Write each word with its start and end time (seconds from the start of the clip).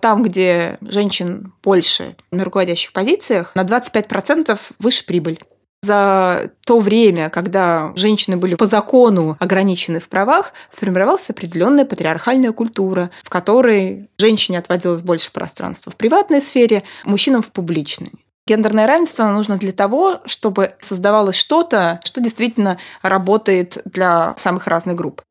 Там, 0.00 0.22
где 0.22 0.78
женщин 0.80 1.52
больше 1.62 2.16
на 2.30 2.44
руководящих 2.44 2.92
позициях, 2.92 3.52
на 3.54 3.62
25% 3.62 4.58
выше 4.78 5.06
прибыль. 5.06 5.40
За 5.82 6.50
то 6.66 6.80
время, 6.80 7.30
когда 7.30 7.92
женщины 7.94 8.36
были 8.36 8.56
по 8.56 8.66
закону 8.66 9.36
ограничены 9.38 10.00
в 10.00 10.08
правах, 10.08 10.52
сформировалась 10.68 11.30
определенная 11.30 11.84
патриархальная 11.84 12.50
культура, 12.50 13.10
в 13.22 13.30
которой 13.30 14.08
женщине 14.18 14.58
отводилось 14.58 15.02
больше 15.02 15.30
пространства 15.32 15.92
в 15.92 15.96
приватной 15.96 16.40
сфере, 16.40 16.82
мужчинам 17.04 17.42
в 17.42 17.52
публичной. 17.52 18.10
Гендерное 18.48 18.86
равенство 18.86 19.24
нужно 19.26 19.56
для 19.56 19.72
того, 19.72 20.20
чтобы 20.24 20.72
создавалось 20.80 21.36
что-то, 21.36 22.00
что 22.02 22.20
действительно 22.20 22.78
работает 23.02 23.78
для 23.84 24.34
самых 24.38 24.66
разных 24.66 24.96
групп. 24.96 25.22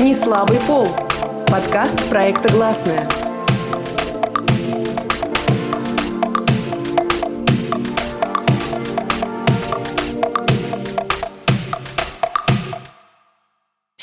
Не 0.00 0.14
слабый 0.14 0.58
пол. 0.66 0.88
Подкаст 1.46 2.02
проекта 2.08 2.52
«Гласная». 2.52 3.06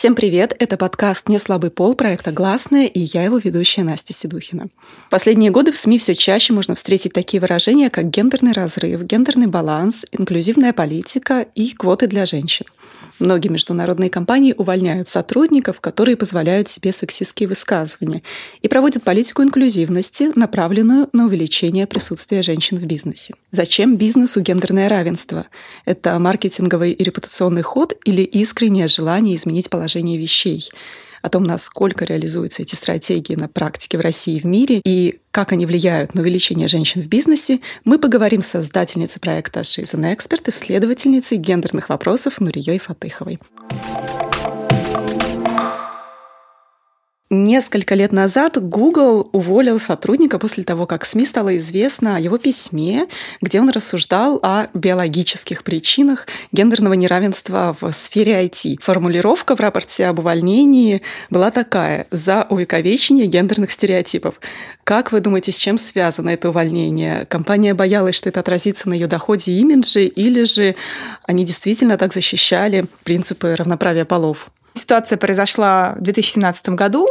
Всем 0.01 0.15
привет! 0.15 0.55
Это 0.57 0.77
подкаст 0.77 1.29
«Не 1.29 1.37
слабый 1.37 1.69
пол» 1.69 1.93
проекта 1.93 2.31
«Гласная» 2.31 2.87
и 2.87 3.01
я 3.01 3.23
его 3.23 3.37
ведущая 3.37 3.83
Настя 3.83 4.13
Седухина. 4.13 4.67
Последние 5.11 5.51
годы 5.51 5.71
в 5.71 5.77
СМИ 5.77 5.99
все 5.99 6.15
чаще 6.15 6.53
можно 6.53 6.73
встретить 6.73 7.13
такие 7.13 7.39
выражения, 7.39 7.91
как 7.91 8.09
гендерный 8.09 8.53
разрыв, 8.53 9.03
гендерный 9.03 9.45
баланс, 9.45 10.07
инклюзивная 10.11 10.73
политика 10.73 11.45
и 11.53 11.69
квоты 11.75 12.07
для 12.07 12.25
женщин– 12.25 12.65
Многие 13.21 13.49
международные 13.49 14.09
компании 14.09 14.55
увольняют 14.57 15.07
сотрудников, 15.07 15.79
которые 15.79 16.17
позволяют 16.17 16.69
себе 16.69 16.91
сексистские 16.91 17.47
высказывания, 17.47 18.23
и 18.63 18.67
проводят 18.67 19.03
политику 19.03 19.43
инклюзивности, 19.43 20.31
направленную 20.35 21.07
на 21.13 21.27
увеличение 21.27 21.85
присутствия 21.85 22.41
женщин 22.41 22.77
в 22.77 22.85
бизнесе. 22.85 23.35
Зачем 23.51 23.95
бизнесу 23.95 24.41
гендерное 24.41 24.89
равенство? 24.89 25.45
Это 25.85 26.17
маркетинговый 26.17 26.93
и 26.93 27.03
репутационный 27.03 27.61
ход 27.61 27.93
или 28.05 28.23
искреннее 28.23 28.87
желание 28.87 29.35
изменить 29.35 29.69
положение 29.69 30.17
вещей? 30.17 30.71
О 31.21 31.29
том, 31.29 31.43
насколько 31.43 32.05
реализуются 32.05 32.61
эти 32.61 32.75
стратегии 32.75 33.35
на 33.35 33.47
практике 33.47 33.97
в 33.97 34.01
России 34.01 34.37
и 34.37 34.39
в 34.39 34.45
мире, 34.45 34.81
и 34.85 35.19
как 35.31 35.51
они 35.51 35.65
влияют 35.65 36.13
на 36.15 36.21
увеличение 36.21 36.67
женщин 36.67 37.01
в 37.01 37.07
бизнесе, 37.07 37.59
мы 37.85 37.99
поговорим 37.99 38.41
с 38.41 38.47
создательницей 38.47 39.21
проекта 39.21 39.61
«She's 39.61 39.95
an 39.95 40.15
Expert», 40.15 40.49
исследовательницей 40.49 41.37
гендерных 41.37 41.89
вопросов 41.89 42.39
Нурией 42.39 42.79
Фатыховой. 42.79 43.39
Несколько 47.33 47.95
лет 47.95 48.11
назад 48.11 48.61
Google 48.61 49.29
уволил 49.31 49.79
сотрудника 49.79 50.37
после 50.37 50.65
того, 50.65 50.85
как 50.85 51.05
СМИ 51.05 51.25
стало 51.25 51.57
известно 51.59 52.17
о 52.17 52.19
его 52.19 52.37
письме, 52.37 53.07
где 53.41 53.61
он 53.61 53.69
рассуждал 53.69 54.37
о 54.43 54.67
биологических 54.73 55.63
причинах 55.63 56.27
гендерного 56.51 56.91
неравенства 56.91 57.77
в 57.79 57.89
сфере 57.93 58.43
IT. 58.43 58.81
Формулировка 58.81 59.55
в 59.55 59.61
рапорте 59.61 60.07
об 60.07 60.19
увольнении 60.19 61.03
была 61.29 61.51
такая 61.51 62.05
«за 62.11 62.45
увековечение 62.49 63.27
гендерных 63.27 63.71
стереотипов». 63.71 64.35
Как 64.83 65.13
вы 65.13 65.21
думаете, 65.21 65.53
с 65.53 65.57
чем 65.57 65.77
связано 65.77 66.31
это 66.31 66.49
увольнение? 66.49 67.25
Компания 67.27 67.73
боялась, 67.73 68.15
что 68.15 68.27
это 68.27 68.41
отразится 68.41 68.89
на 68.89 68.93
ее 68.93 69.07
доходе 69.07 69.53
и 69.53 69.59
имидже, 69.61 70.03
или 70.03 70.43
же 70.43 70.75
они 71.23 71.45
действительно 71.45 71.97
так 71.97 72.13
защищали 72.13 72.87
принципы 73.05 73.55
равноправия 73.55 74.03
полов? 74.03 74.51
Ситуация 74.73 75.17
произошла 75.17 75.95
в 75.97 76.01
2017 76.01 76.69
году. 76.69 77.07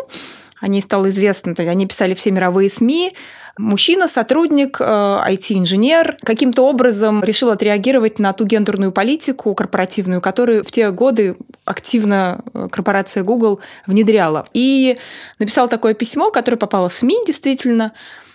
О 0.61 0.69
ней 0.69 0.83
стало 0.83 1.11
известно, 1.11 1.55
они 1.57 1.87
писали 1.87 2.15
все 2.15 2.31
мировые 2.31 2.71
СМИ. 2.71 3.15
Мужчина, 3.59 4.09
сотрудник, 4.09 4.81
IT-инженер, 4.81 6.13
э, 6.13 6.25
каким-то 6.25 6.67
образом 6.67 7.23
решил 7.25 7.51
отреагировать 7.51 8.19
на 8.19 8.33
ту 8.33 8.47
гендерную 8.47 8.93
политику 8.93 9.55
корпоративную, 9.55 10.21
которую 10.21 10.65
в 10.65 10.71
те 10.71 10.91
годы 10.91 11.37
активно 11.65 12.43
э, 12.55 12.69
корпорация 12.71 13.23
Google 13.23 13.61
внедряла. 13.87 14.47
И 14.55 14.97
написал 15.39 15.69
такое 15.69 15.95
письмо, 15.95 16.31
которое 16.31 16.57
попало 16.57 16.89
в 16.89 16.95
СМИ, 16.95 17.17
действительно, 17.27 17.93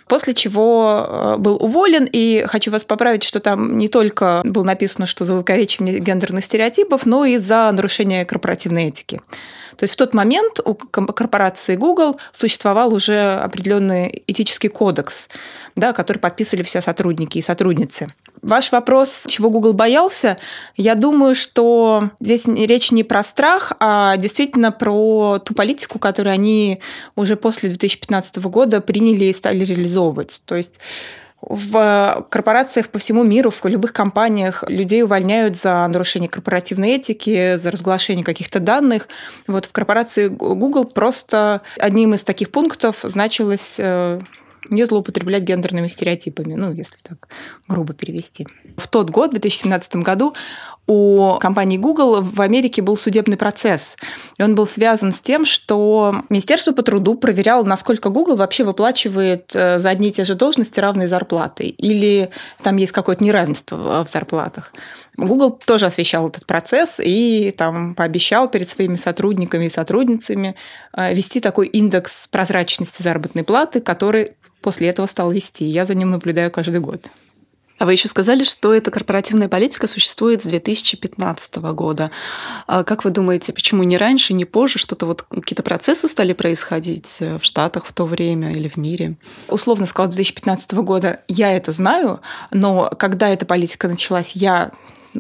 после 0.08 0.34
чего 0.34 1.06
э, 1.08 1.36
был 1.38 1.58
уволен. 1.60 2.08
И 2.12 2.46
хочу 2.48 2.72
вас 2.72 2.84
поправить, 2.86 3.24
что 3.24 3.40
там 3.40 3.78
не 3.78 3.88
только 3.88 4.42
было 4.44 4.64
написано, 4.64 5.06
что 5.06 5.26
за 5.26 5.36
увековечивание 5.36 6.00
гендерных 6.00 6.46
стереотипов, 6.46 7.06
но 7.06 7.26
и 7.26 7.38
за 7.38 7.72
нарушение 7.72 8.26
корпоративной 8.26 8.86
этики. 8.86 9.22
То 9.78 9.84
есть 9.84 9.94
в 9.94 9.98
тот 9.98 10.14
момент 10.14 10.60
у 10.64 10.76
корпорации 10.76 11.76
Google 11.76 12.18
существовал 12.32 12.94
уже 12.94 13.40
определенный 13.44 14.24
этический 14.28 14.70
кодекс, 14.70 15.30
да, 15.76 15.94
который 15.94 16.18
подписывали 16.18 16.64
все 16.64 16.82
сотрудники 16.82 17.38
и 17.38 17.42
сотрудницы. 17.42 18.08
Ваш 18.42 18.72
вопрос, 18.72 19.26
чего 19.28 19.50
Google 19.50 19.74
боялся, 19.74 20.38
я 20.76 20.96
думаю, 20.96 21.36
что 21.36 22.10
здесь 22.20 22.48
речь 22.48 22.92
не 22.92 23.04
про 23.04 23.24
страх, 23.24 23.74
а 23.80 24.18
действительно 24.18 24.72
про 24.72 25.40
ту 25.40 25.54
политику, 25.54 25.98
которую 25.98 26.34
они 26.34 26.80
уже 27.16 27.38
после 27.38 27.70
2015 27.70 28.38
года 28.38 28.82
приняли 28.82 29.26
и 29.26 29.34
стали 29.34 29.66
реализовывать. 29.66 30.42
То 30.46 30.56
есть 30.56 30.80
в 31.42 32.26
корпорациях 32.30 32.90
по 32.90 32.98
всему 32.98 33.24
миру, 33.24 33.52
в 33.52 33.64
любых 33.66 33.94
компаниях 33.94 34.64
людей 34.68 35.04
увольняют 35.04 35.56
за 35.56 35.88
нарушение 35.88 36.30
корпоративной 36.30 36.92
этики, 36.92 37.58
за 37.58 37.72
разглашение 37.72 38.24
каких-то 38.24 38.60
данных. 38.60 39.08
Вот 39.48 39.66
в 39.66 39.72
корпорации 39.72 40.28
Google 40.28 40.86
просто 40.86 41.62
одним 41.78 42.14
из 42.14 42.24
таких 42.24 42.52
пунктов 42.52 43.02
значилось 43.04 43.78
э, 43.80 44.20
не 44.70 44.86
злоупотреблять 44.86 45.44
гендерными 45.44 45.88
стереотипами, 45.88 46.56
ну, 46.56 46.72
если 46.72 46.98
так 47.04 47.28
грубо 47.68 47.94
перевести. 47.94 48.48
В 48.78 48.88
тот 48.88 49.10
год, 49.10 49.30
в 49.30 49.34
2017 49.34 49.98
году, 49.98 50.36
у 50.88 51.38
компании 51.40 51.78
Google 51.78 52.22
в 52.22 52.42
Америке 52.42 52.82
был 52.82 52.98
судебный 52.98 53.38
процесс. 53.38 53.98
И 54.38 54.44
он 54.44 54.56
был 54.56 54.68
связан 54.68 55.12
с 55.12 55.20
тем, 55.20 55.46
что 55.46 56.24
Министерство 56.30 56.74
по 56.74 56.84
труду 56.84 57.16
проверяло, 57.16 57.64
насколько 57.64 58.10
Google 58.10 58.36
вообще 58.36 58.64
выплачивает 58.64 59.56
э, 59.56 59.80
за 59.80 59.90
одни 59.90 60.10
и 60.10 60.12
те 60.12 60.24
же 60.24 60.36
должности 60.36 60.80
равные 60.80 61.08
зарплаты. 61.08 61.66
Или 61.66 62.30
там 62.62 62.78
есть 62.78 62.92
какое-то 62.92 63.24
неравенство 63.24 64.06
в 64.06 64.10
зарплатах. 64.10 64.74
Google 65.18 65.52
тоже 65.52 65.88
освещал 65.88 66.28
этот 66.28 66.46
процесс 66.46 67.00
и 67.04 67.54
там 67.58 67.96
пообещал 67.96 68.50
перед 68.50 68.70
своими 68.70 68.98
сотрудниками 68.98 69.66
и 69.66 69.70
сотрудницами 69.70 70.56
э, 70.96 71.14
вести 71.14 71.40
такой 71.40 71.68
индекс 71.68 72.28
прозрачности 72.28 73.02
заработной 73.02 73.44
платы, 73.44 73.80
который 73.80 74.34
после 74.62 74.90
этого 74.90 75.08
стал 75.08 75.32
вести. 75.32 75.66
Я 75.66 75.86
за 75.86 75.96
ним 75.96 76.12
наблюдаю 76.12 76.52
каждый 76.52 76.80
год. 76.80 77.10
А 77.78 77.86
вы 77.86 77.92
еще 77.92 78.08
сказали, 78.08 78.44
что 78.44 78.74
эта 78.74 78.90
корпоративная 78.90 79.50
политика 79.50 79.88
существует 79.88 80.42
с 80.42 80.46
2015 80.46 81.56
года. 81.58 82.10
А 82.68 82.84
как 82.84 83.04
вы 83.04 83.10
думаете, 83.10 83.52
почему 83.52 83.84
не 83.84 83.98
раньше, 83.98 84.34
не 84.34 84.46
позже 84.46 84.80
что-то 84.80 85.06
вот 85.06 85.24
какие-то 85.24 85.64
процессы 85.64 86.08
стали 86.08 86.34
происходить 86.34 87.18
в 87.20 87.42
Штатах 87.42 87.86
в 87.86 87.94
то 87.94 88.06
время 88.06 88.52
или 88.52 88.70
в 88.70 88.78
мире? 88.78 89.16
Условно 89.50 89.86
сказала, 89.86 90.12
2015 90.12 90.74
года 90.76 91.22
я 91.28 91.52
это 91.52 91.72
знаю, 91.72 92.22
но 92.52 92.90
когда 92.98 93.28
эта 93.30 93.46
политика 93.46 93.88
началась, 93.88 94.32
я 94.34 94.72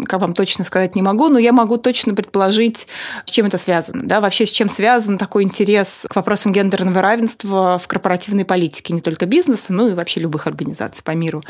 как 0.04 0.22
вам 0.22 0.34
точно 0.34 0.66
сказать 0.66 0.96
не 0.96 1.02
могу, 1.02 1.30
но 1.30 1.40
я 1.40 1.52
могу 1.52 1.78
точно 1.78 2.14
предположить, 2.14 2.88
с 3.26 3.32
чем 3.32 3.46
это 3.46 3.58
связано. 3.58 4.04
Да? 4.04 4.22
Вообще, 4.22 4.46
с 4.46 4.52
чем 4.52 4.70
связан 4.70 5.18
такой 5.18 5.44
интерес 5.44 6.06
к 6.10 6.16
вопросам 6.16 6.52
гендерного 6.52 7.02
равенства 7.02 7.80
в 7.82 7.88
корпоративной 7.88 8.46
политике, 8.46 8.94
не 8.94 9.02
только 9.02 9.26
бизнеса, 9.26 9.74
но 9.74 9.88
и 9.88 9.94
вообще 9.94 10.20
любых 10.20 10.48
организаций 10.48 11.04
по 11.04 11.12
миру. 11.12 11.44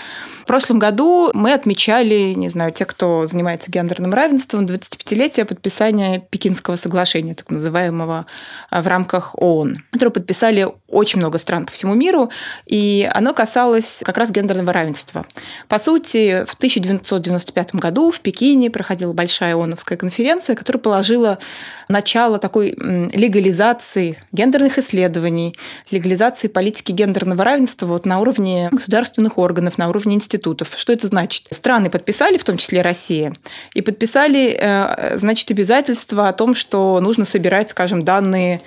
В 0.44 0.46
прошлом 0.46 0.80
году 0.80 1.32
мы 1.34 1.54
отмечали, 1.54 2.34
не 2.36 2.50
знаю, 2.50 2.72
те, 2.72 2.86
кто 2.86 3.26
занимается 3.28 3.72
гендерным 3.72 4.14
равенством, 4.14 4.66
25-летие 4.66 5.46
подписания 5.46 6.20
Пекинского 6.30 6.76
соглашения, 6.76 7.36
так 7.36 7.50
называемого, 7.50 8.26
а, 8.70 8.82
в 8.82 8.88
рамках 8.88 9.36
ООН, 9.36 9.78
которое 9.92 10.12
подписали 10.12 10.68
очень 10.88 11.20
много 11.20 11.38
стран 11.38 11.66
по 11.66 11.72
всему 11.72 11.94
миру, 11.94 12.30
и 12.66 13.10
оно 13.14 13.34
касалось 13.34 14.02
как 14.06 14.18
раз 14.18 14.32
гендерного 14.32 14.74
равенства. 14.74 15.26
По 15.68 15.80
сути, 15.80 16.46
в 16.46 16.56
1995 16.56 17.76
году 17.76 18.12
в 18.12 18.20
Пекине 18.20 18.35
Пекине 18.36 18.70
проходила 18.70 19.14
большая 19.14 19.56
ООНовская 19.56 19.98
конференция, 19.98 20.58
которая 20.58 20.82
положила 20.82 21.40
начало 21.88 22.38
такой 22.38 22.72
легализации 22.72 24.18
гендерных 24.34 24.78
исследований, 24.78 25.56
легализации 25.90 26.50
политики 26.50 26.92
гендерного 26.92 27.46
равенства 27.46 27.86
вот 27.86 28.06
на 28.06 28.20
уровне 28.20 28.68
государственных 28.74 29.38
органов, 29.38 29.78
на 29.78 29.88
уровне 29.88 30.16
институтов. 30.16 30.74
Что 30.76 30.92
это 30.92 31.08
значит? 31.08 31.48
Страны 31.52 31.90
подписали, 31.90 32.38
в 32.38 32.44
том 32.44 32.58
числе 32.58 32.82
Россия, 32.82 33.34
и 33.74 33.82
подписали, 33.82 34.58
э, 34.60 35.18
значит, 35.18 35.50
обязательства 35.52 36.28
о 36.28 36.34
том, 36.34 36.56
что 36.56 37.00
нужно 37.00 37.24
собирать, 37.24 37.70
скажем, 37.70 38.04
данные 38.04 38.62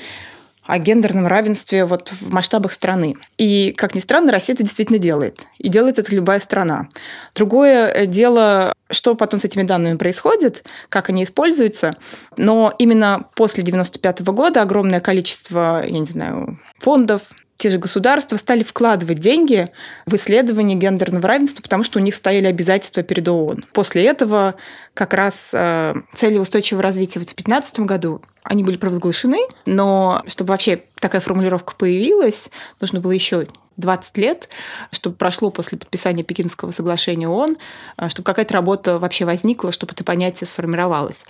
о 0.69 0.79
гендерном 0.79 1.26
равенстве 1.26 1.87
вот 1.87 2.11
в 2.11 2.31
масштабах 2.31 2.75
страны. 2.75 3.17
И, 3.38 3.73
как 3.73 3.94
ни 3.94 4.00
странно, 4.00 4.31
Россия 4.31 4.55
это 4.55 4.62
действительно 4.62 4.99
делает. 4.99 5.47
И 5.56 5.69
делает 5.70 5.99
это 5.99 6.15
любая 6.15 6.41
страна. 6.41 6.88
Другое 7.35 7.88
э, 7.88 8.05
дело, 8.05 8.75
что 8.91 9.15
потом 9.15 9.41
с 9.41 9.47
этими 9.47 9.62
данными 9.62 9.97
происходит, 9.97 10.65
как 10.91 11.09
они 11.09 11.25
используются. 11.25 11.94
Но 12.37 12.75
именно 12.79 13.26
после 13.35 13.62
1995 13.62 14.20
года 14.35 14.61
огромное 14.61 15.00
количество, 15.00 15.82
я 15.82 15.99
не 15.99 16.06
знаю, 16.06 16.61
фондов, 16.79 17.23
те 17.58 17.70
же 17.70 17.78
государства 17.78 18.37
стали 18.37 18.62
вкладывать 18.62 19.19
деньги 19.19 19.66
в 20.06 20.14
исследование 20.14 20.78
гендерного 20.78 21.26
равенства, 21.26 21.60
потому 21.60 21.82
что 21.82 21.99
у 21.99 22.02
них 22.02 22.14
стояли 22.14 22.46
обязательства 22.46 23.02
перед 23.02 23.26
ООН. 23.26 23.66
После 23.72 24.05
этого 24.05 24.55
как 24.94 25.12
раз 25.12 25.52
э, 25.55 25.94
цели 26.14 26.38
устойчивого 26.38 26.84
развития 26.84 27.19
вот 27.19 27.28
в 27.28 27.34
2015 27.34 27.81
году 27.81 28.22
они 28.44 28.62
были 28.62 28.76
провозглашены, 28.76 29.38
но 29.66 30.22
чтобы 30.28 30.50
вообще 30.50 30.84
такая 31.00 31.20
формулировка 31.20 31.75
появилась, 31.76 32.50
нужно 32.81 33.00
было 33.00 33.10
еще 33.10 33.49
20 33.76 34.16
лет, 34.19 34.49
чтобы 34.93 35.16
прошло 35.16 35.50
после 35.50 35.78
подписания 35.78 36.22
Пекинского 36.22 36.70
соглашения 36.70 37.28
ООН, 37.28 37.56
э, 37.96 38.08
чтобы 38.08 38.25
какая-то 38.25 38.54
работа 38.54 38.99
вообще 39.00 39.25
возникла, 39.25 39.72
чтобы 39.72 39.94
это 39.94 40.04
понятие 40.04 40.46
сформировалось. 40.46 41.25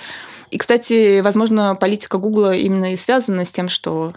И, 0.50 0.58
кстати, 0.58 1.20
возможно, 1.20 1.74
политика 1.74 2.18
Гугла 2.18 2.54
именно 2.54 2.92
и 2.92 2.96
связана 2.96 3.46
с 3.46 3.50
тем, 3.50 3.70
что 3.70 4.12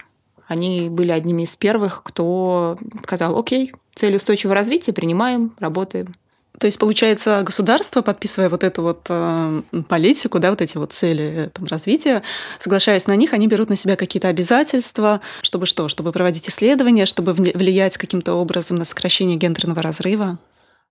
они 0.51 0.89
были 0.89 1.13
одними 1.13 1.43
из 1.43 1.55
первых, 1.55 2.03
кто 2.03 2.75
сказал, 3.03 3.39
окей, 3.39 3.71
цель 3.95 4.17
устойчивого 4.17 4.53
развития, 4.53 4.91
принимаем, 4.91 5.53
работаем. 5.59 6.13
То 6.59 6.65
есть, 6.65 6.77
получается, 6.77 7.41
государство, 7.43 8.01
подписывая 8.01 8.49
вот 8.49 8.65
эту 8.65 8.81
вот 8.81 9.05
э, 9.07 9.61
политику, 9.87 10.39
да, 10.39 10.49
вот 10.49 10.61
эти 10.61 10.77
вот 10.77 10.91
цели 10.91 11.49
там, 11.53 11.67
развития, 11.67 12.21
соглашаясь 12.59 13.07
на 13.07 13.15
них, 13.15 13.31
они 13.33 13.47
берут 13.47 13.69
на 13.69 13.77
себя 13.77 13.95
какие-то 13.95 14.27
обязательства, 14.27 15.21
чтобы 15.41 15.65
что? 15.65 15.87
Чтобы 15.87 16.11
проводить 16.11 16.49
исследования, 16.49 17.05
чтобы 17.05 17.31
влиять 17.33 17.95
каким-то 17.97 18.33
образом 18.33 18.75
на 18.77 18.83
сокращение 18.83 19.37
гендерного 19.37 19.81
разрыва? 19.81 20.37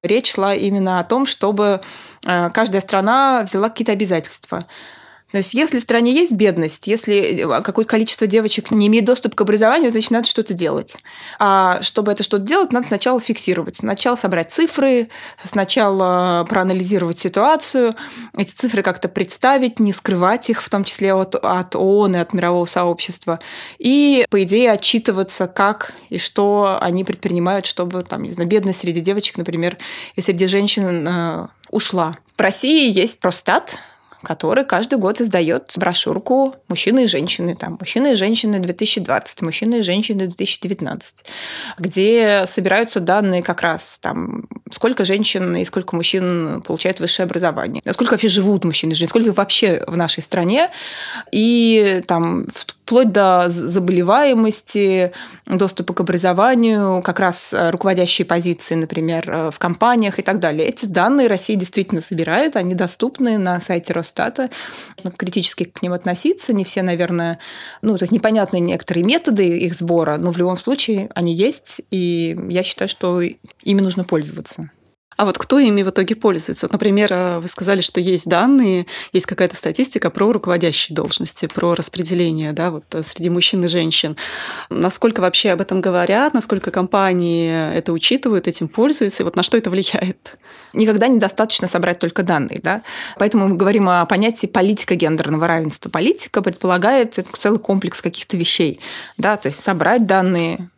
Речь 0.02 0.32
шла 0.32 0.54
именно 0.54 1.00
о 1.00 1.04
том, 1.04 1.26
чтобы 1.26 1.82
э, 2.26 2.50
каждая 2.50 2.80
страна 2.80 3.42
взяла 3.44 3.68
какие-то 3.68 3.92
обязательства. 3.92 4.64
То 5.32 5.38
есть, 5.38 5.54
если 5.54 5.78
в 5.78 5.82
стране 5.82 6.12
есть 6.12 6.32
бедность, 6.32 6.86
если 6.86 7.16
э, 7.16 7.62
какое-то 7.62 7.90
количество 7.90 8.26
девочек 8.26 8.70
не 8.70 8.88
имеет 8.88 9.04
доступ 9.04 9.34
к 9.34 9.40
образованию, 9.40 9.90
значит, 9.90 10.10
надо 10.10 10.26
что-то 10.26 10.54
делать. 10.54 10.96
А 11.38 11.80
чтобы 11.82 12.12
это 12.12 12.22
что-то 12.22 12.44
делать, 12.44 12.72
надо 12.72 12.86
сначала 12.86 13.20
фиксировать. 13.20 13.76
Сначала 13.76 14.16
собрать 14.16 14.52
цифры, 14.52 15.08
сначала 15.42 16.44
проанализировать 16.48 17.18
ситуацию, 17.18 17.94
эти 18.36 18.50
цифры 18.50 18.82
как-то 18.82 19.08
представить, 19.08 19.78
не 19.78 19.92
скрывать 19.92 20.50
их, 20.50 20.62
в 20.62 20.68
том 20.68 20.84
числе 20.84 21.14
от, 21.14 21.36
от 21.36 21.76
ООН 21.76 22.16
и 22.16 22.18
от 22.18 22.32
мирового 22.34 22.66
сообщества. 22.66 23.38
И, 23.78 24.26
по 24.30 24.42
идее, 24.42 24.72
отчитываться, 24.72 25.46
как 25.46 25.94
и 26.08 26.18
что 26.18 26.78
они 26.80 27.04
предпринимают, 27.04 27.66
чтобы, 27.66 28.02
там, 28.02 28.22
не 28.22 28.32
знаю, 28.32 28.48
бедность 28.48 28.80
среди 28.80 29.00
девочек, 29.00 29.36
например, 29.36 29.78
и 30.16 30.20
среди 30.20 30.46
женщин 30.46 31.06
э, 31.06 31.46
ушла. 31.70 32.16
В 32.36 32.40
России 32.40 32.90
есть 32.90 33.20
Простат, 33.20 33.78
который 34.22 34.64
каждый 34.64 34.98
год 34.98 35.20
издает 35.20 35.72
брошюрку 35.76 36.54
«Мужчины 36.68 37.04
и 37.04 37.06
женщины», 37.06 37.56
там, 37.56 37.76
«Мужчины 37.80 38.12
и 38.12 38.16
женщины 38.16 38.56
2020», 38.56 39.44
«Мужчины 39.44 39.76
и 39.76 39.82
женщины 39.82 40.22
2019», 40.22 41.00
где 41.78 42.44
собираются 42.46 43.00
данные 43.00 43.42
как 43.42 43.62
раз 43.62 43.98
там, 44.00 44.44
сколько 44.70 45.04
женщин 45.04 45.56
и 45.56 45.64
сколько 45.64 45.96
мужчин 45.96 46.62
получают 46.62 47.00
высшее 47.00 47.24
образование, 47.24 47.82
насколько 47.84 48.12
вообще 48.12 48.28
живут 48.28 48.64
мужчины 48.64 48.92
и 48.92 48.94
женщины, 48.94 49.08
сколько 49.08 49.32
вообще 49.32 49.82
в 49.86 49.96
нашей 49.96 50.22
стране, 50.22 50.70
и 51.32 52.02
там 52.06 52.46
вплоть 52.90 53.12
до 53.12 53.44
заболеваемости, 53.48 55.12
доступа 55.46 55.94
к 55.94 56.00
образованию, 56.00 57.02
как 57.02 57.20
раз 57.20 57.54
э, 57.54 57.70
руководящие 57.70 58.26
позиции, 58.26 58.74
например, 58.74 59.30
э, 59.30 59.50
в 59.52 59.60
компаниях 59.60 60.18
и 60.18 60.22
так 60.22 60.40
далее. 60.40 60.66
Эти 60.66 60.86
данные 60.86 61.28
Россия 61.28 61.56
действительно 61.56 62.00
собирает, 62.00 62.56
они 62.56 62.74
доступны 62.74 63.38
на 63.38 63.60
сайте 63.60 63.92
Росстата. 63.92 64.50
Критически 65.16 65.64
к 65.64 65.82
ним 65.82 65.92
относиться, 65.92 66.52
не 66.52 66.64
все, 66.64 66.82
наверное, 66.82 67.38
ну, 67.80 67.96
то 67.96 68.02
есть 68.02 68.12
непонятны 68.12 68.58
некоторые 68.58 69.04
методы 69.04 69.58
их 69.58 69.74
сбора, 69.74 70.16
но 70.18 70.32
в 70.32 70.38
любом 70.38 70.56
случае 70.56 71.10
они 71.14 71.32
есть, 71.32 71.82
и 71.92 72.36
я 72.48 72.64
считаю, 72.64 72.88
что 72.88 73.20
ими 73.20 73.80
нужно 73.80 74.02
пользоваться. 74.02 74.68
А 75.20 75.26
вот 75.26 75.36
кто 75.36 75.58
ими 75.58 75.82
в 75.82 75.90
итоге 75.90 76.16
пользуется? 76.16 76.64
Вот, 76.64 76.72
например, 76.72 77.12
э, 77.12 77.40
вы 77.40 77.48
сказали, 77.48 77.82
что 77.82 78.00
есть 78.00 78.24
данные, 78.24 78.86
есть 79.12 79.26
какая-то 79.26 79.54
статистика 79.54 80.08
про 80.08 80.32
руководящие 80.32 80.96
должности, 80.96 81.44
про 81.44 81.74
распределение 81.74 82.54
да, 82.54 82.70
вот, 82.70 82.84
э, 82.92 83.02
среди 83.02 83.28
мужчин 83.28 83.62
и 83.62 83.68
женщин. 83.68 84.16
Насколько 84.70 85.20
вообще 85.20 85.50
об 85.50 85.60
этом 85.60 85.82
говорят, 85.82 86.32
насколько 86.32 86.70
компании 86.70 87.74
это 87.76 87.92
учитывают, 87.92 88.48
этим 88.48 88.68
пользуются, 88.68 89.22
и 89.22 89.24
вот 89.24 89.36
на 89.36 89.42
что 89.42 89.58
это 89.58 89.68
влияет? 89.68 90.38
Никогда 90.72 91.06
недостаточно 91.06 91.68
собрать 91.68 91.98
только 91.98 92.22
данные. 92.22 92.58
Да? 92.62 92.80
Поэтому 93.18 93.46
мы 93.46 93.56
говорим 93.56 93.90
о 93.90 94.06
понятии 94.06 94.46
политика 94.46 94.94
гендерного 94.94 95.46
равенства. 95.46 95.90
Политика 95.90 96.40
предполагает 96.40 97.18
целый 97.34 97.58
комплекс 97.58 98.00
каких-то 98.00 98.38
вещей. 98.38 98.80
Да? 99.18 99.36
То 99.36 99.48
есть 99.48 99.62
собрать 99.62 100.06
данные, 100.06 100.70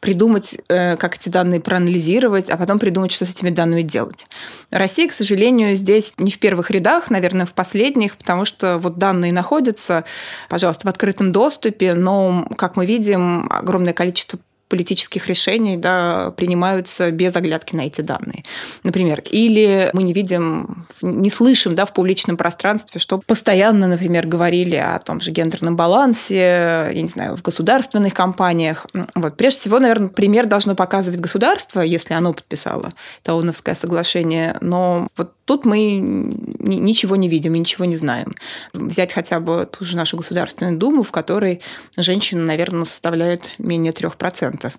придумать, 0.00 0.58
э, 0.68 0.96
как 0.96 1.16
эти 1.16 1.28
данные 1.28 1.60
проанализировать, 1.60 2.50
а 2.50 2.56
потом 2.56 2.78
придумать, 2.78 3.12
что 3.12 3.24
с 3.24 3.30
этими 3.30 3.50
данными 3.50 3.82
делать. 3.82 4.26
Россия, 4.70 5.08
к 5.08 5.12
сожалению, 5.12 5.76
здесь 5.76 6.14
не 6.18 6.30
в 6.30 6.38
первых 6.38 6.70
рядах, 6.70 7.10
наверное, 7.10 7.46
в 7.46 7.52
последних, 7.52 8.16
потому 8.16 8.44
что 8.44 8.78
вот 8.78 8.98
данные 8.98 9.32
находятся, 9.32 10.04
пожалуйста, 10.48 10.86
в 10.86 10.90
открытом 10.90 11.32
доступе, 11.32 11.94
но, 11.94 12.46
как 12.56 12.76
мы 12.76 12.86
видим, 12.86 13.50
огромное 13.50 13.92
количество 13.92 14.38
политических 14.68 15.26
решений 15.26 15.76
да, 15.76 16.30
принимаются 16.36 17.10
без 17.10 17.34
оглядки 17.36 17.74
на 17.74 17.82
эти 17.82 18.00
данные. 18.00 18.44
Например, 18.82 19.22
или 19.30 19.90
мы 19.92 20.02
не 20.02 20.12
видим, 20.12 20.86
не 21.02 21.30
слышим 21.30 21.74
да, 21.74 21.84
в 21.84 21.92
публичном 21.92 22.36
пространстве, 22.36 23.00
что 23.00 23.18
постоянно, 23.18 23.86
например, 23.86 24.26
говорили 24.26 24.76
о 24.76 24.98
том 24.98 25.20
же 25.20 25.30
гендерном 25.30 25.76
балансе, 25.76 26.90
я 26.92 27.02
не 27.02 27.08
знаю, 27.08 27.36
в 27.36 27.42
государственных 27.42 28.14
компаниях. 28.14 28.86
Вот. 29.14 29.36
Прежде 29.36 29.60
всего, 29.60 29.78
наверное, 29.78 30.08
пример 30.08 30.46
должно 30.46 30.74
показывать 30.74 31.20
государство, 31.20 31.80
если 31.80 32.14
оно 32.14 32.32
подписало 32.32 32.92
Тауновское 33.22 33.74
соглашение, 33.74 34.56
но 34.60 35.08
вот 35.16 35.32
тут 35.44 35.64
мы 35.64 35.96
ничего 35.98 37.16
не 37.16 37.28
видим 37.28 37.56
ничего 37.56 37.84
не 37.84 37.96
знаем. 37.96 38.34
Взять 38.72 39.12
хотя 39.12 39.40
бы 39.40 39.68
ту 39.70 39.84
же 39.84 39.96
нашу 39.96 40.16
Государственную 40.16 40.78
Думу, 40.78 41.02
в 41.02 41.10
которой 41.10 41.62
женщины, 41.96 42.42
наверное, 42.42 42.84
составляют 42.84 43.50
менее 43.58 43.92
3%. 43.92 44.55
100%. 44.56 44.72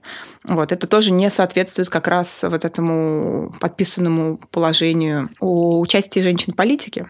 Вот. 0.46 0.72
Это 0.72 0.88
тоже 0.88 1.12
не 1.12 1.30
соответствует 1.30 1.90
как 1.90 2.08
раз 2.08 2.44
вот 2.44 2.66
этому 2.66 3.54
подписанному 3.60 4.40
положению 4.52 5.30
о 5.40 5.80
участии 5.80 6.20
женщин 6.20 6.54
в 6.54 6.56
политике. 6.56 7.08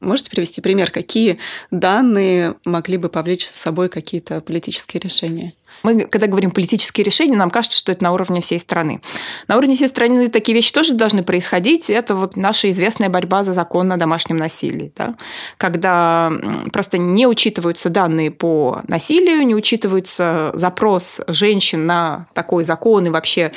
Можете 0.00 0.30
привести 0.30 0.60
пример, 0.60 0.90
какие 0.90 1.38
данные 1.70 2.54
могли 2.64 2.98
бы 2.98 3.08
повлечь 3.08 3.48
за 3.48 3.56
собой 3.56 3.88
какие-то 3.88 4.40
политические 4.40 5.00
решения? 5.00 5.54
Мы, 5.82 6.04
когда 6.04 6.26
говорим 6.26 6.50
политические 6.50 7.04
решения, 7.04 7.36
нам 7.36 7.50
кажется, 7.50 7.78
что 7.78 7.92
это 7.92 8.02
на 8.04 8.12
уровне 8.12 8.40
всей 8.40 8.58
страны. 8.58 9.00
На 9.46 9.56
уровне 9.56 9.76
всей 9.76 9.88
страны 9.88 10.28
такие 10.28 10.54
вещи 10.54 10.72
тоже 10.72 10.94
должны 10.94 11.22
происходить. 11.22 11.90
Это 11.90 12.14
вот 12.14 12.36
наша 12.36 12.70
известная 12.70 13.08
борьба 13.08 13.44
за 13.44 13.52
закон 13.52 13.90
о 13.92 13.96
домашнем 13.96 14.36
насилии. 14.36 14.92
Да? 14.96 15.16
Когда 15.56 16.32
просто 16.72 16.98
не 16.98 17.26
учитываются 17.26 17.90
данные 17.90 18.30
по 18.30 18.80
насилию, 18.88 19.46
не 19.46 19.54
учитывается 19.54 20.50
запрос 20.54 21.20
женщин 21.28 21.86
на 21.86 22.26
такой 22.34 22.64
закон 22.64 23.06
и 23.06 23.10
вообще 23.10 23.52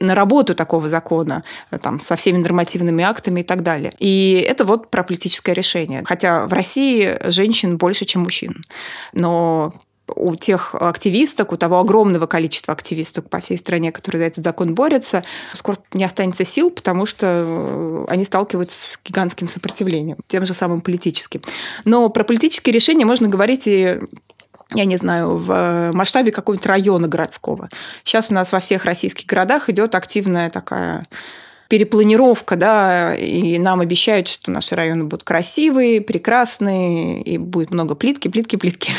на 0.00 0.14
работу 0.14 0.54
такого 0.54 0.88
закона 0.88 1.44
там, 1.80 2.00
со 2.00 2.16
всеми 2.16 2.38
нормативными 2.38 3.04
актами 3.04 3.40
и 3.40 3.44
так 3.44 3.62
далее. 3.62 3.92
И 3.98 4.44
это 4.48 4.64
вот 4.64 4.90
про 4.90 5.04
политическое 5.04 5.52
решение. 5.52 6.02
Хотя 6.04 6.46
в 6.46 6.52
России 6.52 7.16
женщин 7.24 7.76
больше, 7.76 8.04
чем 8.04 8.22
мужчин. 8.22 8.64
Но 9.12 9.72
у 10.14 10.36
тех 10.36 10.74
активисток, 10.74 11.52
у 11.52 11.56
того 11.56 11.80
огромного 11.80 12.26
количества 12.26 12.72
активисток 12.72 13.28
по 13.28 13.40
всей 13.40 13.58
стране, 13.58 13.92
которые 13.92 14.20
за 14.20 14.26
этот 14.26 14.44
закон 14.44 14.74
борются, 14.74 15.24
скоро 15.54 15.78
не 15.92 16.04
останется 16.04 16.44
сил, 16.44 16.70
потому 16.70 17.06
что 17.06 17.26
э, 17.26 18.04
они 18.08 18.24
сталкиваются 18.24 18.92
с 18.92 19.00
гигантским 19.04 19.48
сопротивлением, 19.48 20.18
тем 20.28 20.46
же 20.46 20.54
самым 20.54 20.80
политическим. 20.80 21.42
Но 21.84 22.08
про 22.08 22.24
политические 22.24 22.72
решения 22.72 23.04
можно 23.04 23.28
говорить 23.28 23.66
и 23.66 23.98
я 24.72 24.84
не 24.84 24.96
знаю, 24.96 25.36
в 25.36 25.92
масштабе 25.92 26.32
какого-нибудь 26.32 26.66
района 26.66 27.06
городского. 27.06 27.68
Сейчас 28.02 28.32
у 28.32 28.34
нас 28.34 28.50
во 28.50 28.58
всех 28.58 28.84
российских 28.84 29.24
городах 29.26 29.70
идет 29.70 29.94
активная 29.94 30.50
такая 30.50 31.04
перепланировка, 31.68 32.56
да, 32.56 33.14
и 33.14 33.58
нам 33.58 33.80
обещают, 33.80 34.28
что 34.28 34.50
наши 34.50 34.74
районы 34.74 35.04
будут 35.04 35.24
красивые, 35.24 36.00
прекрасные, 36.00 37.22
и 37.22 37.38
будет 37.38 37.70
много 37.70 37.94
плитки, 37.94 38.28
плитки, 38.28 38.56
плитки. 38.56 38.92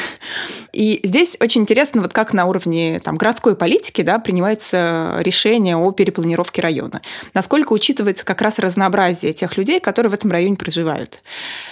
И 0.74 1.00
здесь 1.04 1.38
очень 1.40 1.62
интересно, 1.62 2.02
вот 2.02 2.14
как 2.14 2.34
на 2.34 2.46
уровне 2.46 3.00
там, 3.04 3.16
городской 3.16 3.56
политики 3.56 4.02
да, 4.02 4.20
принимается 4.20 5.16
решение 5.20 5.78
о 5.78 5.92
перепланировке 5.92 6.62
района. 6.62 7.02
Насколько 7.34 7.74
учитывается 7.74 8.26
как 8.26 8.42
раз 8.42 8.60
разнообразие 8.60 9.34
тех 9.34 9.58
людей, 9.58 9.80
которые 9.80 10.12
в 10.12 10.14
этом 10.14 10.32
районе 10.32 10.56
проживают. 10.56 11.22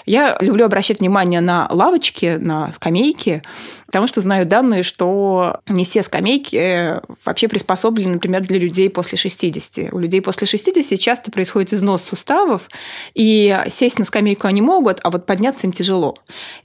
Я 0.06 0.38
люблю 0.40 0.66
обращать 0.66 1.00
внимание 1.00 1.42
на 1.42 1.68
лавочки, 1.70 2.38
на 2.40 2.72
скамейки, 2.74 3.44
потому 3.88 4.08
что 4.08 4.22
знаю 4.22 4.46
данные, 4.46 4.84
что 4.84 5.60
не 5.68 5.84
все 5.86 6.02
скамейки 6.02 7.02
вообще 7.26 7.48
приспособлены, 7.48 8.14
например, 8.14 8.42
для 8.42 8.60
людей 8.60 8.90
после 8.90 9.18
60. 9.18 9.94
У 9.94 10.00
людей 10.00 10.22
после 10.22 10.48
60 10.48 10.85
офисе 10.86 10.98
часто 10.98 11.32
происходит 11.32 11.74
износ 11.74 12.04
суставов, 12.04 12.70
и 13.16 13.58
сесть 13.70 14.00
на 14.00 14.06
скамейку 14.06 14.48
они 14.48 14.62
могут, 14.62 15.00
а 15.04 15.10
вот 15.10 15.26
подняться 15.26 15.66
им 15.66 15.74
тяжело. 15.74 16.16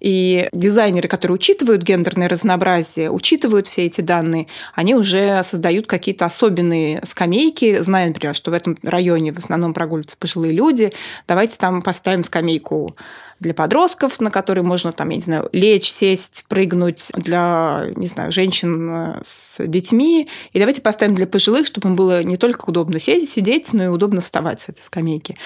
И 0.01 0.49
дизайнеры, 0.53 1.09
которые 1.09 1.37
учитывают 1.37 1.83
гендерное 1.83 2.29
разнообразие, 2.29 3.11
учитывают 3.11 3.67
все 3.67 3.87
эти 3.87 4.03
данные, 4.03 4.47
они 4.75 4.95
уже 4.95 5.43
создают 5.43 5.87
какие-то 5.87 6.27
особенные 6.27 7.01
скамейки, 7.05 7.81
зная, 7.81 8.09
например, 8.09 8.35
что 8.35 8.51
в 8.51 8.55
этом 8.55 8.77
районе 8.83 9.33
в 9.33 9.39
основном 9.39 9.73
прогуливаются 9.73 10.17
пожилые 10.19 10.53
люди, 10.53 10.93
давайте 11.27 11.57
там 11.57 11.83
поставим 11.83 12.25
скамейку 12.25 12.97
для 13.41 13.55
подростков, 13.55 14.21
на 14.21 14.31
которые 14.31 14.65
можно 14.65 14.93
там, 14.93 15.09
я 15.09 15.17
не 15.17 15.23
знаю, 15.23 15.49
лечь, 15.53 15.91
сесть, 15.91 16.45
прыгнуть 16.49 17.11
для, 17.17 17.87
не 17.97 18.07
знаю, 18.07 18.31
женщин 18.31 18.91
э, 18.91 19.21
с 19.25 19.67
детьми. 19.67 20.29
И 20.53 20.59
давайте 20.59 20.83
поставим 20.83 21.15
для 21.15 21.27
пожилых, 21.27 21.67
чтобы 21.67 21.89
им 21.89 21.97
было 21.97 22.23
не 22.23 22.37
только 22.37 22.69
удобно 22.69 23.01
сидеть, 23.01 23.73
но 23.73 23.85
и 23.85 23.87
удобно 23.89 24.21
вставать 24.21 24.61
с 24.61 24.69
этой 24.69 24.83
скамейки. 24.83 25.37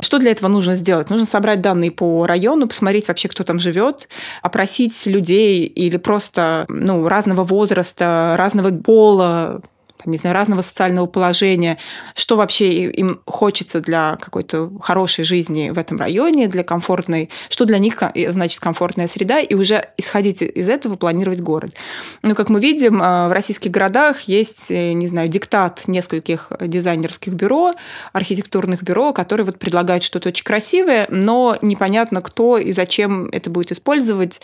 Что 0.00 0.18
для 0.18 0.30
этого 0.30 0.48
нужно 0.48 0.76
сделать? 0.76 1.10
Нужно 1.10 1.26
собрать 1.26 1.60
данные 1.60 1.90
по 1.90 2.26
району, 2.26 2.66
посмотреть 2.66 3.08
вообще, 3.08 3.28
кто 3.28 3.44
там 3.44 3.58
живет, 3.58 4.08
опросить 4.40 5.06
людей 5.06 5.66
или 5.66 5.98
просто 5.98 6.64
ну, 6.68 7.06
разного 7.06 7.44
возраста, 7.44 8.34
разного 8.38 8.70
пола, 8.70 9.60
там, 10.02 10.12
не 10.12 10.18
знаю, 10.18 10.34
разного 10.34 10.62
социального 10.62 11.06
положения, 11.06 11.78
что 12.14 12.36
вообще 12.36 12.90
им 12.90 13.20
хочется 13.26 13.80
для 13.80 14.16
какой-то 14.20 14.70
хорошей 14.80 15.24
жизни 15.24 15.70
в 15.70 15.78
этом 15.78 15.98
районе, 15.98 16.48
для 16.48 16.64
комфортной, 16.64 17.30
что 17.48 17.64
для 17.64 17.78
них 17.78 18.02
значит 18.28 18.60
комфортная 18.60 19.08
среда, 19.08 19.40
и 19.40 19.54
уже 19.54 19.84
исходить 19.96 20.42
из 20.42 20.68
этого 20.68 20.96
планировать 20.96 21.40
город. 21.40 21.74
Ну, 22.22 22.34
как 22.34 22.48
мы 22.48 22.60
видим, 22.60 23.02
э, 23.02 23.28
в 23.28 23.32
российских 23.32 23.70
городах 23.70 24.22
есть, 24.22 24.70
э, 24.70 24.92
не 24.92 25.06
знаю, 25.06 25.28
диктат 25.28 25.82
нескольких 25.86 26.52
дизайнерских 26.60 27.34
бюро, 27.34 27.72
архитектурных 28.12 28.82
бюро, 28.82 29.12
которые 29.12 29.46
вот 29.46 29.58
предлагают 29.58 30.02
что-то 30.02 30.30
очень 30.30 30.44
красивое, 30.44 31.06
но 31.10 31.56
непонятно, 31.62 32.20
кто 32.22 32.58
и 32.58 32.72
зачем 32.72 33.26
это 33.26 33.50
будет 33.50 33.72
использовать. 33.72 34.40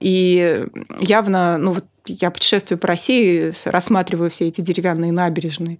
И 0.00 0.64
явно, 1.00 1.58
ну, 1.58 1.72
вот 1.72 1.84
я 2.06 2.30
путешествую 2.30 2.78
по 2.78 2.88
России, 2.88 3.52
рассматриваю 3.66 4.30
все 4.30 4.48
эти 4.48 4.60
деревянные 4.60 5.12
набережные 5.12 5.78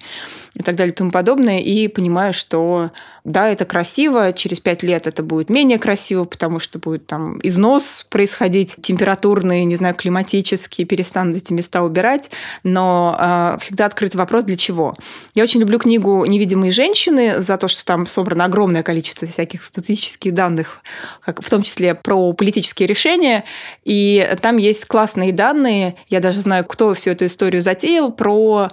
и 0.55 0.63
так 0.63 0.77
далее 0.77 0.93
и 0.93 0.97
тому 0.97 1.11
подобное, 1.11 1.59
и 1.59 1.89
понимаю, 1.89 2.33
что 2.33 2.91
да, 3.25 3.49
это 3.49 3.65
красиво, 3.65 4.33
через 4.33 4.59
пять 4.59 4.83
лет 4.83 5.07
это 5.07 5.23
будет 5.23 5.49
менее 5.49 5.79
красиво, 5.79 6.25
потому 6.25 6.59
что 6.59 6.81
будет 6.81 7.07
там 7.07 7.39
износ 7.45 8.05
происходить, 8.11 8.75
температурные, 8.83 9.65
не 9.65 9.77
знаю, 9.77 9.95
климатические, 9.95 10.89
перестанут 10.89 11.37
эти 11.37 11.53
места 11.53 11.83
убирать, 11.83 12.31
но 12.65 13.17
э, 13.19 13.59
всегда 13.61 13.87
открыт 13.87 14.17
вопрос, 14.17 14.43
для 14.43 14.57
чего. 14.57 14.97
Я 15.35 15.45
очень 15.45 15.61
люблю 15.61 15.79
книгу 15.79 16.25
«Невидимые 16.25 16.73
женщины» 16.73 17.41
за 17.41 17.57
то, 17.59 17.69
что 17.69 17.85
там 17.85 18.07
собрано 18.07 18.45
огромное 18.45 18.83
количество 18.83 19.29
всяких 19.29 19.65
статистических 19.65 20.35
данных, 20.35 20.83
как, 21.21 21.43
в 21.45 21.49
том 21.49 21.63
числе 21.63 21.95
про 21.95 22.33
политические 22.33 22.89
решения, 22.89 23.45
и 23.85 24.37
там 24.43 24.57
есть 24.57 24.87
классные 24.87 25.33
данные, 25.33 25.95
я 26.09 26.19
даже 26.19 26.41
знаю, 26.41 26.65
кто 26.65 26.93
всю 26.95 27.13
эту 27.13 27.27
историю 27.27 27.63
затеял, 27.63 28.11
про 28.11 28.71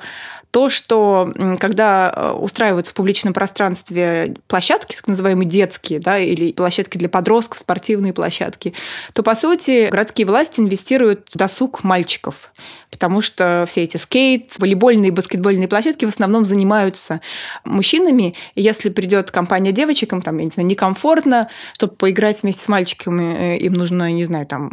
то, 0.51 0.69
что 0.69 1.31
когда 1.59 2.11
э, 2.15 2.31
устраиваются 2.31 2.91
в 2.91 2.95
публичном 2.95 3.33
пространстве 3.33 4.35
площадки, 4.47 4.95
так 4.95 5.07
называемые 5.07 5.47
детские, 5.47 5.99
да, 5.99 6.17
или 6.17 6.51
площадки 6.51 6.97
для 6.97 7.09
подростков, 7.09 7.59
спортивные 7.59 8.13
площадки, 8.13 8.73
то, 9.13 9.21
по 9.21 9.35
сути, 9.35 9.89
городские 9.89 10.25
власти 10.25 10.59
инвестируют 10.59 11.29
в 11.29 11.37
досуг 11.37 11.83
мальчиков, 11.83 12.51
потому 12.89 13.21
что 13.21 13.65
все 13.67 13.83
эти 13.83 13.97
скейт, 13.97 14.57
волейбольные 14.57 15.09
и 15.09 15.11
баскетбольные 15.11 15.67
площадки 15.67 16.05
в 16.05 16.09
основном 16.09 16.45
занимаются 16.45 17.21
мужчинами, 17.63 18.33
и 18.55 18.61
если 18.61 18.89
придет 18.89 19.29
компания 19.29 19.71
девочек, 19.71 20.13
им 20.13 20.21
там, 20.21 20.37
я 20.39 20.45
не 20.45 20.51
знаю, 20.51 20.67
некомфортно, 20.67 21.49
чтобы 21.73 21.93
поиграть 21.93 22.41
вместе 22.41 22.63
с 22.63 22.67
мальчиками, 22.67 23.55
э, 23.55 23.57
им 23.59 23.73
нужно, 23.73 24.11
не 24.11 24.25
знаю, 24.25 24.47
там, 24.47 24.71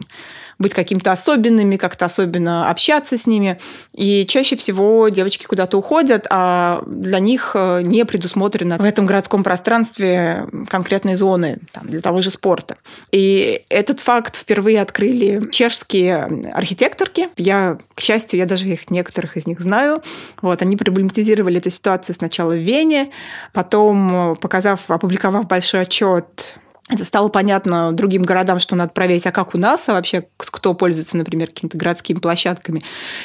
быть 0.58 0.72
какими-то 0.72 1.12
особенными, 1.12 1.76
как-то 1.76 2.06
особенно 2.06 2.70
общаться 2.70 3.18
с 3.18 3.26
ними. 3.26 3.58
И 3.92 4.24
чаще 4.26 4.56
всего 4.56 5.08
девочки 5.08 5.44
куда-то 5.44 5.76
уходят, 5.76 6.26
а 6.30 6.82
для 6.86 7.18
них 7.18 7.52
э, 7.54 7.82
не 7.82 8.04
предусмотрено 8.04 8.78
в 8.78 8.84
этом 8.84 9.04
городском 9.04 9.44
пространстве 9.44 10.46
конкретные 10.68 11.16
зоны 11.16 11.58
там, 11.72 11.86
для 11.86 12.00
того 12.00 12.22
же 12.22 12.30
спорта. 12.30 12.76
И 13.12 13.60
этот 13.68 14.00
факт 14.00 14.36
впервые 14.36 14.80
открыли 14.80 15.42
чешские 15.50 16.50
архитекторки. 16.54 17.28
Я, 17.36 17.78
к 17.94 18.00
счастью, 18.00 18.38
я 18.38 18.46
даже 18.46 18.66
их 18.66 18.90
некоторых 18.90 19.36
из 19.36 19.46
них 19.46 19.60
знаю. 19.60 20.02
Вот, 20.40 20.62
они 20.62 20.76
проблематизировали 20.76 21.58
эту 21.58 21.70
ситуацию 21.70 22.16
сначала 22.16 22.52
в 22.52 22.58
Вене, 22.58 23.10
потом, 23.52 24.32
э, 24.32 24.34
показав, 24.36 24.90
опубликовав 24.90 25.46
большой 25.46 25.82
отчет 25.82 26.56
это 26.88 27.04
стало 27.04 27.28
понятно 27.28 27.92
другим 27.92 28.22
городам, 28.22 28.60
что 28.60 28.76
надо 28.76 28.92
проверить, 28.92 29.26
а 29.26 29.32
как 29.32 29.56
у 29.56 29.58
нас, 29.58 29.88
а 29.88 29.94
вообще 29.94 30.24
кто 30.36 30.72
пользуется, 30.72 31.16
например, 31.16 31.48
какими-то 31.48 31.76
городскими 31.76 32.18
площадками. 32.18 32.80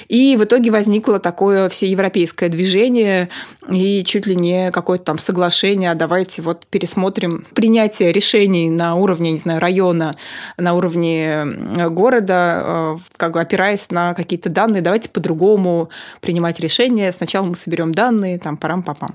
И 0.08 0.36
в 0.36 0.44
итоге 0.46 0.72
возникло 0.72 1.20
такое 1.20 1.70
всеевропейское 1.70 2.50
движение 2.50 3.30
и 3.70 4.04
чуть 4.04 4.26
ли 4.26 4.36
не 4.36 4.72
какое-то 4.72 5.06
там 5.06 5.20
соглашение, 5.20 5.92
а 5.92 5.96
давайте 5.96 6.42
вот 6.42 6.66
пересмотрим 6.66 7.46
принятие 7.54 8.12
решений 8.12 8.72
на 8.72 8.96
уровне, 8.96 9.32
не 9.32 9.38
знаю, 9.38 9.60
района, 9.60 10.16
на 10.58 10.74
уровне 10.74 11.46
города, 11.90 12.64
э, 12.66 12.98
как 13.16 13.34
бы 13.34 13.42
опираясь 13.42 13.92
на 13.92 14.16
какие-то 14.16 14.50
данные, 14.50 14.82
давайте 14.82 15.10
по-другому 15.10 15.90
принимать 16.20 16.60
решения. 16.60 17.14
Сначала 17.14 17.46
мы 17.46 17.56
соберем 17.56 17.92
данные, 17.92 18.40
там, 18.40 18.58
парам-папам. 18.58 19.12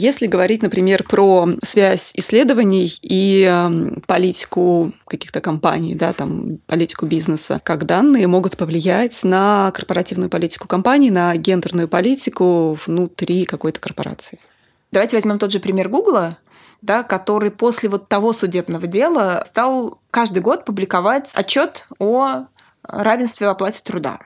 Если 0.00 0.28
говорить, 0.28 0.62
например, 0.62 1.02
про 1.02 1.48
связь 1.64 2.12
исследований 2.14 2.88
и 3.02 3.44
э, 3.44 4.00
политику 4.06 4.92
каких-то 5.04 5.40
компаний, 5.40 5.96
да, 5.96 6.12
там, 6.12 6.58
политику 6.68 7.04
бизнеса, 7.04 7.60
как 7.64 7.84
данные 7.84 8.28
могут 8.28 8.56
повлиять 8.56 9.24
на 9.24 9.72
корпоративную 9.74 10.30
политику 10.30 10.68
компании, 10.68 11.10
на 11.10 11.34
гендерную 11.34 11.88
политику 11.88 12.78
внутри 12.86 13.44
какой-то 13.44 13.80
корпорации? 13.80 14.38
Давайте 14.92 15.16
возьмем 15.16 15.40
тот 15.40 15.50
же 15.50 15.58
пример 15.58 15.88
Гугла, 15.88 16.38
да, 16.80 17.02
который 17.02 17.50
после 17.50 17.88
вот 17.88 18.08
того 18.08 18.32
судебного 18.32 18.86
дела 18.86 19.42
стал 19.48 19.98
каждый 20.12 20.42
год 20.42 20.64
публиковать 20.64 21.32
отчет 21.34 21.88
о 21.98 22.44
равенстве 22.84 23.48
в 23.48 23.50
оплате 23.50 23.82
труда. 23.82 24.20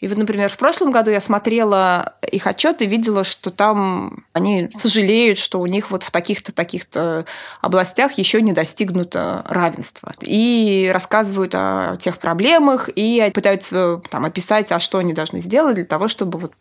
И 0.00 0.08
вот, 0.08 0.18
например, 0.18 0.50
в 0.50 0.56
прошлом 0.56 0.90
году 0.90 1.10
я 1.10 1.20
смотрела 1.20 2.14
их 2.30 2.46
отчет 2.46 2.82
и 2.82 2.86
видела, 2.86 3.24
что 3.24 3.50
там 3.50 4.24
они 4.32 4.68
сожалеют, 4.76 5.38
что 5.38 5.60
у 5.60 5.66
них 5.66 5.90
вот 5.90 6.02
в 6.02 6.10
таких-то, 6.10 6.52
таких-то 6.52 7.24
областях 7.60 8.18
еще 8.18 8.42
не 8.42 8.52
достигнуто 8.52 9.44
равенства. 9.48 10.12
И 10.20 10.90
рассказывают 10.92 11.54
о 11.54 11.96
тех 11.98 12.18
проблемах, 12.18 12.90
и 12.94 13.30
пытаются 13.32 14.02
там, 14.10 14.24
описать, 14.24 14.72
а 14.72 14.80
что 14.80 14.98
они 14.98 15.12
должны 15.12 15.40
сделать 15.40 15.76
для 15.76 15.84
того, 15.84 16.08
чтобы 16.08 16.38
вот 16.38 16.52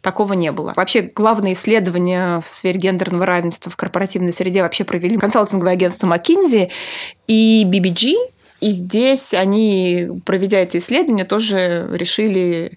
такого 0.00 0.34
не 0.34 0.52
было. 0.52 0.72
Вообще, 0.76 1.00
главные 1.02 1.54
исследования 1.54 2.40
в 2.40 2.54
сфере 2.54 2.78
гендерного 2.78 3.26
равенства 3.26 3.72
в 3.72 3.76
корпоративной 3.76 4.32
среде 4.32 4.62
вообще 4.62 4.84
провели 4.84 5.16
консалтинговое 5.16 5.72
агентство 5.72 6.06
McKinsey 6.06 6.70
и 7.26 7.64
BBG, 7.66 8.14
и 8.60 8.72
здесь 8.72 9.34
они, 9.34 10.08
проведя 10.24 10.58
это 10.58 10.78
исследование, 10.78 11.24
тоже 11.24 11.88
решили 11.92 12.72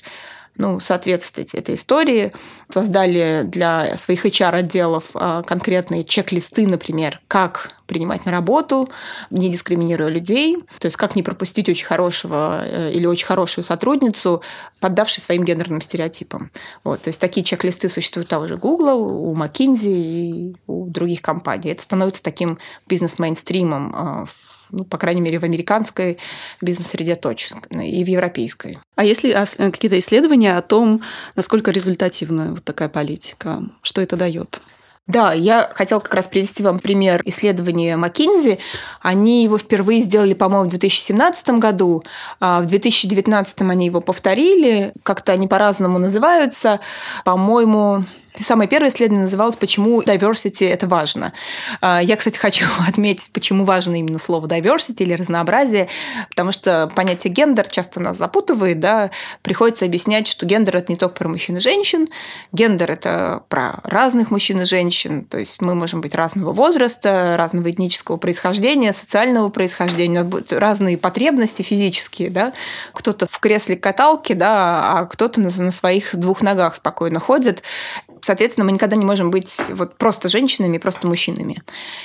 ну, 0.58 0.80
соответствовать 0.80 1.56
этой 1.56 1.76
истории. 1.76 2.34
Создали 2.70 3.44
для 3.46 3.98
своих 3.98 4.26
HR-отделов 4.26 5.12
а, 5.16 5.44
конкретные 5.44 6.04
чек-листы, 6.04 6.68
например, 6.68 7.20
как 7.28 7.72
принимать 7.88 8.26
на 8.26 8.32
работу, 8.32 8.88
не 9.32 9.50
дискриминируя 9.50 10.10
людей, 10.10 10.58
то 10.80 10.86
есть 10.86 10.96
как 10.96 11.16
не 11.16 11.24
пропустить 11.24 11.68
очень 11.68 11.86
хорошего 11.86 12.64
э, 12.64 12.92
или 12.94 13.06
очень 13.06 13.26
хорошую 13.26 13.66
сотрудницу, 13.66 14.42
поддавшись 14.80 15.24
своим 15.24 15.44
гендерным 15.44 15.82
стереотипам. 15.82 16.52
Вот, 16.86 17.02
то 17.02 17.10
есть 17.10 17.20
такие 17.20 17.44
чек-листы 17.44 17.90
существуют 17.90 18.28
у 18.28 18.30
того 18.30 18.48
же 18.48 18.56
Google, 18.56 19.02
у 19.02 19.36
McKinsey 19.36 19.94
и 19.94 20.56
у 20.68 20.86
других 20.86 21.22
компаний. 21.22 21.72
Это 21.72 21.82
становится 21.82 22.24
таким 22.24 22.60
бизнес-мейнстримом 22.88 23.94
а, 23.94 24.26
в 24.26 24.51
ну, 24.72 24.84
по 24.84 24.98
крайней 24.98 25.22
мере, 25.22 25.40
в 25.40 25.44
американской 25.44 26.18
бизнес-среде 26.62 27.16
точно, 27.16 27.62
и 27.72 28.04
в 28.04 28.08
европейской. 28.08 28.80
А 28.96 29.04
если 29.04 29.32
э, 29.32 29.72
какие-то 29.72 30.00
исследования 30.00 30.58
о 30.58 30.62
том, 30.62 31.02
насколько 31.36 31.72
результативна 31.72 32.52
вот 32.52 32.64
такая 32.64 32.90
политика, 32.90 33.64
что 33.82 34.02
это 34.02 34.16
дает? 34.16 34.62
Да, 35.08 35.34
я 35.34 35.70
хотела 35.74 36.00
как 36.00 36.14
раз 36.14 36.28
привести 36.28 36.64
вам 36.64 36.80
пример 36.80 37.22
исследования 37.26 37.98
McKinsey. 37.98 38.60
Они 39.02 39.44
его 39.44 39.58
впервые 39.58 40.02
сделали, 40.02 40.34
по-моему, 40.34 40.68
в 40.68 40.70
2017 40.70 41.50
году. 41.60 42.04
А 42.40 42.62
в 42.62 42.68
2019 42.68 43.62
они 43.64 43.88
его 43.88 44.00
повторили. 44.00 44.94
Как-то 45.04 45.34
они 45.34 45.48
по-разному 45.48 45.98
называются. 45.98 46.80
По-моему, 47.26 48.06
Самое 48.40 48.70
первое 48.70 48.90
исследование 48.90 49.26
называлось 49.26 49.58
«Почему 49.58 50.02
diversity– 50.02 50.68
это 50.70 50.88
важно?». 50.88 51.34
А, 51.82 52.00
я, 52.02 52.16
кстати, 52.16 52.38
хочу 52.38 52.66
отметить, 52.88 53.32
почему 53.34 53.66
важно 53.66 53.96
именно 53.96 54.20
слово 54.20 54.48
diversity 54.48 55.00
или 55.04 55.14
разнообразие, 55.14 55.90
потому 56.30 56.52
что 56.52 56.90
понятие 56.96 57.34
гендер 57.34 57.68
часто 57.68 58.00
нас 58.00 58.18
запутывает, 58.18 58.80
да, 58.80 59.12
приходится 59.42 59.86
объяснять, 59.86 60.28
что 60.28 60.46
гендер– 60.46 60.78
это 60.78 60.92
не 60.92 60.98
только 60.98 61.16
про 61.16 61.28
мужчин 61.28 61.58
и 61.58 61.60
женщин, 61.60 62.08
гендер– 62.54 62.92
это 62.94 63.44
про 63.50 63.82
разных 63.84 64.32
мужчин 64.32 64.62
и 64.62 64.66
женщин, 64.66 65.26
то 65.26 65.38
есть 65.38 65.62
мы 65.62 65.76
можем 65.76 66.00
быть 66.00 66.16
разного 66.16 66.54
возраста, 66.54 67.36
разного 67.38 67.70
этнического 67.70 68.18
происхождения, 68.18 68.94
социального 68.94 69.50
происхождения, 69.50 70.28
разные 70.52 70.98
потребности 70.98 71.64
физические, 71.64 72.30
да, 72.30 72.54
кто-то 72.94 73.28
в 73.28 73.40
кресле 73.40 73.76
каталки, 73.76 74.34
да, 74.34 75.00
а 75.00 75.06
кто-то 75.06 75.42
на 75.42 75.72
своих 75.72 76.16
двух 76.16 76.42
ногах 76.42 76.76
спокойно 76.76 77.20
ходит, 77.20 77.62
соответственно, 78.22 78.66
мы 78.66 78.72
никогда 78.72 78.96
не 78.96 79.06
можем 79.06 79.32
быть 79.32 79.72
вот 79.74 79.98
просто 79.98 80.30
женщинами, 80.30 80.78
просто 80.78 81.08
мужчинами. 81.08 81.62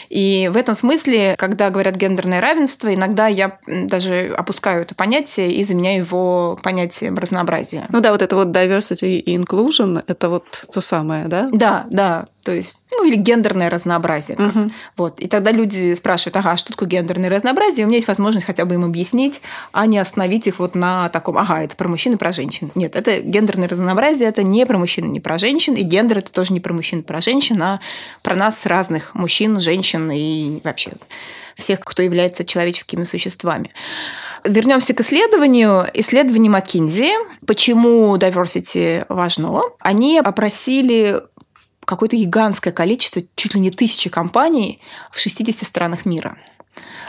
И 0.08 0.50
в 0.52 0.56
этом 0.56 0.74
смысле, 0.74 1.34
когда 1.38 1.70
говорят 1.70 1.96
гендерное 1.96 2.40
равенство, 2.40 2.92
иногда 2.92 3.26
я 3.26 3.58
даже 3.66 4.34
опускаю 4.36 4.82
это 4.82 4.94
понятие 4.94 5.52
и 5.52 5.64
заменяю 5.64 6.00
его 6.00 6.58
понятием 6.62 7.16
разнообразия. 7.16 7.86
Ну 7.90 8.00
да, 8.00 8.12
вот 8.12 8.22
это 8.22 8.36
вот 8.36 8.48
diversity 8.48 9.18
и 9.18 9.36
inclusion, 9.36 10.02
это 10.06 10.28
вот 10.28 10.44
то 10.72 10.80
самое, 10.80 11.26
да? 11.26 11.48
Да, 11.52 11.86
да 11.90 12.26
то 12.46 12.54
есть, 12.54 12.84
ну, 12.92 13.04
или 13.04 13.16
гендерное 13.16 13.68
разнообразие. 13.68 14.38
Угу. 14.38 14.70
Вот. 14.96 15.18
И 15.18 15.26
тогда 15.26 15.50
люди 15.50 15.94
спрашивают, 15.94 16.36
ага, 16.36 16.52
а 16.52 16.56
что 16.56 16.70
такое 16.70 16.88
гендерное 16.88 17.28
разнообразие? 17.28 17.84
У 17.84 17.88
меня 17.88 17.96
есть 17.96 18.06
возможность 18.06 18.46
хотя 18.46 18.64
бы 18.64 18.74
им 18.74 18.84
объяснить, 18.84 19.42
а 19.72 19.84
не 19.86 19.98
остановить 19.98 20.46
их 20.46 20.60
вот 20.60 20.76
на 20.76 21.08
таком, 21.08 21.38
ага, 21.38 21.64
это 21.64 21.74
про 21.74 21.88
мужчин 21.88 22.12
и 22.12 22.16
про 22.16 22.32
женщин. 22.32 22.70
Нет, 22.76 22.94
это 22.94 23.20
гендерное 23.20 23.68
разнообразие, 23.68 24.28
это 24.28 24.44
не 24.44 24.64
про 24.64 24.78
мужчин 24.78 25.06
и 25.06 25.08
не 25.08 25.18
про 25.18 25.38
женщин, 25.38 25.74
и 25.74 25.82
гендер 25.82 26.18
это 26.18 26.32
тоже 26.32 26.52
не 26.52 26.60
про 26.60 26.72
мужчин 26.72 27.00
и 27.00 27.02
про 27.02 27.20
женщин, 27.20 27.60
а 27.60 27.80
про 28.22 28.36
нас 28.36 28.64
разных 28.64 29.16
мужчин, 29.16 29.58
женщин 29.58 30.08
и 30.12 30.60
вообще 30.62 30.92
всех, 31.56 31.80
кто 31.80 32.00
является 32.02 32.44
человеческими 32.44 33.02
существами. 33.02 33.72
Вернемся 34.44 34.94
к 34.94 35.00
исследованию. 35.00 35.86
Исследование 35.94 36.50
Маккинзи. 36.50 37.10
Почему 37.44 38.14
diversity 38.16 39.04
важно? 39.08 39.62
Они 39.80 40.20
опросили 40.20 41.22
какое-то 41.86 42.16
гигантское 42.16 42.72
количество, 42.72 43.22
чуть 43.36 43.54
ли 43.54 43.60
не 43.60 43.70
тысячи 43.70 44.10
компаний 44.10 44.80
в 45.10 45.18
60 45.18 45.66
странах 45.66 46.04
мира. 46.04 46.36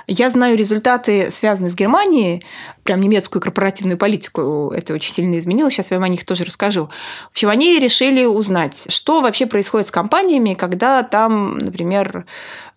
Я 0.10 0.30
знаю 0.30 0.58
результаты, 0.58 1.30
связанные 1.30 1.70
с 1.70 1.76
Германией, 1.76 2.42
прям 2.84 3.02
немецкую 3.02 3.42
корпоративную 3.42 3.98
политику 3.98 4.72
это 4.74 4.94
очень 4.94 5.12
сильно 5.12 5.38
изменило, 5.38 5.70
сейчас 5.70 5.92
я 5.92 5.98
вам 5.98 6.06
о 6.06 6.08
них 6.08 6.24
тоже 6.24 6.46
расскажу. 6.46 6.90
В 7.28 7.32
общем, 7.32 7.50
они 7.50 7.78
решили 7.78 8.24
узнать, 8.24 8.86
что 8.88 9.20
вообще 9.20 9.48
происходит 9.48 9.88
с 9.88 9.92
компаниями, 9.92 10.54
когда 10.54 11.04
там, 11.04 11.58
например, 11.58 12.26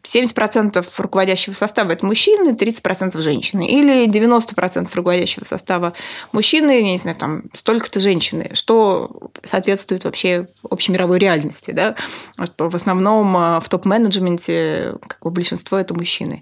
70% 0.02 0.84
руководящего 0.98 1.54
состава– 1.54 1.92
это 1.92 2.06
мужчины, 2.06 2.50
30%– 2.50 3.20
женщины. 3.22 3.66
Или 3.66 4.06
90% 4.06 4.88
руководящего 4.94 5.44
состава 5.44 5.92
мужчины, 6.32 6.70
я 6.70 6.82
не 6.82 6.98
знаю, 6.98 7.16
там 7.16 7.42
столько-то 7.52 8.00
женщины, 8.00 8.50
что 8.54 9.30
соответствует 9.44 10.04
вообще 10.04 10.48
общемировой 10.68 11.18
реальности. 11.18 11.72
Да? 11.72 11.96
Что 12.42 12.70
в 12.70 12.74
основном 12.74 13.36
э, 13.36 13.60
в 13.60 13.68
топ-менеджменте 13.68 14.94
как 15.06 15.18
бы 15.22 15.30
большинство– 15.30 15.78
это 15.78 15.94
мужчины. 15.94 16.40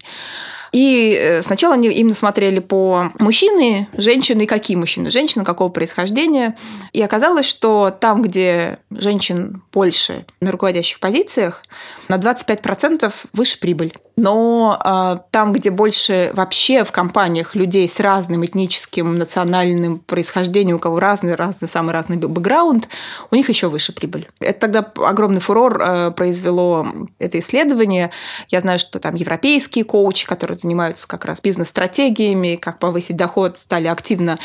И 0.71 1.17
э, 1.19 1.41
сначала 1.41 1.73
они 1.75 1.89
именно 1.89 2.15
смотрели 2.15 2.59
по 2.59 3.11
мужчины, 3.19 3.87
женщины, 3.93 4.45
какие 4.45 4.77
мужчины, 4.77 5.11
женщины, 5.11 5.43
какого 5.43 5.69
происхождения. 5.69 6.55
И 6.93 7.01
оказалось, 7.01 7.45
что 7.45 7.95
там, 7.97 8.21
где 8.21 8.79
женщин 8.91 9.61
больше 9.71 10.25
на 10.41 10.51
руководящих 10.51 10.99
позициях, 10.99 11.63
на 12.07 12.17
25% 12.17 13.13
выше 13.33 13.59
прибыль. 13.59 13.93
Но 14.19 14.77
э, 14.83 15.17
там, 15.31 15.53
где 15.53 15.69
больше 15.69 16.31
вообще 16.33 16.83
в 16.83 16.91
компаниях 16.91 17.55
людей 17.55 17.87
с 17.87 18.01
разным 18.01 18.43
этническим, 18.45 19.17
национальным 19.17 19.99
происхождением, 19.99 20.75
у 20.75 20.79
кого 20.79 20.99
разный, 20.99 21.35
разный, 21.35 21.69
самый 21.69 21.93
разный 21.93 22.17
бэкграунд, 22.17 22.89
у 23.31 23.35
них 23.35 23.47
еще 23.47 23.69
выше 23.69 23.93
прибыль. 23.93 24.27
Это 24.41 24.59
тогда 24.59 24.91
огромный 25.07 25.39
фурор 25.39 25.81
э, 25.81 26.11
произвело 26.11 26.85
это 27.17 27.39
исследование. 27.39 28.11
Я 28.49 28.59
знаю, 28.59 28.77
что 28.77 28.99
там 28.99 29.15
европейские 29.15 29.85
коучи, 29.85 30.27
которые 30.27 30.57
занимаются 30.57 31.07
как 31.07 31.23
раз 31.23 31.41
бизнес-стратегиями, 31.41 32.57
как 32.57 32.79
повысить 32.79 33.15
доход, 33.15 33.57
стали 33.57 33.87
активно 33.87 34.37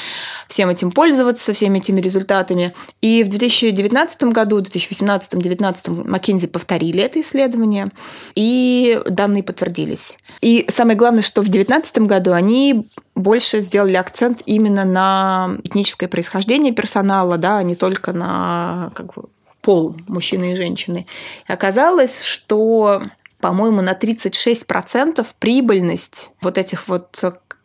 всем 0.46 0.68
этим 0.68 0.92
пользоваться, 0.92 1.52
всеми 1.52 1.78
этими 1.78 2.00
результатами. 2.00 2.72
И 3.00 3.24
в 3.24 3.28
2019 3.28 4.24
году, 4.24 4.60
2018-2019 4.60 6.04
McKinsey 6.04 6.46
повторили 6.46 7.02
это 7.02 7.20
исследование, 7.20 7.88
и 8.36 9.02
данные 9.08 9.42
подтвердили 9.42 9.63
подтвердились. 9.64 10.18
И 10.40 10.66
самое 10.70 10.96
главное, 10.96 11.22
что 11.22 11.40
в 11.40 11.48
2019 11.48 11.98
году 12.00 12.32
они 12.32 12.86
больше 13.14 13.60
сделали 13.60 13.94
акцент 13.94 14.42
именно 14.46 14.84
на 14.84 15.56
этническое 15.62 16.08
происхождение 16.08 16.72
персонала, 16.72 17.38
да, 17.38 17.58
а 17.58 17.62
не 17.62 17.74
только 17.74 18.12
на 18.12 18.90
как 18.94 19.14
бы, 19.14 19.24
пол 19.62 19.96
мужчины 20.06 20.52
и 20.52 20.56
женщины. 20.56 21.06
И 21.48 21.52
оказалось, 21.52 22.22
что, 22.22 23.02
по-моему, 23.40 23.80
на 23.80 23.94
36% 23.94 25.26
прибыльность 25.38 26.30
вот 26.42 26.58
этих 26.58 26.88
вот 26.88 27.22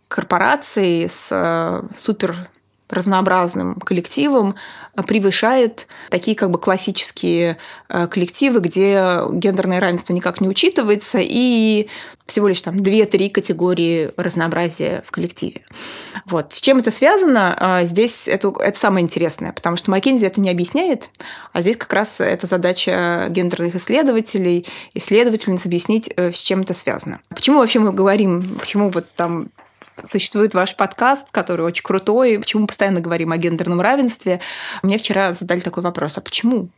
корпораций 0.07 1.07
с 1.07 1.29
э, 1.31 1.81
супер 1.95 2.49
разнообразным 2.89 3.75
коллективом 3.75 4.55
превышает 5.07 5.87
такие 6.09 6.35
как 6.35 6.51
бы 6.51 6.59
классические 6.59 7.57
э, 7.87 8.07
коллективы, 8.07 8.59
где 8.59 9.21
гендерное 9.31 9.79
равенство 9.79 10.13
никак 10.13 10.41
не 10.41 10.47
учитывается, 10.47 11.19
и 11.21 11.87
всего 12.25 12.47
лишь 12.47 12.61
там 12.61 12.75
2-3 12.75 13.29
категории 13.29 14.11
разнообразия 14.17 15.03
в 15.05 15.11
коллективе. 15.11 15.61
Вот. 16.25 16.53
С 16.53 16.61
чем 16.61 16.77
это 16.77 16.91
связано? 16.91 17.55
А, 17.59 17.83
здесь 17.83 18.27
это, 18.27 18.53
это 18.59 18.79
самое 18.79 19.03
интересное, 19.03 19.51
потому 19.51 19.77
что 19.77 19.91
Маккензи 19.91 20.25
это 20.25 20.39
не 20.39 20.49
объясняет, 20.49 21.09
а 21.53 21.61
здесь 21.61 21.77
как 21.77 21.91
раз 21.93 22.21
это 22.21 22.45
задача 22.45 23.27
гендерных 23.29 23.75
исследователей, 23.75 24.67
исследовательниц 24.93 25.65
объяснить, 25.65 26.11
э, 26.15 26.31
с 26.31 26.41
чем 26.41 26.61
это 26.61 26.73
связано. 26.73 27.19
Почему 27.29 27.59
вообще 27.59 27.79
мы 27.79 27.91
говорим, 27.91 28.57
почему 28.59 28.89
вот 28.89 29.07
там 29.15 29.47
существует 30.03 30.53
ваш 30.53 30.75
подкаст, 30.75 31.31
который 31.31 31.65
очень 31.65 31.83
крутой. 31.83 32.39
Почему 32.39 32.61
мы 32.61 32.67
постоянно 32.67 33.01
говорим 33.01 33.31
о 33.31 33.37
гендерном 33.37 33.81
равенстве? 33.81 34.39
Мне 34.83 34.97
вчера 34.97 35.33
задали 35.33 35.59
такой 35.59 35.83
вопрос, 35.83 36.17
а 36.17 36.21
почему? 36.21 36.69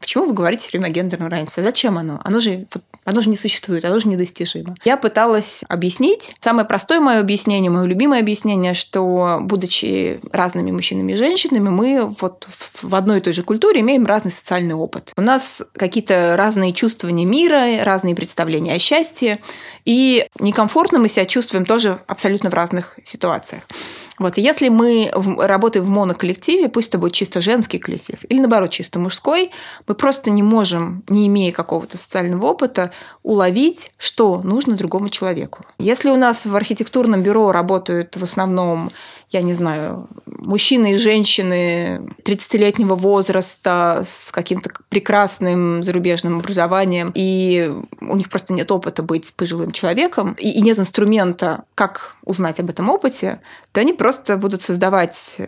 Почему 0.00 0.26
вы 0.26 0.32
говорите 0.32 0.62
все 0.62 0.78
время 0.78 0.88
о 0.88 0.90
гендерном 0.90 1.28
равенстве? 1.28 1.62
Зачем 1.62 1.98
оно? 1.98 2.20
Оно 2.24 2.40
же, 2.40 2.66
оно 3.04 3.20
же 3.20 3.28
не 3.28 3.36
существует, 3.36 3.84
оно 3.84 3.98
же 3.98 4.08
недостижимо. 4.08 4.74
Я 4.84 4.96
пыталась 4.96 5.64
объяснить. 5.68 6.34
Самое 6.40 6.66
простое 6.66 7.00
мое 7.00 7.20
объяснение, 7.20 7.70
мое 7.70 7.84
любимое 7.84 8.20
объяснение, 8.20 8.74
что, 8.74 9.38
будучи 9.40 10.20
разными 10.32 10.70
мужчинами 10.70 11.12
и 11.12 11.16
женщинами, 11.16 11.68
мы 11.68 12.14
вот 12.20 12.46
в 12.82 12.94
одной 12.94 13.18
и 13.18 13.20
той 13.20 13.32
же 13.32 13.42
культуре 13.42 13.80
имеем 13.80 14.06
разный 14.06 14.30
социальный 14.30 14.74
опыт. 14.74 15.12
У 15.16 15.20
нас 15.20 15.62
какие-то 15.74 16.36
разные 16.36 16.72
чувствования 16.72 17.26
мира, 17.26 17.84
разные 17.84 18.14
представления 18.14 18.74
о 18.74 18.78
счастье, 18.78 19.40
и 19.84 20.26
некомфортно 20.38 20.98
мы 20.98 21.08
себя 21.08 21.26
чувствуем 21.26 21.64
тоже 21.64 21.98
абсолютно 22.06 22.50
в 22.50 22.54
разных 22.54 22.98
ситуациях. 23.02 23.62
Вот, 24.18 24.36
и 24.36 24.40
если 24.40 24.68
мы 24.68 25.10
работаем 25.38 25.84
в 25.84 25.88
моноколлективе, 25.88 26.68
пусть 26.68 26.88
это 26.88 26.98
будет 26.98 27.12
чисто 27.12 27.40
женский 27.40 27.78
коллектив, 27.78 28.18
или 28.28 28.40
наоборот 28.40 28.70
чисто 28.70 28.98
мужской, 28.98 29.52
мы 29.88 29.94
просто 29.94 30.30
не 30.30 30.42
можем, 30.42 31.02
не 31.08 31.26
имея 31.26 31.52
какого-то 31.52 31.98
социального 31.98 32.46
опыта, 32.46 32.92
уловить, 33.22 33.92
что 33.98 34.40
нужно 34.42 34.76
другому 34.76 35.08
человеку. 35.08 35.64
Если 35.78 36.10
у 36.10 36.16
нас 36.16 36.46
в 36.46 36.54
архитектурном 36.54 37.22
бюро 37.22 37.52
работают 37.52 38.16
в 38.16 38.22
основном 38.22 38.90
я 39.30 39.42
не 39.42 39.52
знаю, 39.52 40.08
мужчины 40.24 40.94
и 40.94 40.96
женщины 40.96 42.00
30-летнего 42.24 42.94
возраста 42.94 44.02
с 44.06 44.32
каким-то 44.32 44.70
прекрасным 44.88 45.82
зарубежным 45.82 46.38
образованием, 46.38 47.12
и 47.14 47.70
у 48.00 48.16
них 48.16 48.30
просто 48.30 48.54
нет 48.54 48.72
опыта 48.72 49.02
быть 49.02 49.34
пожилым 49.36 49.72
человеком, 49.72 50.34
и 50.38 50.62
нет 50.62 50.78
инструмента, 50.78 51.64
как 51.74 52.16
узнать 52.24 52.58
об 52.58 52.70
этом 52.70 52.88
опыте, 52.88 53.40
то 53.72 53.80
они 53.80 53.92
просто 53.92 54.38
будут 54.38 54.62
создавать 54.62 55.40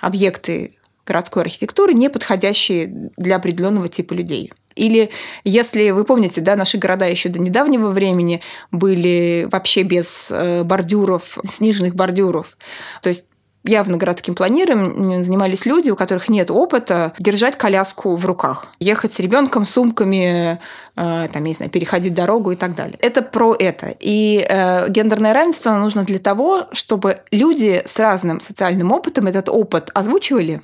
объекты 0.00 0.76
городской 1.06 1.42
архитектуры, 1.42 1.94
не 1.94 2.08
подходящие 2.08 3.10
для 3.16 3.36
определенного 3.36 3.88
типа 3.88 4.14
людей. 4.14 4.52
Или 4.74 5.10
если 5.44 5.90
вы 5.90 6.04
помните, 6.04 6.40
да, 6.40 6.56
наши 6.56 6.78
города 6.78 7.04
еще 7.04 7.28
до 7.28 7.38
недавнего 7.38 7.90
времени 7.90 8.40
были 8.72 9.46
вообще 9.50 9.82
без 9.82 10.30
э, 10.32 10.64
бордюров, 10.64 11.38
сниженных 11.44 11.94
бордюров. 11.94 12.56
То 13.02 13.08
есть 13.08 13.26
явно 13.64 13.96
городским 13.96 14.34
планированием 14.34 15.22
занимались 15.22 15.66
люди, 15.66 15.90
у 15.90 15.96
которых 15.96 16.28
нет 16.28 16.50
опыта 16.50 17.14
держать 17.18 17.56
коляску 17.56 18.14
в 18.14 18.26
руках, 18.26 18.66
ехать 18.78 19.12
с 19.12 19.18
ребенком, 19.20 19.64
сумками, 19.64 20.60
э, 20.96 21.28
там, 21.32 21.42
я 21.44 21.48
не 21.48 21.54
знаю, 21.54 21.70
переходить 21.70 22.14
дорогу 22.14 22.52
и 22.52 22.56
так 22.56 22.74
далее. 22.74 22.98
Это 23.00 23.22
про 23.22 23.54
это. 23.58 23.94
И 24.00 24.44
э, 24.46 24.88
гендерное 24.90 25.32
равенство 25.32 25.70
нужно 25.72 26.04
для 26.04 26.18
того, 26.18 26.66
чтобы 26.72 27.20
люди 27.30 27.82
с 27.86 27.98
разным 27.98 28.40
социальным 28.40 28.92
опытом 28.92 29.26
этот 29.26 29.48
опыт 29.48 29.90
озвучивали, 29.94 30.60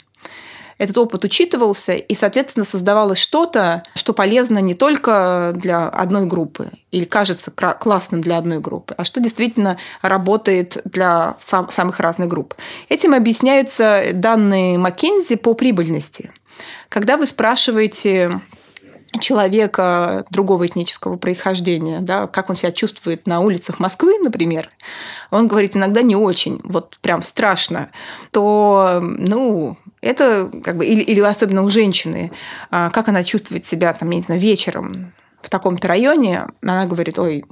этот 0.80 0.96
опыт 0.96 1.24
учитывался, 1.24 1.92
и, 1.92 2.14
соответственно, 2.14 2.64
создавалось 2.64 3.18
что-то, 3.18 3.82
что 3.94 4.14
полезно 4.14 4.60
не 4.60 4.72
только 4.72 5.52
для 5.54 5.86
одной 5.88 6.24
группы 6.24 6.70
или 6.90 7.04
кажется 7.04 7.50
классным 7.50 8.22
для 8.22 8.38
одной 8.38 8.60
группы, 8.60 8.94
а 8.96 9.04
что 9.04 9.20
действительно 9.20 9.76
работает 10.00 10.80
для 10.86 11.36
сам, 11.38 11.70
самых 11.70 12.00
разных 12.00 12.28
групп. 12.28 12.54
Этим 12.88 13.12
объясняются 13.12 14.04
данные 14.14 14.78
Маккензи 14.78 15.36
по 15.36 15.52
прибыльности. 15.52 16.32
Когда 16.88 17.18
вы 17.18 17.26
спрашиваете 17.26 18.40
человека 19.18 20.24
другого 20.30 20.66
этнического 20.66 21.16
происхождения, 21.16 22.00
да, 22.00 22.26
как 22.26 22.50
он 22.50 22.56
себя 22.56 22.72
чувствует 22.72 23.26
на 23.26 23.40
улицах 23.40 23.80
Москвы, 23.80 24.18
например, 24.18 24.70
он 25.30 25.48
говорит 25.48 25.76
иногда 25.76 26.02
не 26.02 26.16
очень, 26.16 26.60
вот 26.64 26.98
прям 27.02 27.22
страшно, 27.22 27.90
то, 28.30 29.00
ну, 29.02 29.76
это 30.00 30.50
как 30.62 30.76
бы, 30.76 30.86
или, 30.86 31.00
или 31.00 31.20
особенно 31.20 31.62
у 31.62 31.70
женщины, 31.70 32.32
а, 32.70 32.90
как 32.90 33.08
она 33.08 33.24
чувствует 33.24 33.64
себя, 33.64 33.92
там, 33.92 34.10
я 34.10 34.16
не 34.16 34.22
знаю, 34.22 34.40
вечером 34.40 35.12
в 35.42 35.48
таком-то 35.48 35.88
районе, 35.88 36.46
она 36.62 36.86
говорит, 36.86 37.18
ой, 37.18 37.44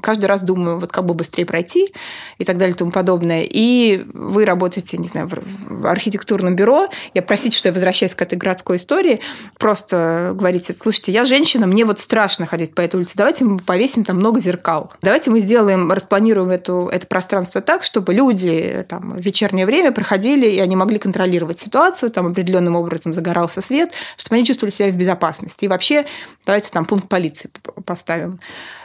каждый 0.00 0.26
раз 0.26 0.42
думаю, 0.42 0.78
вот 0.78 0.92
как 0.92 1.04
бы 1.04 1.14
быстрее 1.14 1.44
пройти 1.44 1.92
и 2.38 2.44
так 2.44 2.58
далее 2.58 2.74
и 2.74 2.78
тому 2.78 2.90
подобное. 2.90 3.44
И 3.48 4.04
вы 4.12 4.44
работаете, 4.44 4.98
не 4.98 5.08
знаю, 5.08 5.28
в 5.28 5.86
архитектурном 5.86 6.56
бюро, 6.56 6.88
я 7.14 7.22
простите, 7.22 7.56
что 7.56 7.68
я 7.68 7.72
возвращаюсь 7.72 8.14
к 8.14 8.22
этой 8.22 8.36
городской 8.36 8.76
истории, 8.76 9.20
просто 9.58 10.32
говорите, 10.34 10.72
слушайте, 10.72 11.12
я 11.12 11.24
женщина, 11.24 11.66
мне 11.66 11.84
вот 11.84 11.98
страшно 11.98 12.46
ходить 12.46 12.74
по 12.74 12.80
этой 12.80 12.96
улице, 12.96 13.16
давайте 13.16 13.44
мы 13.44 13.58
повесим 13.58 14.04
там 14.04 14.16
много 14.16 14.40
зеркал. 14.40 14.92
Давайте 15.02 15.30
мы 15.30 15.40
сделаем, 15.40 15.90
распланируем 15.90 16.50
эту, 16.50 16.88
это 16.92 17.06
пространство 17.06 17.60
так, 17.60 17.82
чтобы 17.82 18.14
люди 18.14 18.84
там, 18.88 19.14
в 19.14 19.20
вечернее 19.20 19.66
время 19.66 19.92
проходили, 19.92 20.46
и 20.46 20.60
они 20.60 20.76
могли 20.76 20.98
контролировать 20.98 21.58
ситуацию, 21.60 22.10
там 22.10 22.26
определенным 22.28 22.76
образом 22.76 23.12
загорался 23.12 23.60
свет, 23.60 23.92
чтобы 24.16 24.36
они 24.36 24.44
чувствовали 24.44 24.72
себя 24.72 24.90
в 24.90 24.96
безопасности. 24.96 25.64
И 25.64 25.68
вообще, 25.68 26.06
давайте 26.46 26.70
там 26.70 26.84
пункт 26.84 27.08
полиции 27.08 27.50
поставим 27.84 28.38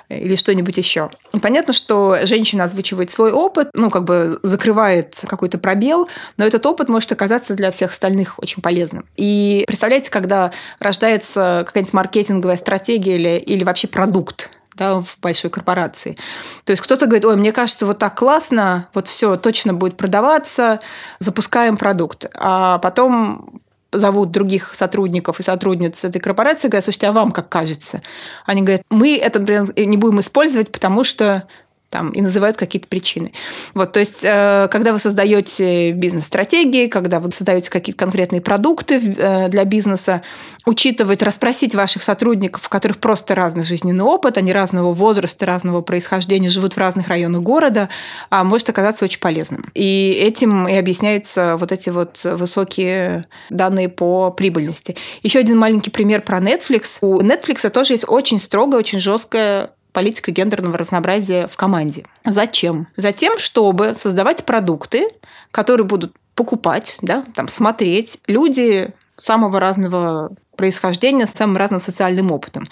или 0.09 0.35
что-нибудь 0.35 0.77
еще. 0.77 1.09
Понятно, 1.41 1.73
что 1.73 2.17
женщина 2.23 2.65
озвучивает 2.65 3.11
свой 3.11 3.31
опыт, 3.31 3.69
ну, 3.73 3.89
как 3.89 4.03
бы 4.03 4.39
закрывает 4.43 5.23
какой-то 5.27 5.57
пробел, 5.57 6.09
но 6.37 6.45
этот 6.45 6.65
опыт 6.65 6.89
может 6.89 7.11
оказаться 7.11 7.53
для 7.53 7.71
всех 7.71 7.91
остальных 7.91 8.39
очень 8.39 8.61
полезным. 8.61 9.05
И 9.15 9.63
представляете, 9.67 10.09
когда 10.09 10.51
рождается 10.79 11.63
какая-нибудь 11.67 11.93
маркетинговая 11.93 12.57
стратегия 12.57 13.15
или, 13.15 13.37
или 13.37 13.63
вообще 13.63 13.87
продукт, 13.87 14.51
да, 14.75 15.01
в 15.01 15.17
большой 15.21 15.51
корпорации. 15.51 16.17
То 16.63 16.71
есть 16.71 16.81
кто-то 16.81 17.05
говорит, 17.05 17.25
ой, 17.25 17.35
мне 17.35 17.51
кажется, 17.51 17.85
вот 17.85 17.99
так 17.99 18.17
классно, 18.17 18.87
вот 18.93 19.07
все 19.07 19.35
точно 19.35 19.73
будет 19.73 19.97
продаваться, 19.97 20.79
запускаем 21.19 21.75
продукт. 21.75 22.25
А 22.35 22.77
потом 22.79 23.58
зовут 23.91 24.31
других 24.31 24.73
сотрудников 24.75 25.39
и 25.39 25.43
сотрудниц 25.43 26.03
этой 26.05 26.19
корпорации, 26.19 26.67
говорят, 26.67 26.83
слушайте, 26.83 27.07
а 27.07 27.11
вам 27.11 27.31
как 27.31 27.49
кажется? 27.49 28.01
Они 28.45 28.61
говорят, 28.61 28.81
мы 28.89 29.17
это 29.17 29.39
не 29.39 29.97
будем 29.97 30.19
использовать, 30.19 30.71
потому 30.71 31.03
что 31.03 31.47
там, 31.89 32.11
и 32.11 32.21
называют 32.21 32.57
какие-то 32.57 32.87
причины. 32.87 33.33
Вот, 33.73 33.91
то 33.91 33.99
есть, 33.99 34.23
э, 34.23 34.67
когда 34.71 34.93
вы 34.93 34.99
создаете 34.99 35.91
бизнес-стратегии, 35.91 36.87
когда 36.87 37.19
вы 37.19 37.31
создаете 37.31 37.69
какие-то 37.69 37.99
конкретные 37.99 38.41
продукты 38.41 38.95
э, 38.95 39.49
для 39.49 39.65
бизнеса, 39.65 40.21
учитывать, 40.65 41.23
расспросить 41.23 41.73
ваших 41.75 42.03
сотрудников, 42.03 42.67
у 42.67 42.69
которых 42.69 42.99
просто 42.99 43.35
разный 43.35 43.63
жизненный 43.63 44.03
опыт, 44.03 44.37
они 44.37 44.53
разного 44.53 44.93
возраста, 44.93 45.45
разного 45.45 45.81
происхождения, 45.81 46.49
живут 46.49 46.73
в 46.73 46.77
разных 46.77 47.07
районах 47.07 47.41
города, 47.41 47.89
а 48.29 48.43
может 48.43 48.69
оказаться 48.69 49.05
очень 49.05 49.19
полезным. 49.19 49.65
И 49.73 50.11
этим 50.21 50.67
и 50.67 50.75
объясняются 50.75 51.57
вот 51.57 51.71
эти 51.71 51.89
вот 51.89 52.23
высокие 52.23 53.25
данные 53.49 53.89
по 53.89 54.31
прибыльности. 54.31 54.95
Еще 55.23 55.39
один 55.39 55.57
маленький 55.57 55.89
пример 55.89 56.21
про 56.21 56.37
Netflix. 56.37 56.99
У 57.01 57.21
Netflix 57.21 57.67
тоже 57.69 57.93
есть 57.93 58.05
очень 58.07 58.39
строгая, 58.39 58.79
очень 58.79 58.99
жесткая 58.99 59.71
политика 59.99 60.31
гендерного 60.31 60.77
разнообразия 60.77 61.49
в 61.49 61.57
команде. 61.57 62.05
Зачем? 62.23 62.87
Затем, 62.95 63.37
чтобы 63.37 63.95
создавать 63.95 64.45
продукты, 64.45 65.09
которые 65.51 65.85
будут 65.85 66.15
покупать, 66.35 66.97
да, 67.01 67.25
там, 67.35 67.49
смотреть 67.49 68.19
люди 68.25 68.93
самого 69.17 69.59
разного 69.59 70.31
происхождения, 70.55 71.27
с 71.27 71.31
самым 71.31 71.57
разным 71.57 71.81
социальным 71.81 72.31
опытом. 72.31 72.65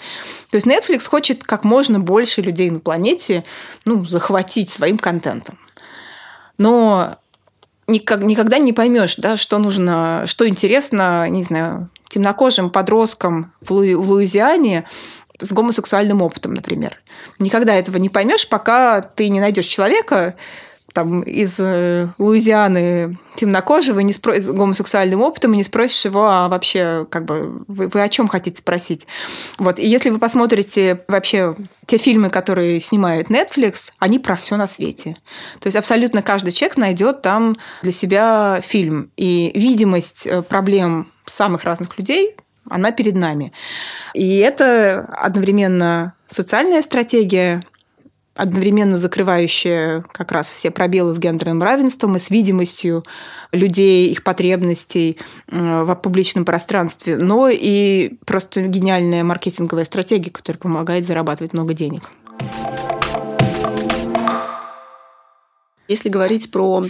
То 0.48 0.56
есть 0.56 0.66
Netflix 0.66 1.06
хочет 1.06 1.44
как 1.44 1.64
можно 1.64 2.00
больше 2.00 2.40
людей 2.40 2.70
на 2.70 2.78
планете 2.78 3.44
ну, 3.84 4.06
захватить 4.06 4.70
своим 4.70 4.96
контентом. 4.96 5.58
Но 6.56 7.18
никогда 7.86 8.56
не 8.56 8.72
поймешь, 8.72 9.16
да, 9.16 9.36
что 9.36 9.58
нужно, 9.58 10.22
что 10.24 10.48
интересно, 10.48 11.28
не 11.28 11.42
знаю, 11.42 11.90
темнокожим 12.08 12.70
подросткам 12.70 13.52
в, 13.60 13.72
Лу- 13.72 13.96
в 13.96 14.10
Луизиане 14.12 14.86
с 15.40 15.52
гомосексуальным 15.52 16.22
опытом, 16.22 16.54
например. 16.54 17.00
Никогда 17.38 17.74
этого 17.74 17.96
не 17.98 18.08
поймешь, 18.08 18.48
пока 18.48 19.00
ты 19.02 19.28
не 19.28 19.40
найдешь 19.40 19.66
человека, 19.66 20.36
там, 20.94 21.22
из 21.22 21.60
э, 21.60 22.08
Луизианы 22.18 23.14
темнокожего 23.36 24.00
не 24.00 24.12
спро... 24.12 24.40
с 24.40 24.48
гомосексуальным 24.48 25.20
опытом 25.20 25.54
и 25.54 25.58
не 25.58 25.64
спросишь 25.64 26.04
его, 26.04 26.26
а 26.26 26.48
вообще, 26.48 27.06
как 27.10 27.24
бы, 27.24 27.62
вы, 27.68 27.88
вы 27.88 28.02
о 28.02 28.08
чем 28.08 28.26
хотите 28.26 28.58
спросить? 28.58 29.06
Вот. 29.58 29.78
И 29.78 29.86
если 29.86 30.10
вы 30.10 30.18
посмотрите 30.18 31.04
вообще 31.06 31.54
те 31.86 31.98
фильмы, 31.98 32.30
которые 32.30 32.80
снимает 32.80 33.30
Netflix, 33.30 33.92
они 33.98 34.18
про 34.18 34.34
все 34.34 34.56
на 34.56 34.66
свете. 34.66 35.14
То 35.60 35.66
есть 35.66 35.76
абсолютно 35.76 36.22
каждый 36.22 36.52
человек 36.52 36.76
найдет 36.76 37.22
там 37.22 37.56
для 37.82 37.92
себя 37.92 38.60
фильм. 38.62 39.10
И 39.16 39.52
видимость 39.54 40.26
э, 40.26 40.42
проблем 40.42 41.12
самых 41.26 41.64
разных 41.64 41.96
людей 41.98 42.34
она 42.70 42.90
перед 42.90 43.14
нами. 43.14 43.52
И 44.14 44.36
это 44.38 45.08
одновременно 45.12 46.14
социальная 46.28 46.82
стратегия, 46.82 47.62
одновременно 48.34 48.96
закрывающая 48.96 50.04
как 50.12 50.32
раз 50.32 50.48
все 50.48 50.70
пробелы 50.70 51.14
с 51.14 51.18
гендерным 51.18 51.62
равенством 51.62 52.16
и 52.16 52.20
с 52.20 52.30
видимостью 52.30 53.02
людей, 53.52 54.10
их 54.10 54.22
потребностей 54.22 55.18
э, 55.48 55.82
в 55.82 55.94
публичном 55.96 56.44
пространстве, 56.44 57.16
но 57.16 57.48
и 57.48 58.14
просто 58.24 58.62
гениальная 58.62 59.24
маркетинговая 59.24 59.84
стратегия, 59.84 60.30
которая 60.30 60.60
помогает 60.60 61.06
зарабатывать 61.06 61.52
много 61.52 61.74
денег. 61.74 62.10
Если 65.88 66.10
говорить 66.10 66.50
про 66.50 66.84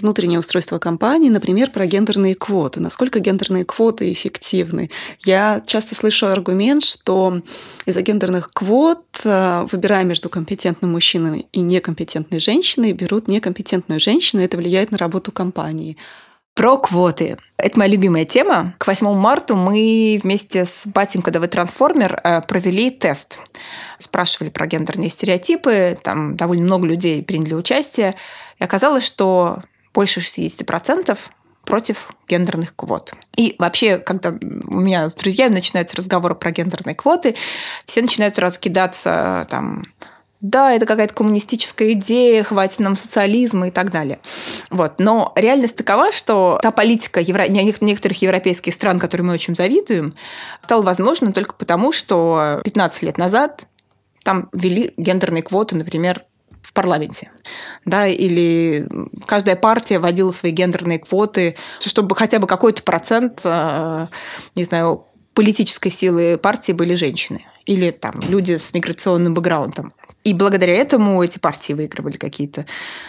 внутреннее 0.00 0.38
устройство 0.38 0.78
компании, 0.78 1.28
например, 1.28 1.70
про 1.70 1.86
гендерные 1.86 2.36
квоты. 2.36 2.80
Насколько 2.80 3.18
гендерные 3.18 3.64
квоты 3.64 4.12
эффективны? 4.12 4.90
Я 5.24 5.60
часто 5.66 5.96
слышу 5.96 6.28
аргумент, 6.28 6.84
что 6.84 7.42
из-за 7.84 8.02
гендерных 8.02 8.52
квот, 8.52 9.04
э, 9.24 9.66
выбирая 9.70 10.04
между 10.04 10.28
компетентным 10.28 10.92
мужчиной 10.92 11.46
и 11.52 11.60
некомпетентной 11.60 12.38
женщиной, 12.38 12.92
берут 12.92 13.26
некомпетентную 13.26 14.00
женщину, 14.00 14.42
и 14.42 14.44
это 14.44 14.56
влияет 14.56 14.92
на 14.92 14.98
работу 14.98 15.32
компании. 15.32 15.96
Про 16.58 16.76
квоты. 16.76 17.36
Это 17.56 17.78
моя 17.78 17.92
любимая 17.92 18.24
тема. 18.24 18.74
К 18.78 18.88
8 18.88 19.14
марта 19.14 19.54
мы 19.54 20.18
вместе 20.20 20.64
с 20.64 20.88
Батенько 20.88 21.30
ДВ 21.30 21.46
Трансформер 21.46 22.20
э, 22.24 22.42
провели 22.42 22.90
тест. 22.90 23.38
Спрашивали 23.98 24.50
про 24.50 24.66
гендерные 24.66 25.08
стереотипы, 25.08 25.96
там 26.02 26.36
довольно 26.36 26.64
много 26.64 26.88
людей 26.88 27.22
приняли 27.22 27.54
участие. 27.54 28.16
И 28.58 28.64
оказалось, 28.64 29.04
что 29.04 29.60
больше 29.94 30.18
60% 30.18 31.16
против 31.64 32.08
гендерных 32.28 32.74
квот. 32.74 33.12
И 33.36 33.54
вообще, 33.60 33.98
когда 33.98 34.30
у 34.30 34.80
меня 34.80 35.08
с 35.08 35.14
друзьями 35.14 35.54
начинаются 35.54 35.96
разговоры 35.96 36.34
про 36.34 36.50
гендерные 36.50 36.96
квоты, 36.96 37.36
все 37.86 38.02
начинают 38.02 38.34
сразу 38.34 38.58
кидаться 38.58 39.46
там 39.48 39.84
да, 40.40 40.72
это 40.72 40.86
какая-то 40.86 41.14
коммунистическая 41.14 41.92
идея, 41.92 42.44
хватит 42.44 42.78
нам 42.78 42.94
социализма 42.94 43.68
и 43.68 43.70
так 43.72 43.90
далее. 43.90 44.20
Вот. 44.70 45.00
Но 45.00 45.32
реальность 45.34 45.76
такова, 45.76 46.12
что 46.12 46.60
та 46.62 46.70
политика 46.70 47.20
евро... 47.20 47.48
некоторых 47.48 48.22
европейских 48.22 48.74
стран, 48.74 49.00
которым 49.00 49.28
мы 49.28 49.34
очень 49.34 49.56
завидуем, 49.56 50.14
стала 50.60 50.82
возможна 50.82 51.32
только 51.32 51.54
потому, 51.54 51.90
что 51.90 52.60
15 52.62 53.02
лет 53.02 53.18
назад 53.18 53.66
там 54.22 54.48
ввели 54.52 54.92
гендерные 54.96 55.42
квоты, 55.42 55.74
например, 55.74 56.22
в 56.62 56.72
парламенте. 56.72 57.32
Да, 57.84 58.06
или 58.06 58.86
каждая 59.26 59.56
партия 59.56 59.98
вводила 59.98 60.30
свои 60.30 60.52
гендерные 60.52 61.00
квоты, 61.00 61.56
чтобы 61.80 62.14
хотя 62.14 62.38
бы 62.38 62.46
какой-то 62.46 62.84
процент, 62.84 63.42
э, 63.44 64.06
не 64.54 64.64
знаю, 64.64 65.06
политической 65.34 65.90
силы 65.90 66.36
партии 66.36 66.72
были 66.72 66.94
женщины 66.94 67.44
или 67.68 67.90
там 67.90 68.20
люди 68.26 68.56
с 68.56 68.72
миграционным 68.72 69.34
бэкграундом. 69.34 69.92
И 70.28 70.34
благодаря 70.34 70.74
этому 70.74 71.22
эти 71.22 71.38
партии 71.38 71.72
выигрывали 71.72 72.18
какие-то 72.18 72.66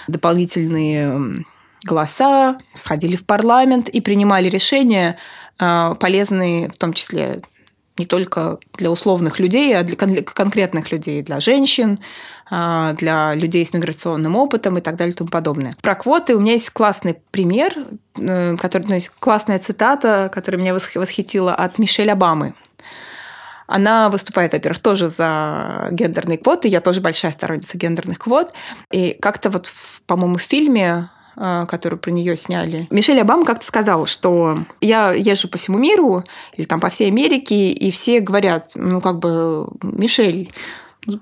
дополнительные 0.07 1.43
голоса, 1.83 2.57
входили 2.73 3.17
в 3.17 3.25
парламент 3.25 3.89
и 3.89 3.99
принимали 3.99 4.47
решения, 4.47 5.17
э, 5.59 5.95
полезные 5.99 6.69
в 6.69 6.77
том 6.77 6.93
числе 6.93 7.41
не 7.97 8.05
только 8.05 8.57
для 8.77 8.89
условных 8.89 9.39
людей, 9.39 9.77
а 9.77 9.83
для 9.83 9.97
конкретных 9.97 10.93
людей, 10.93 11.21
для 11.21 11.41
женщин, 11.41 11.99
а, 12.49 12.93
для 12.93 13.35
людей 13.35 13.65
с 13.65 13.73
миграционным 13.73 14.37
опытом 14.37 14.77
и 14.77 14.81
так 14.81 14.95
далее 14.95 15.13
и 15.13 15.17
тому 15.17 15.29
подобное. 15.29 15.75
Про 15.81 15.95
квоты 15.95 16.37
у 16.37 16.39
меня 16.39 16.53
есть 16.53 16.69
классный 16.69 17.17
пример, 17.31 17.73
э, 18.17 18.55
который, 18.55 18.87
ну, 18.87 18.95
есть 18.95 19.09
классная 19.19 19.59
цитата, 19.59 20.31
которая 20.33 20.61
меня 20.61 20.73
восхитила 20.73 21.53
от 21.53 21.77
Мишель 21.79 22.09
Обамы. 22.09 22.53
Она 23.69 24.09
выступает, 24.09 24.53
во-первых, 24.53 24.79
тоже 24.79 25.09
за 25.09 25.89
гендерные 25.91 26.39
квоты. 26.39 26.67
Я 26.67 26.81
тоже 26.81 27.01
большая 27.01 27.31
сторонница 27.31 27.77
гендерных 27.77 28.17
квот. 28.17 28.51
И 28.91 29.15
как-то 29.21 29.51
вот, 29.51 29.71
по-моему, 30.07 30.37
в 30.37 30.41
фильме 30.41 31.11
э, 31.37 31.65
которую 31.67 31.99
про 31.99 32.09
нее 32.09 32.35
сняли. 32.35 32.87
Мишель 32.89 33.21
Обама 33.21 33.45
как-то 33.45 33.67
сказал, 33.67 34.07
что 34.07 34.57
я 34.81 35.13
езжу 35.13 35.47
по 35.49 35.59
всему 35.59 35.77
миру 35.77 36.23
или 36.57 36.65
там 36.65 36.79
по 36.79 36.89
всей 36.89 37.09
Америке, 37.09 37.69
и 37.69 37.91
все 37.91 38.21
говорят, 38.21 38.71
ну 38.73 39.01
как 39.01 39.19
бы, 39.19 39.67
Мишель, 39.83 40.51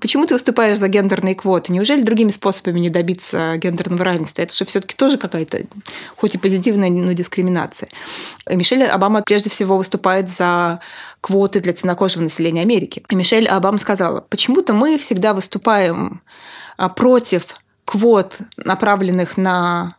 Почему 0.02 0.26
ты 0.26 0.34
выступаешь 0.34 0.80
за 0.80 0.88
гендерные 0.88 1.36
квоты? 1.36 1.72
Неужели 1.72 2.02
другими 2.02 2.32
способами 2.32 2.80
не 2.80 2.90
добиться 2.90 3.58
гендерного 3.58 4.04
равенства? 4.04 4.42
Это 4.42 4.56
же 4.56 4.66
все-таки 4.66 4.96
тоже 4.96 5.18
какая-то, 5.18 5.62
хоть 6.16 6.34
и 6.34 6.40
позитивная, 6.40 6.90
но 6.90 7.14
дискриминация. 7.14 7.90
Мишель 8.50 8.84
Обама 8.86 9.22
прежде 9.22 9.52
всего 9.52 9.78
выступает 9.78 10.30
за 10.30 10.80
квоты 11.22 11.60
для 11.60 11.74
темнокожего 11.74 12.24
населения 12.24 12.62
Америки. 12.62 13.04
И 13.10 13.16
Мишель 13.16 13.48
Обама 13.48 13.78
сказала, 13.78 14.22
почему-то 14.22 14.74
мы 14.74 14.98
всегда 14.98 15.34
выступаем 15.34 16.22
а, 16.78 16.90
против 16.90 17.56
квот, 17.86 18.40
направленных 18.58 19.38
на 19.38 19.96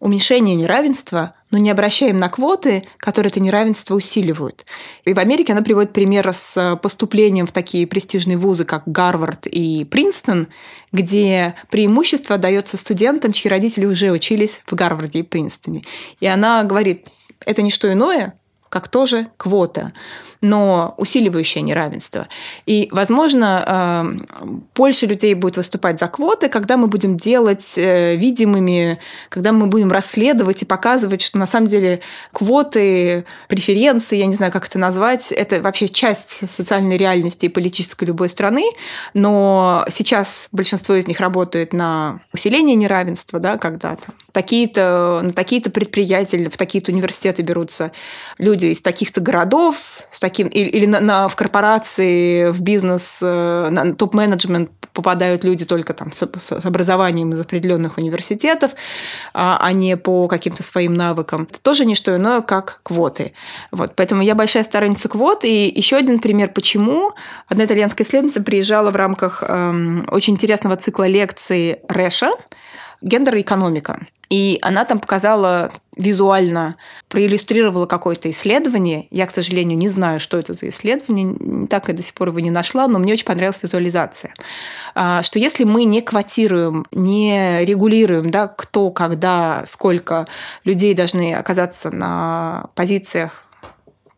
уменьшение 0.00 0.56
неравенства, 0.56 1.34
но 1.50 1.58
не 1.58 1.70
обращаем 1.70 2.16
на 2.16 2.28
квоты, 2.28 2.84
которые 2.96 3.30
это 3.30 3.40
неравенство 3.40 3.94
усиливают. 3.94 4.64
И 5.04 5.12
в 5.12 5.18
Америке 5.18 5.52
она 5.52 5.62
приводит 5.62 5.92
пример 5.92 6.32
с 6.32 6.78
поступлением 6.82 7.46
в 7.46 7.52
такие 7.52 7.86
престижные 7.86 8.38
вузы, 8.38 8.64
как 8.64 8.84
Гарвард 8.86 9.46
и 9.46 9.84
Принстон, 9.84 10.48
где 10.90 11.54
преимущество 11.70 12.38
дается 12.38 12.78
студентам, 12.78 13.32
чьи 13.32 13.50
родители 13.50 13.84
уже 13.84 14.10
учились 14.10 14.62
в 14.66 14.74
Гарварде 14.74 15.20
и 15.20 15.22
Принстоне. 15.22 15.84
И 16.20 16.26
она 16.26 16.64
говорит, 16.64 17.08
это 17.44 17.60
не 17.60 17.70
что 17.70 17.92
иное, 17.92 18.34
как 18.70 18.88
тоже 18.88 19.28
квота 19.36 19.92
но 20.40 20.94
усиливающее 20.96 21.62
неравенство. 21.62 22.26
И, 22.64 22.88
возможно, 22.92 23.64
э, 23.66 24.56
больше 24.74 25.06
людей 25.06 25.34
будет 25.34 25.56
выступать 25.56 25.98
за 25.98 26.08
квоты, 26.08 26.48
когда 26.48 26.76
мы 26.76 26.86
будем 26.86 27.16
делать 27.16 27.74
э, 27.76 28.16
видимыми, 28.16 28.98
когда 29.28 29.52
мы 29.52 29.66
будем 29.66 29.92
расследовать 29.92 30.62
и 30.62 30.64
показывать, 30.64 31.20
что 31.20 31.38
на 31.38 31.46
самом 31.46 31.66
деле 31.66 32.00
квоты, 32.32 33.26
преференции, 33.48 34.16
я 34.16 34.26
не 34.26 34.34
знаю, 34.34 34.50
как 34.50 34.66
это 34.66 34.78
назвать, 34.78 35.30
это 35.30 35.60
вообще 35.60 35.88
часть 35.88 36.50
социальной 36.50 36.96
реальности 36.96 37.46
и 37.46 37.48
политической 37.48 38.04
любой 38.04 38.30
страны, 38.30 38.64
но 39.12 39.84
сейчас 39.90 40.48
большинство 40.52 40.94
из 40.94 41.06
них 41.06 41.20
работает 41.20 41.72
на 41.74 42.20
усиление 42.32 42.76
неравенства, 42.76 43.40
да, 43.40 43.58
когда 43.58 43.96
там, 43.96 44.14
такие-то, 44.32 45.20
на 45.22 45.32
такие-то 45.32 45.70
предприятия, 45.70 46.48
в 46.48 46.56
такие-то 46.56 46.92
университеты 46.92 47.42
берутся 47.42 47.92
люди 48.38 48.59
из 48.66 48.80
таких-то 48.80 49.20
городов, 49.20 49.76
с 50.10 50.20
таким, 50.20 50.48
или, 50.48 50.68
или 50.68 50.86
на, 50.86 51.00
на, 51.00 51.28
в 51.28 51.36
корпорации, 51.36 52.50
в 52.50 52.60
бизнес, 52.60 53.20
э, 53.22 53.68
на 53.70 53.94
топ-менеджмент 53.94 54.70
попадают 54.92 55.44
люди 55.44 55.64
только 55.64 55.92
там 55.92 56.12
с, 56.12 56.28
с 56.36 56.52
образованием 56.64 57.32
из 57.32 57.40
определенных 57.40 57.98
университетов, 57.98 58.72
а, 59.32 59.58
а 59.60 59.72
не 59.72 59.96
по 59.96 60.28
каким-то 60.28 60.62
своим 60.62 60.94
навыкам. 60.94 61.46
Это 61.50 61.60
тоже 61.60 61.84
не 61.84 61.94
что 61.94 62.14
иное, 62.14 62.40
как 62.40 62.80
квоты. 62.82 63.32
Вот, 63.70 63.94
поэтому 63.96 64.22
я 64.22 64.34
большая 64.34 64.64
сторонница 64.64 65.08
квот. 65.08 65.44
И 65.44 65.68
еще 65.68 65.96
один 65.96 66.18
пример, 66.18 66.50
почему. 66.52 67.12
Одна 67.48 67.64
итальянская 67.64 68.06
исследовательница 68.06 68.42
приезжала 68.42 68.90
в 68.90 68.96
рамках 68.96 69.42
эм, 69.46 70.04
очень 70.10 70.34
интересного 70.34 70.76
цикла 70.76 71.06
лекций 71.06 71.78
Реша 71.88 72.32
«Гендер 73.02 73.36
и 73.36 73.40
экономика». 73.40 74.00
И 74.30 74.58
она 74.62 74.84
там 74.84 75.00
показала 75.00 75.70
визуально, 75.96 76.76
проиллюстрировала 77.08 77.86
какое-то 77.86 78.30
исследование. 78.30 79.08
Я, 79.10 79.26
к 79.26 79.32
сожалению, 79.32 79.76
не 79.76 79.88
знаю, 79.88 80.20
что 80.20 80.38
это 80.38 80.54
за 80.54 80.68
исследование, 80.68 81.66
так 81.66 81.88
и 81.88 81.92
до 81.92 82.02
сих 82.02 82.14
пор 82.14 82.28
его 82.28 82.38
не 82.38 82.50
нашла, 82.50 82.86
но 82.86 83.00
мне 83.00 83.12
очень 83.12 83.26
понравилась 83.26 83.60
визуализация. 83.60 84.32
А, 84.94 85.22
что 85.22 85.40
если 85.40 85.64
мы 85.64 85.82
не 85.84 86.00
квотируем, 86.00 86.86
не 86.92 87.64
регулируем, 87.64 88.30
да, 88.30 88.46
кто, 88.46 88.90
когда, 88.90 89.64
сколько 89.66 90.28
людей 90.64 90.94
должны 90.94 91.34
оказаться 91.34 91.90
на 91.90 92.68
позициях 92.76 93.44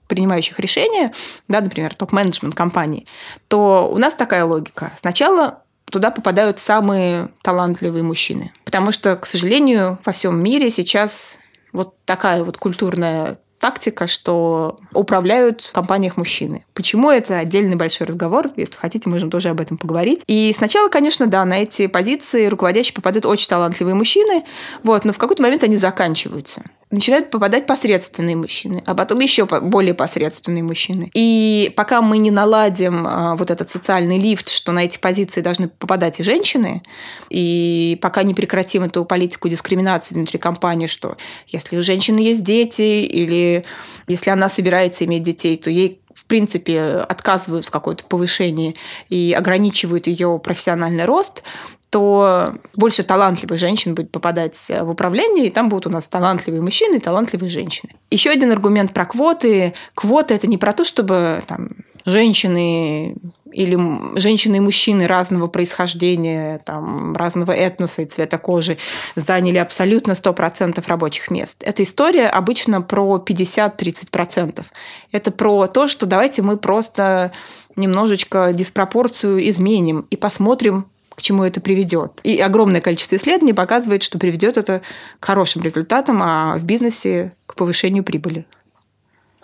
принимающих 0.09 0.61
решения, 0.61 1.13
да, 1.49 1.63
например, 1.63 1.95
топ-менеджмент 1.95 2.55
компании, 2.55 3.07
то 3.49 3.91
у 3.91 3.97
нас 3.97 4.15
такая 4.15 4.45
логика. 4.45 4.93
Сначала 4.99 5.63
туда 5.93 6.11
попадают 6.11 6.59
самые 6.59 7.29
талантливые 7.43 8.03
мужчины. 8.03 8.53
Потому 8.65 8.91
что, 8.91 9.15
к 9.17 9.27
сожалению, 9.27 9.99
во 10.05 10.13
всем 10.13 10.43
мире 10.43 10.71
сейчас 10.71 11.39
вот 11.73 11.95
такая 12.05 12.43
вот 12.43 12.57
культурная 12.57 13.39
тактика, 13.61 14.07
что 14.07 14.81
управляют 14.95 15.63
в 15.63 15.73
компаниях 15.73 16.17
мужчины. 16.17 16.65
Почему 16.75 17.11
это 17.11 17.39
отдельный 17.39 17.77
большой 17.77 18.07
разговор? 18.07 18.51
Если 18.57 18.77
хотите, 18.77 19.09
можем 19.09 19.31
тоже 19.31 19.49
об 19.49 19.61
этом 19.61 19.79
поговорить. 19.79 20.23
И 20.27 20.53
сначала, 20.57 20.89
конечно, 20.89 21.27
да, 21.27 21.45
на 21.45 21.63
эти 21.63 21.87
позиции 21.87 22.47
руководящие 22.47 22.95
попадают 22.95 23.27
очень 23.27 23.49
талантливые 23.49 23.95
мужчины, 23.95 24.45
вот, 24.83 25.05
но 25.05 25.13
в 25.13 25.19
какой-то 25.19 25.43
момент 25.43 25.65
они 25.65 25.77
заканчиваются 25.77 26.63
начинают 26.93 27.31
попадать 27.31 27.67
посредственные 27.67 28.37
мужчины, 28.37 28.83
а 28.87 28.95
потом 28.95 29.19
еще 29.21 29.47
более 29.47 29.95
посредственные 29.95 30.63
мужчины. 30.63 31.11
И 31.15 31.73
пока 31.75 32.03
мы 32.03 32.19
не 32.19 32.31
наладим 32.31 33.07
а, 33.09 33.35
вот 33.35 33.51
этот 33.51 33.71
социальный 33.71 34.19
лифт, 34.19 34.51
что 34.51 34.73
на 34.73 34.85
эти 34.85 34.99
позиции 34.99 35.41
должны 35.41 35.69
попадать 35.69 36.21
и 36.21 36.23
женщины, 36.23 36.83
и 37.31 37.99
пока 38.03 38.23
не 38.23 38.35
прекратим 38.35 38.85
эту 38.85 39.05
политику 39.07 39.49
дискриминации 39.49 40.15
внутри 40.15 40.39
компании, 40.39 40.87
что 40.87 41.17
если 41.49 41.79
у 41.79 41.83
женщины 41.83 42.19
есть 42.19 42.45
дети, 42.45 42.83
или 42.83 43.65
если 44.07 44.31
она 44.31 44.51
собирается 44.51 44.82
иметь 45.03 45.23
детей, 45.23 45.57
то 45.57 45.71
ей 45.71 45.99
в 46.15 46.27
принципе, 46.27 47.07
отказывают 47.09 47.65
в 47.65 47.71
какое-то 47.71 48.05
повышении 48.05 48.77
и 49.09 49.35
ограничивают 49.37 50.07
ее 50.07 50.39
профессиональный 50.43 51.05
рост, 51.05 51.43
то 51.91 52.55
больше 52.75 53.03
талантливых 53.03 53.59
женщин 53.59 53.95
будет 53.95 54.11
попадать 54.11 54.57
в 54.69 54.89
управление, 54.89 55.47
и 55.47 55.51
там 55.51 55.69
будут 55.69 55.87
у 55.87 55.91
нас 55.91 56.09
талантливые 56.09 56.63
мужчины 56.63 56.97
и 56.97 57.01
талантливые 57.01 57.51
женщины. 57.51 57.93
Еще 58.11 58.31
один 58.31 58.51
аргумент 58.51 58.93
про 58.95 59.05
квоты. 59.05 59.75
Квоты– 59.95 60.35
это 60.35 60.47
не 60.47 60.57
про 60.57 60.73
то, 60.73 60.85
чтобы 60.85 61.43
там, 61.47 61.71
женщины 62.07 63.17
или 63.53 64.19
женщины 64.19 64.57
и 64.57 64.61
мужчины 64.61 65.07
разного 65.07 65.47
происхождения, 65.47 66.61
там, 66.65 67.15
разного 67.15 67.53
этноса 67.53 68.03
и 68.03 68.07
цвета 68.07 68.39
кожи 68.39 68.79
заняли 69.17 69.59
абсолютно 69.59 70.13
100% 70.13 70.83
рабочих 70.87 71.31
мест. 71.31 71.57
Эта 71.61 71.83
история 71.83 72.29
обычно 72.29 72.83
про 72.83 73.23
50-30%. 73.25 74.65
Это 75.13 75.31
про 75.31 75.67
то, 75.67 75.87
что 75.87 76.07
давайте 76.07 76.43
мы 76.43 76.57
просто 76.57 77.33
немножечко 77.77 78.53
диспропорцию 78.53 79.49
изменим 79.49 80.07
и 80.11 80.17
посмотрим, 80.17 80.87
к 81.15 81.21
чему 81.23 81.45
это 81.45 81.61
приведет. 81.61 82.21
И 82.23 82.39
огромное 82.39 82.81
количество 82.81 83.17
исследований 83.17 83.53
показывает, 83.53 84.03
что 84.03 84.19
приведет 84.19 84.57
это 84.57 84.83
к 85.21 85.25
хорошим 85.25 85.63
результатам, 85.63 86.23
а 86.23 86.57
в 86.57 86.65
бизнесе 86.65 87.33
к 87.47 87.55
повышению 87.55 88.05
прибыли. 88.05 88.47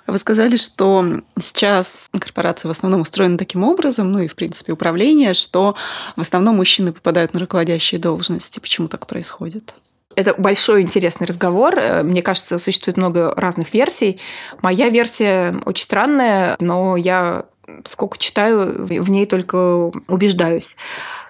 Вы 0.09 0.17
сказали, 0.17 0.57
что 0.57 1.05
сейчас 1.39 2.09
корпорации 2.19 2.67
в 2.67 2.71
основном 2.71 3.03
устроены 3.03 3.37
таким 3.37 3.63
образом, 3.63 4.11
ну 4.11 4.21
и, 4.21 4.27
в 4.27 4.35
принципе, 4.35 4.73
управление, 4.73 5.35
что 5.35 5.77
в 6.17 6.21
основном 6.23 6.57
мужчины 6.57 6.93
попадают 6.93 7.35
на 7.35 7.41
руководящие 7.41 8.01
должности. 8.01 8.59
Почему 8.59 8.89
так 8.89 9.07
происходит? 9.07 9.75
Это 10.17 10.33
большой 10.33 10.81
интересный 10.81 11.27
разговор. 11.27 11.79
Мне 12.03 12.23
кажется, 12.23 12.59
существует 12.59 12.97
много 12.97 13.35
разных 13.37 13.75
версий. 13.75 14.19
Моя 14.63 14.89
версия 14.89 15.55
очень 15.67 15.85
странная, 15.85 16.57
но 16.59 16.97
я 16.97 17.45
сколько 17.85 18.17
читаю, 18.17 18.87
в 18.87 19.11
ней 19.11 19.27
только 19.27 19.93
убеждаюсь. 20.09 20.75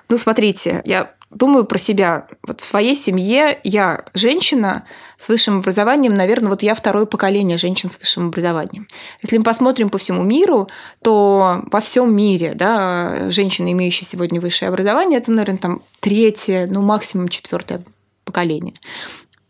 Ну, 0.09 0.17
смотрите, 0.19 0.83
я 0.85 1.11
думаю 1.31 1.65
про 1.65 1.79
себя. 1.79 2.27
Вот 2.43 2.61
в 2.61 2.65
своей 2.65 2.97
семье 2.97 3.61
я 3.65 4.05
женщина 4.15 4.85
с 5.19 5.29
высшим 5.29 5.59
образованием, 5.59 6.15
наверное, 6.15 6.51
вот 6.51 6.63
я 6.63 6.75
второе 6.75 7.07
поколение 7.07 7.59
женщин 7.59 7.91
с 7.91 7.99
высшим 7.99 8.29
образованием. 8.29 8.87
Если 9.23 9.37
мы 9.37 9.45
посмотрим 9.45 9.91
по 9.91 9.99
всему 9.99 10.23
миру, 10.23 10.69
то 11.03 11.63
во 11.71 11.81
всем 11.81 12.15
мире 12.15 12.55
да, 12.55 13.31
женщины, 13.31 13.73
имеющие 13.73 14.07
сегодня 14.07 14.41
высшее 14.41 14.71
образование, 14.71 15.19
это, 15.19 15.31
наверное, 15.31 15.59
там 15.59 15.83
третье, 16.01 16.67
ну, 16.71 16.83
максимум 16.83 17.29
четвертое 17.29 17.83
поколение. 18.25 18.75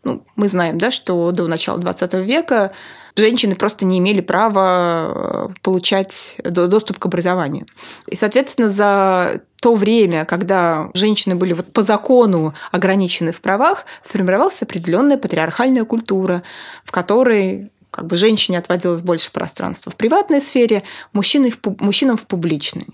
Ну, 0.03 0.23
мы 0.35 0.49
знаем, 0.49 0.77
да, 0.77 0.91
что 0.91 1.31
до 1.31 1.47
начала 1.47 1.77
20 1.77 2.13
века 2.25 2.73
женщины 3.15 3.55
просто 3.55 3.85
не 3.85 3.99
имели 3.99 4.21
права 4.21 5.49
э, 5.49 5.49
получать 5.61 6.39
доступ 6.43 6.99
к 6.99 7.05
образованию. 7.05 7.65
И, 8.07 8.15
соответственно, 8.15 8.69
за 8.69 9.41
то 9.61 9.75
время, 9.75 10.25
когда 10.25 10.89
женщины 10.93 11.35
были 11.35 11.53
вот 11.53 11.71
по 11.73 11.83
закону 11.83 12.53
ограничены 12.71 13.31
в 13.31 13.41
правах, 13.41 13.85
сформировалась 14.01 14.61
определенная 14.61 15.17
патриархальная 15.17 15.83
культура, 15.83 16.43
в 16.83 16.91
которой 16.91 17.71
как 17.91 18.07
бы 18.07 18.17
женщине 18.17 18.59
отводилось 18.59 19.01
больше 19.01 19.31
пространства 19.31 19.91
в 19.91 19.95
приватной 19.95 20.41
сфере, 20.41 20.83
мужчине 21.11 21.51
в, 21.51 21.57
мужчинам 21.79 22.17
в 22.17 22.25
публичной. 22.25 22.87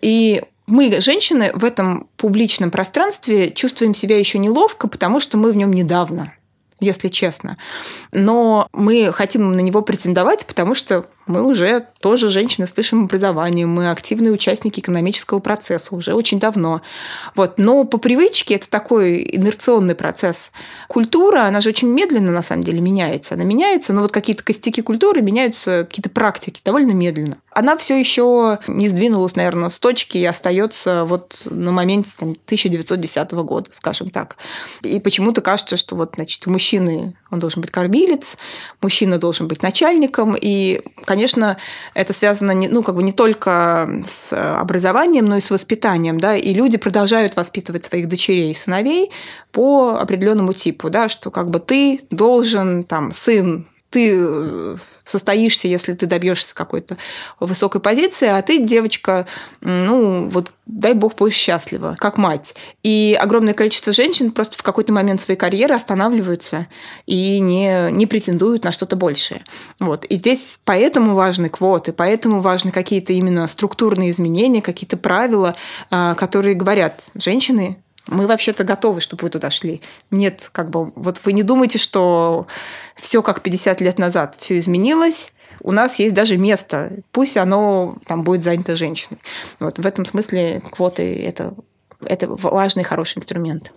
И 0.00 0.42
мы, 0.66 1.00
женщины, 1.00 1.52
в 1.54 1.64
этом 1.64 2.08
публичном 2.16 2.70
пространстве 2.70 3.50
чувствуем 3.50 3.94
себя 3.94 4.18
еще 4.18 4.38
неловко, 4.38 4.88
потому 4.88 5.20
что 5.20 5.36
мы 5.36 5.52
в 5.52 5.56
нем 5.56 5.72
недавно 5.72 6.34
если 6.80 7.08
честно. 7.08 7.56
Но 8.12 8.68
мы 8.72 9.12
хотим 9.12 9.56
на 9.56 9.60
него 9.60 9.82
претендовать, 9.82 10.46
потому 10.46 10.74
что 10.74 11.06
мы 11.26 11.42
уже 11.42 11.86
тоже 12.00 12.28
женщины 12.28 12.66
с 12.66 12.76
высшим 12.76 13.04
образованием, 13.04 13.70
мы 13.70 13.90
активные 13.90 14.32
участники 14.32 14.80
экономического 14.80 15.38
процесса 15.38 15.94
уже 15.94 16.14
очень 16.14 16.38
давно. 16.38 16.82
Вот. 17.34 17.58
Но 17.58 17.84
по 17.84 17.98
привычке 17.98 18.56
это 18.56 18.68
такой 18.68 19.26
инерционный 19.32 19.94
процесс. 19.94 20.52
Культура, 20.88 21.44
она 21.44 21.60
же 21.60 21.70
очень 21.70 21.88
медленно 21.88 22.30
на 22.30 22.42
самом 22.42 22.62
деле 22.62 22.80
меняется. 22.80 23.34
Она 23.34 23.44
меняется, 23.44 23.92
но 23.92 24.02
вот 24.02 24.12
какие-то 24.12 24.44
костяки 24.44 24.82
культуры 24.82 25.22
меняются, 25.22 25.84
какие-то 25.88 26.10
практики 26.10 26.60
довольно 26.64 26.92
медленно. 26.92 27.38
Она 27.50 27.76
все 27.76 27.98
еще 27.98 28.58
не 28.66 28.88
сдвинулась, 28.88 29.36
наверное, 29.36 29.68
с 29.68 29.78
точки 29.78 30.18
и 30.18 30.24
остается 30.24 31.04
вот 31.04 31.42
на 31.46 31.72
моменте 31.72 32.10
там, 32.18 32.30
1910 32.30 33.32
года, 33.32 33.70
скажем 33.72 34.10
так. 34.10 34.36
И 34.82 35.00
почему-то 35.00 35.40
кажется, 35.40 35.76
что 35.76 35.96
вот, 35.96 36.14
значит, 36.16 36.46
мужчины 36.46 37.16
он 37.30 37.40
должен 37.40 37.60
быть 37.60 37.70
кормилец, 37.70 38.36
мужчина 38.80 39.18
должен 39.18 39.48
быть 39.48 39.62
начальником, 39.62 40.36
и, 40.40 40.82
конечно, 41.14 41.56
это 41.94 42.12
связано 42.12 42.50
не, 42.50 42.66
ну, 42.66 42.82
как 42.82 42.96
бы 42.96 43.02
не 43.04 43.12
только 43.12 43.88
с 44.04 44.32
образованием, 44.32 45.26
но 45.26 45.36
и 45.36 45.40
с 45.40 45.50
воспитанием, 45.50 46.18
да, 46.18 46.36
и 46.36 46.52
люди 46.52 46.76
продолжают 46.76 47.36
воспитывать 47.36 47.84
своих 47.84 48.08
дочерей 48.08 48.50
и 48.50 48.54
сыновей 48.54 49.12
по 49.52 49.96
определенному 50.00 50.52
типу, 50.52 50.90
да, 50.90 51.08
что 51.08 51.30
как 51.30 51.50
бы 51.50 51.60
ты 51.60 52.00
должен, 52.10 52.82
там, 52.82 53.12
сын 53.12 53.68
ты 53.94 54.12
э, 54.12 54.76
состоишься, 55.04 55.68
если 55.68 55.92
ты 55.92 56.06
добьешься 56.06 56.52
какой-то 56.52 56.96
высокой 57.38 57.80
позиции, 57.80 58.26
а 58.26 58.42
ты, 58.42 58.58
девочка, 58.58 59.28
ну, 59.60 60.28
вот 60.28 60.50
дай 60.66 60.94
бог, 60.94 61.14
пусть 61.14 61.36
счастлива, 61.36 61.94
как 62.00 62.18
мать. 62.18 62.56
И 62.82 63.16
огромное 63.20 63.54
количество 63.54 63.92
женщин 63.92 64.32
просто 64.32 64.58
в 64.58 64.64
какой-то 64.64 64.92
момент 64.92 65.20
своей 65.20 65.38
карьеры 65.38 65.76
останавливаются 65.76 66.66
и 67.06 67.38
не, 67.38 67.92
не 67.92 68.06
претендуют 68.06 68.64
на 68.64 68.72
что-то 68.72 68.96
большее. 68.96 69.44
Вот. 69.78 70.04
И 70.06 70.16
здесь 70.16 70.58
поэтому 70.64 71.14
важны 71.14 71.48
квоты, 71.48 71.92
поэтому 71.92 72.40
важны 72.40 72.72
какие-то 72.72 73.12
именно 73.12 73.46
структурные 73.46 74.10
изменения, 74.10 74.60
какие-то 74.60 74.96
правила, 74.96 75.54
а, 75.90 76.16
которые 76.16 76.56
говорят, 76.56 77.04
женщины 77.14 77.78
мы 78.08 78.26
вообще-то 78.26 78.64
готовы, 78.64 79.00
чтобы 79.00 79.22
вы 79.22 79.30
туда 79.30 79.50
шли. 79.50 79.80
Нет, 80.10 80.50
как 80.52 80.70
бы, 80.70 80.92
вот 80.94 81.20
вы 81.24 81.32
не 81.32 81.42
думайте, 81.42 81.78
что 81.78 82.46
все 82.96 83.22
как 83.22 83.42
50 83.42 83.80
лет 83.80 83.98
назад, 83.98 84.36
все 84.38 84.58
изменилось, 84.58 85.32
у 85.60 85.72
нас 85.72 85.98
есть 85.98 86.14
даже 86.14 86.36
место, 86.36 86.92
пусть 87.12 87.36
оно 87.36 87.96
там 88.06 88.22
будет 88.22 88.44
занято 88.44 88.76
женщиной. 88.76 89.18
Вот 89.60 89.78
в 89.78 89.86
этом 89.86 90.04
смысле 90.04 90.60
квоты 90.70 91.24
это, 91.24 91.54
это 92.04 92.28
важный, 92.28 92.84
хороший 92.84 93.18
инструмент. 93.18 93.72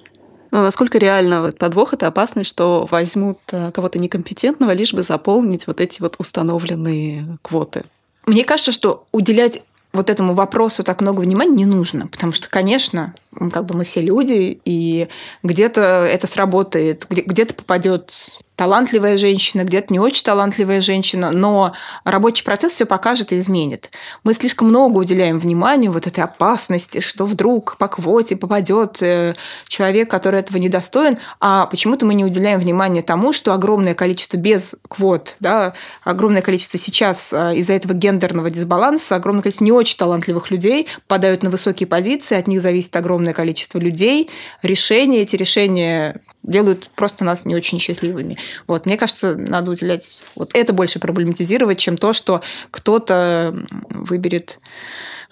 Но 0.51 0.61
насколько 0.61 0.97
реально 0.97 1.51
подвох 1.57 1.93
это 1.93 2.07
опасность, 2.07 2.49
что 2.49 2.87
возьмут 2.89 3.39
э, 3.51 3.71
кого-то 3.71 3.99
некомпетентного, 3.99 4.71
лишь 4.71 4.93
бы 4.93 5.03
заполнить 5.03 5.67
вот 5.67 5.81
эти 5.81 6.01
вот 6.01 6.15
установленные 6.19 7.37
квоты? 7.41 7.83
Мне 8.25 8.43
кажется, 8.43 8.71
что 8.71 9.05
уделять 9.11 9.61
вот 9.97 10.09
этому 10.09 10.33
вопросу 10.33 10.83
так 10.83 11.01
много 11.01 11.21
внимания 11.21 11.55
не 11.55 11.65
нужно, 11.65 12.07
потому 12.07 12.31
что, 12.31 12.49
конечно, 12.49 13.13
как 13.51 13.65
бы 13.65 13.75
мы 13.75 13.83
все 13.83 14.01
люди, 14.01 14.59
и 14.63 15.09
где-то 15.43 16.07
это 16.09 16.27
сработает, 16.27 17.05
где-то 17.09 17.55
попадет 17.55 18.39
талантливая 18.57 19.17
женщина, 19.17 19.63
где-то 19.63 19.93
не 19.93 19.99
очень 19.99 20.23
талантливая 20.23 20.81
женщина, 20.81 21.29
но 21.31 21.73
рабочий 22.03 22.43
процесс 22.43 22.73
все 22.73 22.85
покажет 22.85 23.31
и 23.31 23.37
изменит. 23.37 23.91
Мы 24.23 24.33
слишком 24.33 24.67
много 24.67 24.97
уделяем 24.97 25.37
вниманию 25.37 25.91
вот 25.91 26.07
этой 26.07 26.23
опасности, 26.23 26.99
что 26.99 27.25
вдруг 27.25 27.77
по 27.77 27.87
квоте 27.87 28.35
попадет 28.35 29.01
э, 29.01 29.35
человек, 29.67 30.09
который 30.09 30.39
этого 30.39 30.57
недостоин, 30.57 31.19
а 31.39 31.67
почему-то 31.67 32.07
мы 32.07 32.15
не 32.15 32.25
уделяем 32.25 32.59
внимания 32.59 33.03
тому, 33.03 33.31
что 33.31 33.53
огромное 33.53 33.93
количество 33.93 34.37
без 34.37 34.75
квот, 34.89 35.35
да, 35.39 35.73
огромное 36.03 36.41
количество 36.41 36.79
сейчас 36.79 37.31
э, 37.33 37.57
из-за 37.57 37.73
этого 37.73 37.93
гендерного 37.93 38.49
дисбаланса, 38.49 39.15
огромное 39.17 39.43
количество 39.43 39.65
не 39.65 39.71
очень 39.71 39.97
талантливых 39.97 40.49
людей 40.49 40.87
падают 41.05 41.43
на 41.43 41.51
высокие 41.51 41.85
позиции, 41.85 42.35
от 42.35 42.47
них 42.47 42.63
зависит 42.63 42.95
огромное 42.95 43.33
количество 43.33 43.77
людей, 43.77 44.31
решения, 44.63 45.21
эти 45.21 45.35
решения 45.35 46.19
делают 46.47 46.89
просто 46.95 47.23
нас 47.23 47.45
не 47.45 47.55
очень 47.55 47.79
счастливыми. 47.79 48.37
Вот, 48.67 48.85
мне 48.85 48.97
кажется, 48.97 49.35
надо 49.35 49.71
уделять 49.71 50.21
вот 50.35 50.51
это 50.53 50.73
больше 50.73 50.99
проблематизировать, 50.99 51.79
чем 51.79 51.97
то, 51.97 52.13
что 52.13 52.41
кто-то 52.71 53.55
выберет 53.89 54.59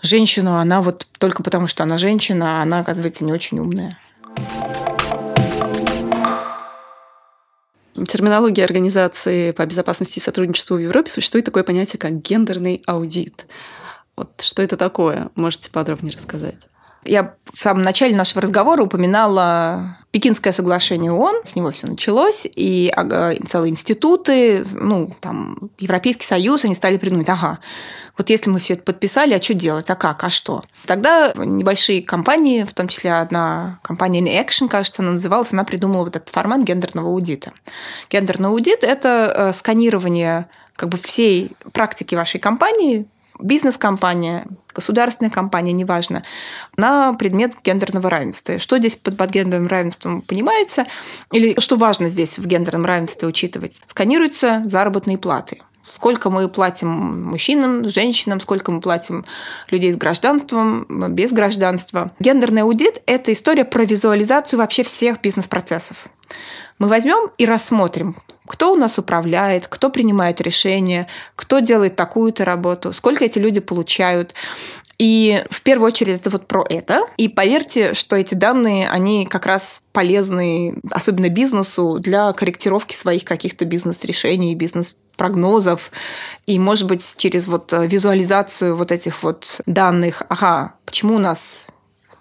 женщину, 0.02 0.56
она 0.56 0.82
вот 0.82 1.06
только 1.18 1.44
потому, 1.44 1.68
что 1.68 1.84
она 1.84 1.98
женщина, 1.98 2.60
а 2.60 2.64
она, 2.64 2.80
оказывается, 2.80 3.26
не 3.26 3.34
очень 3.34 3.60
умная. 3.60 3.98
В 7.96 8.06
терминологии 8.06 8.62
Организации 8.62 9.52
по 9.52 9.66
безопасности 9.66 10.20
и 10.20 10.22
сотрудничеству 10.22 10.76
в 10.76 10.80
Европе 10.80 11.10
существует 11.10 11.46
такое 11.46 11.64
понятие, 11.64 11.98
как 11.98 12.22
гендерный 12.22 12.84
аудит. 12.86 13.48
Вот 14.18 14.42
что 14.42 14.62
это 14.62 14.76
такое? 14.76 15.30
Можете 15.36 15.72
подробнее 15.72 16.14
рассказать? 16.14 16.56
Я 17.06 17.36
в 17.54 17.62
самом 17.62 17.84
начале 17.84 18.16
нашего 18.16 18.42
разговора 18.42 18.84
упоминала 18.84 19.98
Пекинское 20.12 20.54
соглашение 20.54 21.12
ООН, 21.12 21.42
с 21.44 21.56
него 21.56 21.72
все 21.72 21.88
началось, 21.88 22.48
и 22.56 22.92
целые 23.48 23.72
институты, 23.72 24.66
ну, 24.74 25.14
там, 25.20 25.70
Европейский 25.78 26.26
Союз, 26.26 26.66
они 26.66 26.74
стали 26.74 26.98
придумать, 26.98 27.30
ага, 27.30 27.60
вот 28.18 28.30
если 28.30 28.50
мы 28.50 28.60
все 28.60 28.74
это 28.74 28.84
подписали, 28.84 29.34
а 29.34 29.42
что 29.42 29.54
делать, 29.54 29.90
а 29.90 29.96
как, 29.96 30.24
а 30.24 30.30
что? 30.30 30.64
Тогда 30.86 31.34
небольшие 31.36 32.02
компании, 32.02 32.64
в 32.64 32.74
том 32.74 32.88
числе 32.88 33.14
одна 33.14 33.80
компания 33.84 34.42
Action, 34.42 34.70
кажется, 34.70 35.02
она 35.02 35.12
называлась, 35.12 35.52
она 35.52 35.66
придумала 35.66 36.06
вот 36.06 36.16
этот 36.16 36.30
формат 36.30 36.64
гендерного 36.64 37.10
аудита. 37.10 37.52
Гендерный 38.10 38.50
аудит– 38.50 38.80
это 38.84 39.34
э, 39.36 39.54
сканирование 39.54 40.48
как 40.78 40.90
бы 40.90 40.98
всей 40.98 41.52
практики 41.74 42.16
вашей 42.16 42.40
компании, 42.40 43.06
бизнес-компания, 43.40 44.46
государственная 44.74 45.32
компания, 45.32 45.74
неважно, 45.74 46.24
на 46.78 47.14
предмет 47.14 47.54
гендерного 47.64 48.10
равенства. 48.10 48.60
Что 48.60 48.78
здесь 48.80 48.96
под, 48.96 49.18
под 49.18 49.30
гендерным 49.32 49.68
равенством 49.68 50.22
понимается? 50.22 50.86
Или 51.32 51.60
что 51.60 51.76
важно 51.76 52.10
здесь 52.10 52.38
в 52.38 52.46
гендерном 52.46 52.86
равенстве 52.86 53.28
учитывать? 53.28 53.80
Сканируются 53.88 54.64
заработные 54.66 55.18
платы. 55.18 55.62
Сколько 55.82 56.32
мы 56.32 56.50
платим 56.50 57.30
мужчинам, 57.30 57.88
женщинам, 57.88 58.40
сколько 58.40 58.72
мы 58.72 58.82
платим 58.82 59.24
людей 59.70 59.92
с 59.92 59.96
гражданством, 59.96 60.88
без 61.14 61.32
гражданства. 61.32 62.12
Гендерный 62.20 62.64
аудит– 62.64 63.04
это 63.06 63.32
история 63.32 63.66
про 63.66 63.86
визуализацию 63.86 64.58
вообще 64.58 64.82
всех 64.82 65.22
бизнес-процессов. 65.22 66.08
Мы 66.80 66.88
возьмем 66.88 67.30
и 67.38 67.46
рассмотрим, 67.46 68.16
кто 68.48 68.74
у 68.74 68.76
нас 68.76 68.98
управляет, 69.00 69.68
кто 69.68 69.90
принимает 69.90 70.42
решения, 70.42 71.08
кто 71.36 71.60
делает 71.60 71.96
такую-то 71.96 72.46
работу, 72.46 72.94
сколько 72.94 73.26
эти 73.26 73.40
люди 73.40 73.60
получают. 73.60 74.34
И 74.98 75.44
в 75.50 75.62
первую 75.62 75.88
очередь 75.88 76.22
это 76.22 76.30
вот 76.30 76.48
про 76.48 76.64
это. 76.70 77.02
И 77.18 77.28
поверьте, 77.28 77.94
что 77.94 78.16
эти 78.16 78.34
данные, 78.34 78.90
они 78.90 79.26
как 79.26 79.46
раз 79.46 79.82
полезны, 79.92 80.80
особенно 80.90 81.28
бизнесу, 81.28 82.00
для 82.00 82.32
корректировки 82.32 82.96
своих 82.96 83.26
каких-то 83.26 83.66
бизнес-решений, 83.66 84.56
бизнес-прогнозов. 84.56 85.92
И, 86.46 86.58
может 86.60 86.88
быть, 86.88 87.16
через 87.18 87.48
вот 87.48 87.74
визуализацию 87.74 88.78
вот 88.78 88.94
этих 88.94 89.22
вот 89.24 89.60
данных, 89.66 90.24
ага, 90.30 90.76
почему 90.86 91.16
у 91.16 91.20
нас 91.20 91.68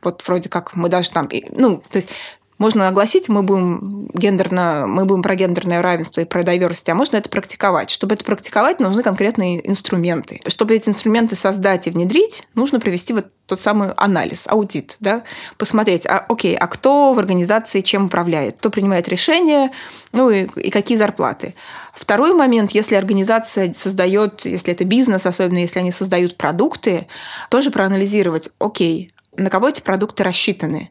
вот 0.02 0.22
вроде 0.26 0.48
как 0.48 0.74
мы 0.76 0.88
даже 0.88 1.10
там, 1.10 1.28
ну, 1.50 1.82
то 1.90 1.96
есть 1.96 2.10
можно 2.58 2.88
огласить, 2.88 3.28
мы 3.28 3.42
будем 3.42 4.08
гендерно, 4.14 4.86
мы 4.86 5.04
будем 5.04 5.22
про 5.22 5.34
гендерное 5.34 5.82
равенство 5.82 6.20
и 6.20 6.24
про 6.24 6.42
diversity, 6.42 6.90
а 6.90 6.94
можно 6.94 7.16
это 7.16 7.28
практиковать. 7.28 7.90
Чтобы 7.90 8.14
это 8.14 8.24
практиковать, 8.24 8.80
нужны 8.80 9.02
конкретные 9.02 9.68
инструменты. 9.68 10.40
Чтобы 10.46 10.74
эти 10.74 10.88
инструменты 10.88 11.36
создать 11.36 11.86
и 11.86 11.90
внедрить, 11.90 12.46
нужно 12.54 12.80
провести 12.80 13.12
вот 13.12 13.26
тот 13.46 13.60
самый 13.60 13.92
анализ, 13.92 14.46
аудит, 14.48 14.96
да, 15.00 15.22
посмотреть, 15.58 16.06
а, 16.06 16.24
окей, 16.28 16.56
а 16.56 16.66
кто 16.66 17.12
в 17.12 17.18
организации 17.18 17.82
чем 17.82 18.06
управляет, 18.06 18.56
кто 18.56 18.70
принимает 18.70 19.06
решения, 19.08 19.70
ну 20.12 20.30
и, 20.30 20.46
и 20.56 20.70
какие 20.70 20.96
зарплаты. 20.96 21.54
Второй 21.92 22.32
момент, 22.32 22.70
если 22.70 22.94
организация 22.94 23.72
создает, 23.72 24.46
если 24.46 24.72
это 24.72 24.84
бизнес, 24.84 25.26
особенно 25.26 25.58
если 25.58 25.78
они 25.78 25.92
создают 25.92 26.38
продукты, 26.38 27.06
тоже 27.50 27.70
проанализировать, 27.70 28.50
окей, 28.58 29.13
на 29.36 29.50
кого 29.50 29.68
эти 29.68 29.80
продукты 29.80 30.22
рассчитаны. 30.24 30.90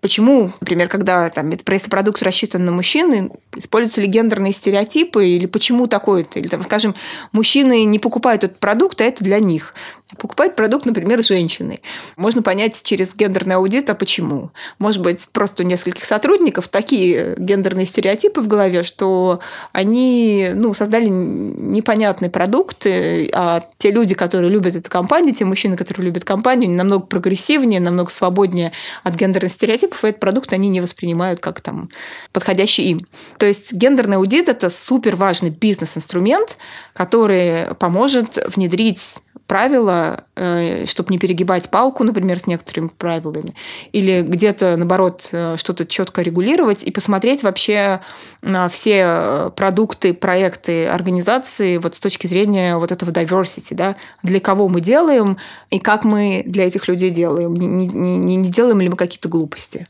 Почему, 0.00 0.50
например, 0.60 0.88
когда 0.88 1.30
там, 1.30 1.50
если 1.50 1.88
продукт 1.88 2.22
рассчитан 2.22 2.64
на 2.64 2.72
мужчины, 2.72 3.30
используются 3.56 4.00
ли 4.02 4.06
гендерные 4.06 4.52
стереотипы, 4.52 5.26
или 5.26 5.46
почему 5.46 5.86
такое-то? 5.86 6.38
Или, 6.38 6.48
там, 6.48 6.62
скажем, 6.64 6.94
мужчины 7.32 7.84
не 7.84 7.98
покупают 7.98 8.44
этот 8.44 8.58
продукт, 8.58 9.00
а 9.00 9.04
это 9.04 9.24
для 9.24 9.38
них. 9.38 9.74
Покупает 10.18 10.56
продукт, 10.56 10.84
например, 10.84 11.22
женщины. 11.22 11.80
Можно 12.16 12.42
понять 12.42 12.82
через 12.82 13.14
гендерный 13.14 13.56
аудит, 13.56 13.88
а 13.88 13.94
почему. 13.94 14.50
Может 14.78 15.02
быть, 15.02 15.26
просто 15.32 15.62
у 15.62 15.66
нескольких 15.66 16.04
сотрудников 16.04 16.68
такие 16.68 17.34
гендерные 17.38 17.86
стереотипы 17.86 18.40
в 18.40 18.46
голове, 18.46 18.82
что 18.82 19.40
они 19.72 20.50
ну, 20.54 20.74
создали 20.74 21.08
непонятный 21.08 22.28
продукт, 22.28 22.86
а 22.86 23.62
те 23.78 23.90
люди, 23.90 24.14
которые 24.14 24.50
любят 24.50 24.76
эту 24.76 24.90
компанию, 24.90 25.34
те 25.34 25.44
мужчины, 25.44 25.76
которые 25.76 26.06
любят 26.06 26.24
компанию, 26.24 26.70
намного 26.70 27.06
прогрессивнее, 27.06 27.73
намного 27.80 28.10
свободнее 28.10 28.72
от 29.02 29.14
гендерных 29.14 29.52
стереотипов, 29.52 30.04
и 30.04 30.08
этот 30.08 30.20
продукт 30.20 30.52
они 30.52 30.68
не 30.68 30.80
воспринимают 30.80 31.40
как 31.40 31.60
там 31.60 31.88
подходящий 32.32 32.90
им. 32.90 33.06
То 33.38 33.46
есть 33.46 33.72
гендерный 33.72 34.16
аудит– 34.16 34.48
это 34.50 34.70
супер 34.70 35.16
важный 35.16 35.50
бизнес-инструмент, 35.50 36.58
который 36.94 37.74
поможет 37.74 38.38
внедрить 38.54 39.20
правила, 39.46 40.24
э, 40.36 40.86
чтобы 40.86 41.12
не 41.12 41.18
перегибать 41.18 41.68
палку, 41.68 42.02
например, 42.02 42.40
с 42.40 42.46
некоторыми 42.46 42.88
правилами, 42.88 43.54
или 43.92 44.22
где-то, 44.22 44.76
наоборот, 44.76 45.28
э, 45.32 45.56
что-то 45.58 45.84
четко 45.84 46.22
регулировать 46.22 46.82
и 46.82 46.90
посмотреть 46.90 47.42
вообще 47.42 48.00
на 48.40 48.68
все 48.68 49.52
продукты, 49.54 50.14
проекты 50.14 50.86
организации 50.86 51.76
вот 51.76 51.94
с 51.94 52.00
точки 52.00 52.26
зрения 52.26 52.76
вот 52.76 52.90
этого 52.90 53.10
diversity, 53.10 53.74
да, 53.74 53.96
для 54.22 54.40
кого 54.40 54.68
мы 54.68 54.80
делаем 54.80 55.36
и 55.70 55.78
как 55.78 56.04
мы 56.04 56.42
для 56.46 56.66
этих 56.66 56.88
людей 56.88 57.10
делаем, 57.10 57.54
не, 57.66 57.88
не, 57.88 58.36
не 58.36 58.50
делаем 58.50 58.80
ли 58.80 58.88
мы 58.88 58.96
какие-то 58.96 59.28
глупости. 59.28 59.86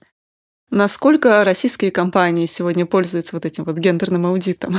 Насколько 0.71 1.45
российские 1.45 1.91
компании 1.91 2.47
сегодня 2.47 2.87
пользуются 2.87 3.37
вот 3.37 3.45
этим 3.45 3.65
вот 3.65 3.77
гендерным 3.77 4.27
аудитом? 4.27 4.77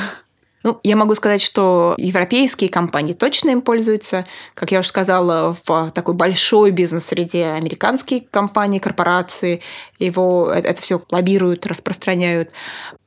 Ну, 0.66 0.80
я 0.82 0.96
могу 0.96 1.14
сказать, 1.14 1.42
что 1.44 1.94
европейские 2.00 2.72
компании 2.72 3.14
точно 3.14 3.52
им 3.52 3.62
пользуются. 3.62 4.26
Как 4.56 4.72
я 4.72 4.80
уже 4.80 4.88
сказала, 4.88 5.56
в 5.64 5.92
такой 5.92 6.16
большой 6.16 6.72
бизнес-среде 6.72 7.46
американские 7.50 8.22
компании, 8.22 8.80
корпорации 8.80 9.62
его 10.00 10.52
это 10.52 10.82
все 10.82 11.04
лоббируют, 11.12 11.68
распространяют. 11.68 12.50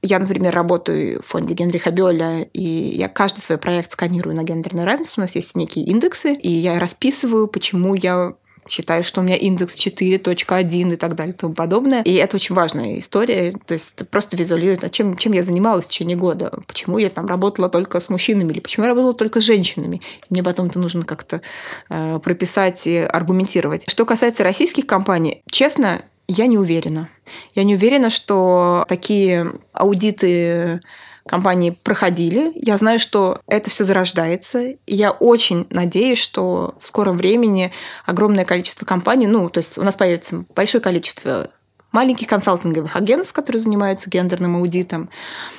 Я, 0.02 0.20
например, 0.20 0.54
работаю 0.54 1.20
в 1.20 1.26
фонде 1.26 1.54
Генриха 1.54 1.90
Бёля, 1.90 2.42
и 2.42 2.62
я 2.62 3.08
каждый 3.08 3.40
свой 3.40 3.58
проект 3.58 3.90
сканирую 3.90 4.36
на 4.36 4.44
гендерное 4.44 4.84
равенство. 4.84 5.22
У 5.22 5.24
нас 5.24 5.34
есть 5.34 5.56
некие 5.56 5.84
индексы, 5.86 6.34
и 6.34 6.48
я 6.48 6.78
расписываю, 6.78 7.48
почему 7.48 7.94
я 7.94 8.34
считаю, 8.68 9.04
что 9.04 9.20
у 9.20 9.24
меня 9.24 9.36
индекс 9.36 9.78
4.1 9.78 10.92
и 10.92 10.96
так 10.96 11.14
далее 11.14 11.34
и 11.34 11.36
тому 11.36 11.54
подобное. 11.54 12.02
И 12.02 12.14
это 12.14 12.36
очень 12.36 12.54
важная 12.54 12.98
история. 12.98 13.54
То 13.66 13.74
есть 13.74 14.08
просто 14.10 14.36
визуализировать, 14.36 14.84
а 14.84 14.90
чем, 14.90 15.16
чем 15.16 15.32
я 15.32 15.42
занималась 15.42 15.86
в 15.86 15.90
течение 15.90 16.16
года. 16.16 16.52
Почему 16.66 16.98
я 16.98 17.10
там 17.10 17.26
работала 17.26 17.68
только 17.68 18.00
с 18.00 18.08
мужчинами 18.08 18.52
или 18.52 18.60
почему 18.60 18.84
я 18.84 18.90
работала 18.90 19.14
только 19.14 19.40
с 19.40 19.44
женщинами. 19.44 20.00
Мне 20.30 20.42
потом 20.42 20.66
это 20.66 20.78
нужно 20.78 21.02
как-то 21.02 21.40
э, 21.88 22.20
прописать 22.22 22.86
и 22.86 22.98
аргументировать. 22.98 23.88
Что 23.90 24.04
касается 24.04 24.44
российских 24.44 24.86
компаний, 24.86 25.42
честно, 25.50 26.02
я 26.28 26.46
не 26.46 26.58
уверена. 26.58 27.08
Я 27.54 27.64
не 27.64 27.74
уверена, 27.74 28.10
что 28.10 28.84
такие 28.88 29.52
аудиты 29.72 30.80
компании 31.26 31.70
проходили. 31.70 32.52
Я 32.54 32.76
знаю, 32.76 32.98
что 32.98 33.40
это 33.46 33.70
все 33.70 33.84
зарождается. 33.84 34.62
И 34.62 34.78
я 34.86 35.10
очень 35.10 35.66
надеюсь, 35.70 36.18
что 36.18 36.74
в 36.80 36.86
скором 36.86 37.16
времени 37.16 37.72
огромное 38.06 38.44
количество 38.44 38.84
компаний, 38.84 39.26
ну, 39.26 39.48
то 39.48 39.58
есть 39.58 39.78
у 39.78 39.82
нас 39.82 39.96
появится 39.96 40.44
большое 40.54 40.82
количество 40.82 41.50
маленьких 41.92 42.26
консалтинговых 42.26 42.96
агентств, 42.96 43.32
которые 43.32 43.60
занимаются 43.60 44.10
гендерным 44.10 44.56
аудитом. 44.56 45.08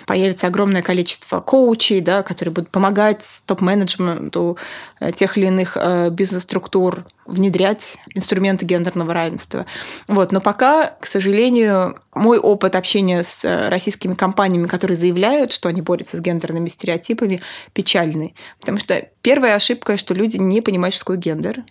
Появится 0.05 0.47
огромное 0.47 0.81
количество 0.81 1.39
коучей, 1.39 2.01
да, 2.01 2.21
которые 2.21 2.53
будут 2.53 2.69
помогать 2.69 3.25
топ-менеджменту 3.45 4.57
э, 4.99 5.11
тех 5.11 5.37
или 5.37 5.47
иных 5.47 5.75
э, 5.75 6.09
бизнес-структур 6.11 7.05
внедрять 7.25 7.97
инструменты 8.13 8.65
гендерного 8.65 9.13
равенства. 9.13 9.65
Вот. 10.07 10.31
Но 10.31 10.39
пока, 10.39 10.95
к 10.99 11.05
сожалению, 11.05 11.99
мой 12.13 12.37
опыт 12.37 12.75
общения 12.75 13.23
с 13.23 13.43
э, 13.43 13.69
российскими 13.69 14.13
компаниями, 14.13 14.67
которые 14.67 14.97
заявляют, 14.97 15.51
что 15.51 15.67
они 15.69 15.81
борются 15.81 16.17
с 16.17 16.21
гендерными 16.21 16.69
стереотипами, 16.69 17.41
печальный. 17.73 18.35
Потому 18.59 18.77
что 18.77 19.07
первая 19.21 19.55
ошибка, 19.55 19.97
что 19.97 20.13
люди 20.13 20.37
не 20.37 20.61
понимают, 20.61 20.93
что 20.93 21.05
такое 21.05 21.17
гендер, 21.17 21.63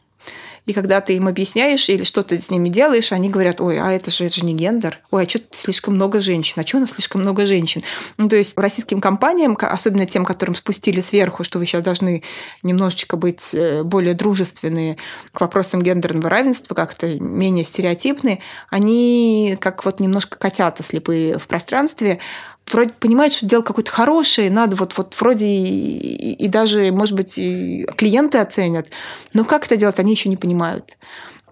и 0.68 0.74
когда 0.74 1.00
ты 1.00 1.14
им 1.14 1.26
объясняешь 1.26 1.88
или 1.88 2.04
что 2.04 2.22
ты 2.22 2.36
с 2.36 2.50
ними 2.50 2.68
делаешь, 2.68 3.10
они 3.12 3.30
говорят, 3.30 3.62
ой, 3.62 3.80
а 3.80 3.90
это 3.90 4.10
же, 4.10 4.26
это 4.26 4.36
же 4.36 4.44
не 4.44 4.52
гендер. 4.52 5.00
Ой, 5.10 5.24
а 5.24 5.28
что 5.28 5.40
слишком 5.50 5.94
много 5.94 6.20
женщин? 6.20 6.56
А 6.58 6.66
что 6.66 6.76
у 6.76 6.80
нас 6.80 6.90
слишком 6.90 7.22
много 7.22 7.46
женщин? 7.46 7.82
Ну, 8.18 8.28
то 8.28 8.36
есть 8.36 8.56
российским 8.58 9.00
компаниям, 9.00 9.56
особенно 9.58 10.04
тем, 10.04 10.26
которым 10.26 10.54
спустили 10.54 11.00
сверху, 11.00 11.42
что 11.42 11.58
вы 11.58 11.64
сейчас 11.64 11.82
должны 11.82 12.22
немножечко 12.62 13.16
быть 13.16 13.54
э, 13.54 13.82
более 13.82 14.12
дружественные 14.12 14.98
к 15.32 15.40
вопросам 15.40 15.80
гендерного 15.80 16.28
равенства, 16.28 16.74
как-то 16.74 17.18
менее 17.18 17.64
стереотипные, 17.64 18.40
они 18.68 19.56
как 19.60 19.86
вот 19.86 20.00
немножко 20.00 20.36
котята 20.36 20.82
слепые 20.82 21.38
в 21.38 21.48
пространстве, 21.48 22.18
вроде 22.72 22.92
понимают, 22.94 23.34
что 23.34 23.46
дело 23.46 23.62
какое-то 23.62 23.90
хорошее, 23.90 24.50
надо 24.50 24.76
вот, 24.76 24.96
вот 24.96 25.14
вроде 25.18 25.46
и, 25.46 26.32
и 26.32 26.48
даже, 26.48 26.90
может 26.92 27.14
быть, 27.14 27.38
и 27.38 27.86
клиенты 27.96 28.38
оценят, 28.38 28.88
но 29.32 29.44
как 29.44 29.66
это 29.66 29.76
делать, 29.76 29.98
они 29.98 30.12
еще 30.12 30.28
не 30.28 30.36
понимают. 30.36 30.96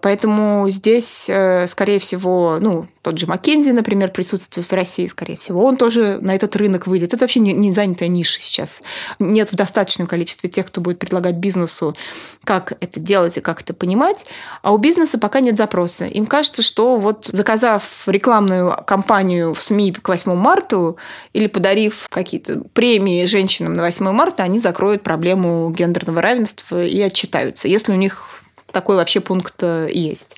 Поэтому 0.01 0.69
здесь, 0.69 1.29
э, 1.29 1.67
скорее 1.67 1.99
всего, 1.99 2.57
ну, 2.59 2.87
тот 3.01 3.17
же 3.17 3.25
Маккензи, 3.25 3.71
например, 3.71 4.11
присутствует 4.11 4.69
в 4.69 4.73
России, 4.73 5.07
скорее 5.07 5.37
всего, 5.37 5.63
он 5.63 5.77
тоже 5.77 6.19
на 6.21 6.35
этот 6.35 6.55
рынок 6.55 6.87
выйдет. 6.87 7.13
Это 7.13 7.23
вообще 7.23 7.39
не, 7.39 7.53
не 7.53 7.71
занятая 7.71 8.09
ниша 8.09 8.41
сейчас. 8.41 8.83
Нет 9.19 9.51
в 9.51 9.55
достаточном 9.55 10.07
количестве 10.07 10.49
тех, 10.49 10.67
кто 10.67 10.81
будет 10.81 10.99
предлагать 10.99 11.35
бизнесу, 11.35 11.95
как 12.43 12.73
это 12.81 12.99
делать 12.99 13.37
и 13.37 13.41
как 13.41 13.61
это 13.61 13.73
понимать. 13.73 14.25
А 14.61 14.73
у 14.73 14.77
бизнеса 14.77 15.17
пока 15.19 15.39
нет 15.39 15.55
запроса. 15.55 16.05
Им 16.05 16.25
кажется, 16.25 16.61
что 16.61 16.97
вот 16.97 17.25
заказав 17.25 18.03
рекламную 18.07 18.75
кампанию 18.85 19.53
в 19.53 19.63
СМИ 19.63 19.93
к 19.93 20.07
8 20.07 20.33
марта 20.35 20.95
или 21.33 21.47
подарив 21.47 22.07
какие-то 22.09 22.61
премии 22.73 23.25
женщинам 23.25 23.73
на 23.73 23.83
8 23.83 24.11
марта, 24.11 24.43
они 24.43 24.59
закроют 24.59 25.03
проблему 25.03 25.69
гендерного 25.71 26.21
равенства 26.21 26.83
и 26.83 26.99
отчитаются. 27.01 27.67
Если 27.67 27.93
у 27.93 27.95
них 27.95 28.27
такой 28.71 28.95
вообще 28.97 29.19
пункт 29.19 29.55
э, 29.61 29.89
есть. 29.91 30.37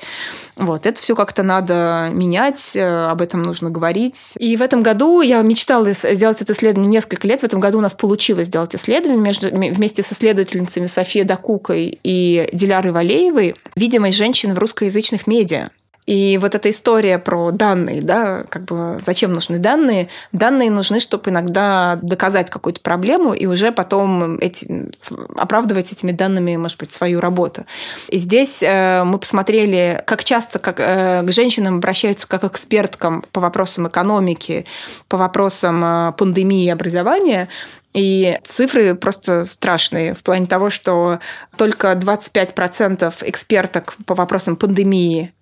Вот, 0.56 0.86
это 0.86 1.02
все 1.02 1.16
как-то 1.16 1.44
надо 1.44 2.10
менять, 2.12 2.76
э, 2.76 3.10
об 3.10 3.22
этом 3.22 3.42
нужно 3.42 3.70
говорить. 3.70 4.36
И 4.40 4.56
в 4.56 4.62
этом 4.62 4.82
году 4.82 5.22
я 5.22 5.42
мечтала 5.42 5.92
сделать 5.92 6.42
это 6.42 6.54
исследование 6.54 6.92
несколько 6.92 7.28
лет. 7.28 7.42
В 7.42 7.44
этом 7.44 7.60
году 7.60 7.80
у 7.80 7.82
нас 7.82 7.94
получилось 7.94 8.48
сделать 8.48 8.76
исследование 8.76 9.22
между, 9.22 9.50
вместе 9.50 10.04
с 10.04 10.14
исследовательницами 10.14 10.88
Софией 10.88 11.26
Дакукой 11.26 12.00
и 12.04 12.50
Дилярой 12.54 12.92
Валеевой 12.92 13.56
«Видимость 13.76 14.18
женщин 14.18 14.54
в 14.54 14.60
русскоязычных 14.60 15.28
медиа». 15.28 15.70
И 16.10 16.40
вот 16.40 16.56
эта 16.56 16.72
история 16.72 17.20
про 17.20 17.52
данные, 17.52 18.02
да, 18.02 18.44
как 18.50 18.64
бы 18.64 18.98
зачем 19.00 19.32
нужны 19.32 19.60
данные? 19.60 20.10
Данные 20.32 20.72
нужны, 20.72 21.00
чтобы 21.00 21.30
иногда 21.30 22.00
доказать 22.02 22.50
какую-то 22.50 22.82
проблему 22.82 23.32
и 23.32 23.46
уже 23.46 23.72
потом 23.72 24.40
эти, 24.40 24.90
оправдывать 25.38 25.92
этими 25.92 26.12
данными, 26.12 26.56
может 26.56 26.80
быть, 26.80 26.92
свою 26.92 27.20
работу. 27.20 27.64
И 28.08 28.18
здесь 28.18 28.64
э, 28.64 29.04
мы 29.04 29.20
посмотрели, 29.20 30.02
как 30.08 30.24
часто 30.24 30.58
как, 30.58 30.80
э, 30.80 31.22
к 31.22 31.32
женщинам 31.32 31.76
обращаются 31.76 32.28
как 32.28 32.44
эксперткам 32.44 33.24
по 33.32 33.40
вопросам 33.40 33.88
экономики, 33.88 34.66
по 35.10 35.18
вопросам 35.18 35.86
э, 35.86 36.14
пандемии 36.14 36.66
и 36.66 36.70
образования. 36.70 37.50
И 37.94 38.38
цифры 38.46 38.96
просто 38.96 39.46
страшные 39.46 40.14
в 40.16 40.24
плане 40.24 40.48
того, 40.48 40.72
что 40.72 41.20
только 41.56 41.92
25% 41.94 43.14
эксперток 43.22 43.96
по 44.06 44.16
вопросам 44.16 44.56
пандемии 44.56 45.34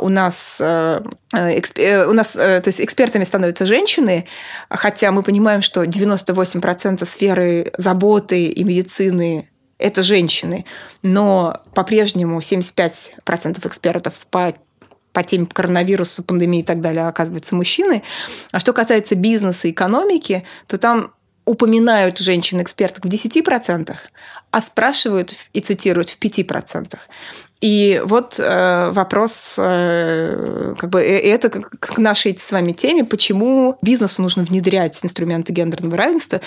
у 0.00 0.08
нас, 0.08 0.58
э, 0.60 1.02
э, 1.34 1.60
э, 1.76 2.06
у 2.06 2.12
нас 2.12 2.32
то 2.32 2.62
есть 2.64 2.80
экспертами 2.80 3.24
становятся 3.24 3.66
женщины, 3.66 4.26
хотя 4.70 5.10
мы 5.10 5.22
понимаем, 5.22 5.60
что 5.60 5.84
98% 5.84 7.04
сферы 7.04 7.72
заботы 7.76 8.46
и 8.46 8.64
медицины 8.64 9.48
это 9.78 10.02
женщины, 10.02 10.64
но 11.02 11.60
по-прежнему 11.74 12.40
75% 12.40 13.66
экспертов 13.66 14.26
по 14.30 14.54
по 15.12 15.22
теме 15.22 15.46
коронавируса, 15.46 16.22
пандемии 16.22 16.60
и 16.60 16.62
так 16.62 16.82
далее 16.82 17.08
оказываются 17.08 17.54
мужчины. 17.54 18.02
А 18.52 18.60
что 18.60 18.74
касается 18.74 19.14
бизнеса 19.14 19.66
и 19.66 19.70
экономики, 19.70 20.44
то 20.66 20.76
там 20.76 21.14
упоминают 21.46 22.18
женщин-эксперток 22.18 23.06
в 23.06 23.08
10%, 23.08 23.96
а 24.56 24.62
спрашивают 24.62 25.34
и 25.52 25.60
цитируют 25.60 26.08
в 26.08 26.18
5%. 26.18 26.96
И 27.60 28.02
вот 28.04 28.38
э, 28.38 28.90
вопрос, 28.90 29.58
э, 29.58 30.74
как 30.78 30.90
бы 30.90 31.00
э, 31.00 31.18
это 31.30 31.48
к 31.48 31.98
нашей 31.98 32.36
с 32.38 32.52
вами 32.52 32.72
теме, 32.72 33.04
почему 33.04 33.76
бизнесу 33.80 34.22
нужно 34.22 34.44
внедрять 34.44 35.02
инструменты 35.02 35.52
гендерного 35.52 35.96
равенства, 35.96 36.40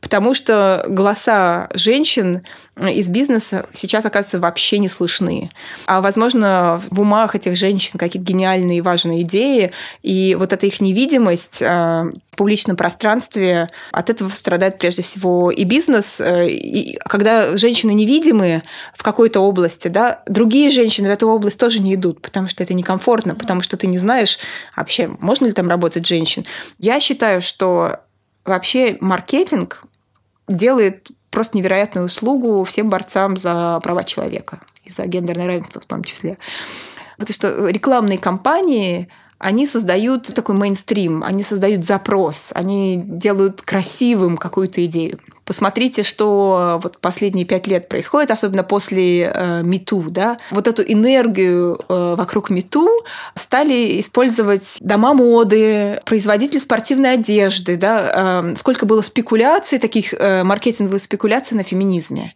потому 0.00 0.34
что 0.34 0.84
голоса 0.88 1.68
женщин 1.72 2.42
из 2.78 3.08
бизнеса 3.08 3.64
сейчас, 3.72 4.06
оказывается, 4.06 4.40
вообще 4.40 4.78
не 4.78 4.88
слышны. 4.88 5.50
А, 5.86 6.00
возможно, 6.00 6.82
в 6.90 7.00
умах 7.00 7.36
этих 7.36 7.56
женщин 7.56 7.98
какие-то 7.98 8.26
гениальные 8.26 8.78
и 8.78 8.82
важные 8.82 9.22
идеи, 9.22 9.72
и 10.02 10.36
вот 10.38 10.52
эта 10.52 10.66
их 10.66 10.80
невидимость 10.80 11.62
э, 11.62 11.66
в 11.66 12.36
публичном 12.36 12.76
пространстве, 12.76 13.70
от 13.92 14.10
этого 14.10 14.28
страдает 14.28 14.78
прежде 14.78 15.02
всего 15.02 15.50
и 15.50 15.64
бизнес. 15.64 16.20
Э, 16.20 16.46
и 16.48 16.98
когда 16.98 17.55
женщины 17.56 17.92
невидимые 17.92 18.62
в 18.94 19.02
какой-то 19.02 19.40
области, 19.40 19.88
да, 19.88 20.22
другие 20.26 20.70
женщины 20.70 21.08
в 21.08 21.12
эту 21.12 21.28
область 21.28 21.58
тоже 21.58 21.80
не 21.80 21.94
идут, 21.94 22.20
потому 22.20 22.48
что 22.48 22.62
это 22.62 22.74
некомфортно, 22.74 23.34
потому 23.34 23.60
что 23.62 23.76
ты 23.76 23.86
не 23.86 23.98
знаешь 23.98 24.38
вообще, 24.76 25.08
можно 25.20 25.46
ли 25.46 25.52
там 25.52 25.68
работать 25.68 26.06
женщин. 26.06 26.44
Я 26.78 27.00
считаю, 27.00 27.42
что 27.42 28.00
вообще 28.44 28.96
маркетинг 29.00 29.82
делает 30.48 31.08
просто 31.30 31.58
невероятную 31.58 32.06
услугу 32.06 32.64
всем 32.64 32.88
борцам 32.88 33.36
за 33.36 33.78
права 33.82 34.04
человека 34.04 34.60
и 34.84 34.90
за 34.90 35.06
гендерное 35.06 35.46
равенство 35.46 35.80
в 35.80 35.86
том 35.86 36.04
числе. 36.04 36.38
Потому 37.18 37.34
что 37.34 37.68
рекламные 37.68 38.18
кампании 38.18 39.08
они 39.38 39.66
создают 39.66 40.34
такой 40.34 40.54
мейнстрим, 40.54 41.22
они 41.22 41.42
создают 41.42 41.84
запрос, 41.84 42.52
они 42.54 43.02
делают 43.04 43.60
красивым 43.62 44.36
какую-то 44.36 44.84
идею. 44.86 45.20
Посмотрите, 45.46 46.02
что 46.02 46.80
вот 46.82 46.98
последние 46.98 47.46
пять 47.46 47.68
лет 47.68 47.88
происходит, 47.88 48.32
особенно 48.32 48.64
после 48.64 49.30
э, 49.32 49.62
МИТУ. 49.62 50.06
Да? 50.10 50.38
Вот 50.50 50.66
эту 50.66 50.82
энергию 50.82 51.78
э, 51.88 52.14
вокруг 52.18 52.50
МИТУ 52.50 52.88
стали 53.36 54.00
использовать 54.00 54.78
дома 54.80 55.14
моды, 55.14 56.00
производители 56.04 56.58
спортивной 56.58 57.14
одежды. 57.14 57.76
Да? 57.76 58.42
Э, 58.42 58.56
сколько 58.56 58.86
было 58.86 59.02
спекуляций, 59.02 59.78
таких 59.78 60.12
э, 60.14 60.42
маркетинговых 60.42 61.00
спекуляций 61.00 61.56
на 61.56 61.62
феминизме. 61.62 62.34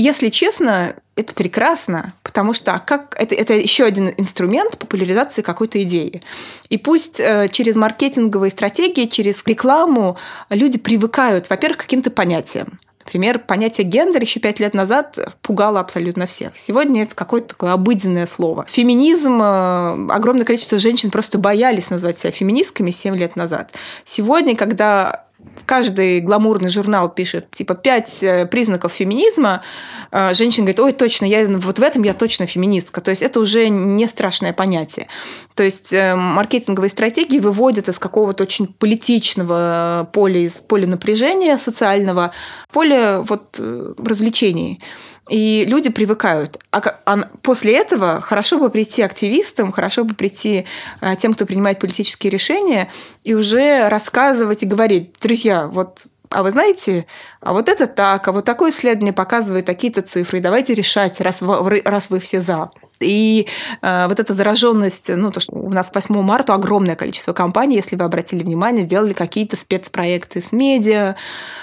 Если 0.00 0.28
честно, 0.28 0.94
это 1.16 1.34
прекрасно, 1.34 2.14
потому 2.22 2.54
что 2.54 2.72
а 2.72 2.78
как 2.78 3.16
это, 3.18 3.34
это 3.34 3.54
еще 3.54 3.82
один 3.82 4.14
инструмент 4.16 4.78
популяризации 4.78 5.42
какой-то 5.42 5.82
идеи. 5.82 6.22
И 6.68 6.78
пусть 6.78 7.18
э, 7.18 7.48
через 7.50 7.74
маркетинговые 7.74 8.52
стратегии, 8.52 9.06
через 9.06 9.44
рекламу 9.44 10.16
люди 10.50 10.78
привыкают, 10.78 11.50
во-первых, 11.50 11.78
к 11.78 11.80
каким-то 11.80 12.12
понятиям. 12.12 12.78
Например, 13.04 13.40
понятие 13.40 13.88
гендер 13.88 14.22
еще 14.22 14.38
пять 14.38 14.60
лет 14.60 14.72
назад 14.72 15.18
пугало 15.42 15.80
абсолютно 15.80 16.26
всех. 16.26 16.52
Сегодня 16.56 17.02
это 17.02 17.16
какое-то 17.16 17.48
такое 17.48 17.72
обыденное 17.72 18.26
слово. 18.26 18.66
Феминизм, 18.68 19.42
э, 19.42 20.12
огромное 20.12 20.44
количество 20.44 20.78
женщин 20.78 21.10
просто 21.10 21.38
боялись 21.38 21.90
назвать 21.90 22.20
себя 22.20 22.30
феминистками 22.30 22.92
7 22.92 23.16
лет 23.16 23.34
назад. 23.34 23.72
Сегодня, 24.04 24.54
когда 24.54 25.24
каждый 25.66 26.20
гламурный 26.20 26.70
журнал 26.70 27.08
пишет, 27.08 27.50
типа, 27.50 27.74
пять 27.74 28.22
э, 28.22 28.46
признаков 28.46 28.92
феминизма, 28.92 29.62
э, 30.10 30.34
женщина 30.34 30.64
говорит, 30.64 30.80
ой, 30.80 30.92
точно, 30.92 31.26
я 31.26 31.46
вот 31.46 31.78
в 31.78 31.82
этом 31.82 32.02
я 32.02 32.14
точно 32.14 32.46
феминистка. 32.46 33.00
То 33.00 33.10
есть 33.10 33.22
это 33.22 33.40
уже 33.40 33.68
не 33.68 34.06
страшное 34.06 34.52
понятие. 34.52 35.08
То 35.54 35.62
есть 35.62 35.92
э, 35.92 36.14
маркетинговые 36.14 36.90
стратегии 36.90 37.38
выводят 37.38 37.88
из 37.88 37.98
какого-то 37.98 38.44
очень 38.44 38.66
политичного 38.66 40.08
поля, 40.12 40.40
из 40.40 40.60
поля 40.60 40.86
напряжения 40.86 41.56
социального, 41.58 42.32
поля 42.72 43.20
вот 43.22 43.60
развлечений. 43.98 44.80
И 45.28 45.66
люди 45.68 45.90
привыкают. 45.90 46.58
А, 46.70 46.80
а 47.04 47.18
после 47.42 47.76
этого 47.76 48.20
хорошо 48.20 48.58
бы 48.58 48.70
прийти 48.70 49.02
активистам, 49.02 49.72
хорошо 49.72 50.04
бы 50.04 50.14
прийти 50.14 50.64
а, 51.00 51.16
тем, 51.16 51.34
кто 51.34 51.46
принимает 51.46 51.78
политические 51.78 52.30
решения, 52.30 52.90
и 53.24 53.34
уже 53.34 53.88
рассказывать 53.88 54.62
и 54.62 54.66
говорить, 54.66 55.12
друзья, 55.20 55.66
вот 55.66 56.06
а 56.30 56.42
вы 56.42 56.50
знаете, 56.50 57.06
а 57.40 57.52
вот 57.52 57.68
это 57.68 57.86
так, 57.86 58.26
а 58.28 58.32
вот 58.32 58.44
такое 58.44 58.70
исследование 58.70 59.12
показывает 59.12 59.64
такие-то 59.64 60.02
цифры, 60.02 60.40
давайте 60.40 60.74
решать, 60.74 61.20
раз 61.20 61.40
вы, 61.40 61.80
раз 61.84 62.10
вы 62.10 62.20
все 62.20 62.40
за. 62.40 62.70
И 63.00 63.46
э, 63.80 64.08
вот 64.08 64.20
эта 64.20 64.32
зараженность, 64.32 65.08
ну, 65.14 65.30
то, 65.30 65.40
что 65.40 65.54
у 65.54 65.70
нас 65.70 65.90
к 65.90 65.94
8 65.94 66.20
марта 66.20 66.54
огромное 66.54 66.96
количество 66.96 67.32
компаний, 67.32 67.76
если 67.76 67.96
вы 67.96 68.04
обратили 68.04 68.42
внимание, 68.42 68.84
сделали 68.84 69.12
какие-то 69.12 69.56
спецпроекты 69.56 70.40
с 70.40 70.52
медиа, 70.52 71.16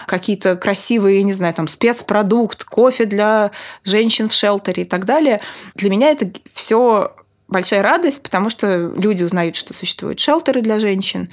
какие-то 0.07 0.55
красивые, 0.55 1.23
не 1.23 1.33
знаю, 1.33 1.53
там, 1.53 1.67
спецпродукт, 1.67 2.63
кофе 2.63 3.05
для 3.05 3.51
женщин 3.83 4.29
в 4.29 4.33
шелтере 4.33 4.83
и 4.83 4.85
так 4.85 5.05
далее. 5.05 5.41
Для 5.75 5.89
меня 5.89 6.09
это 6.09 6.31
все 6.53 7.15
большая 7.47 7.81
радость, 7.81 8.23
потому 8.23 8.49
что 8.49 8.91
люди 8.97 9.23
узнают, 9.23 9.55
что 9.55 9.73
существуют 9.73 10.19
шелтеры 10.19 10.61
для 10.61 10.79
женщин, 10.79 11.29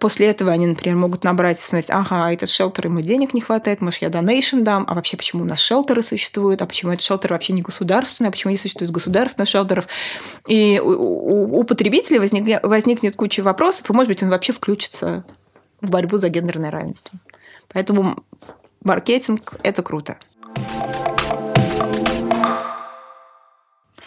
после 0.00 0.28
этого 0.28 0.52
они, 0.52 0.66
например, 0.66 0.96
могут 0.96 1.24
набрать 1.24 1.58
и 1.58 1.62
смотреть, 1.62 1.90
ага, 1.90 2.32
этот 2.32 2.48
шелтер, 2.48 2.86
ему 2.86 3.00
денег 3.00 3.34
не 3.34 3.40
хватает, 3.40 3.80
может, 3.80 4.02
я 4.02 4.08
донейшн 4.08 4.62
дам, 4.62 4.84
а 4.88 4.94
вообще 4.94 5.16
почему 5.16 5.42
у 5.42 5.46
нас 5.46 5.60
шелтеры 5.60 6.02
существуют, 6.02 6.62
а 6.62 6.66
почему 6.66 6.92
этот 6.92 7.04
шелтер 7.04 7.32
вообще 7.32 7.52
не 7.52 7.62
государственный, 7.62 8.28
а 8.28 8.32
почему 8.32 8.50
не 8.50 8.56
существует 8.56 8.90
государственных 8.90 9.48
шелтеров. 9.48 9.86
И 10.46 10.80
у, 10.82 10.88
у, 10.88 11.60
у 11.60 11.64
потребителя 11.64 12.20
возник, 12.20 12.64
возникнет 12.64 13.16
куча 13.16 13.42
вопросов, 13.42 13.88
и, 13.90 13.92
может 13.92 14.08
быть, 14.08 14.22
он 14.22 14.30
вообще 14.30 14.52
включится 14.52 15.24
в 15.80 15.90
борьбу 15.90 16.16
за 16.16 16.28
гендерное 16.28 16.70
равенство. 16.70 17.18
Поэтому 17.72 18.24
маркетинг– 18.82 19.54
это 19.62 19.82
круто. 19.82 20.16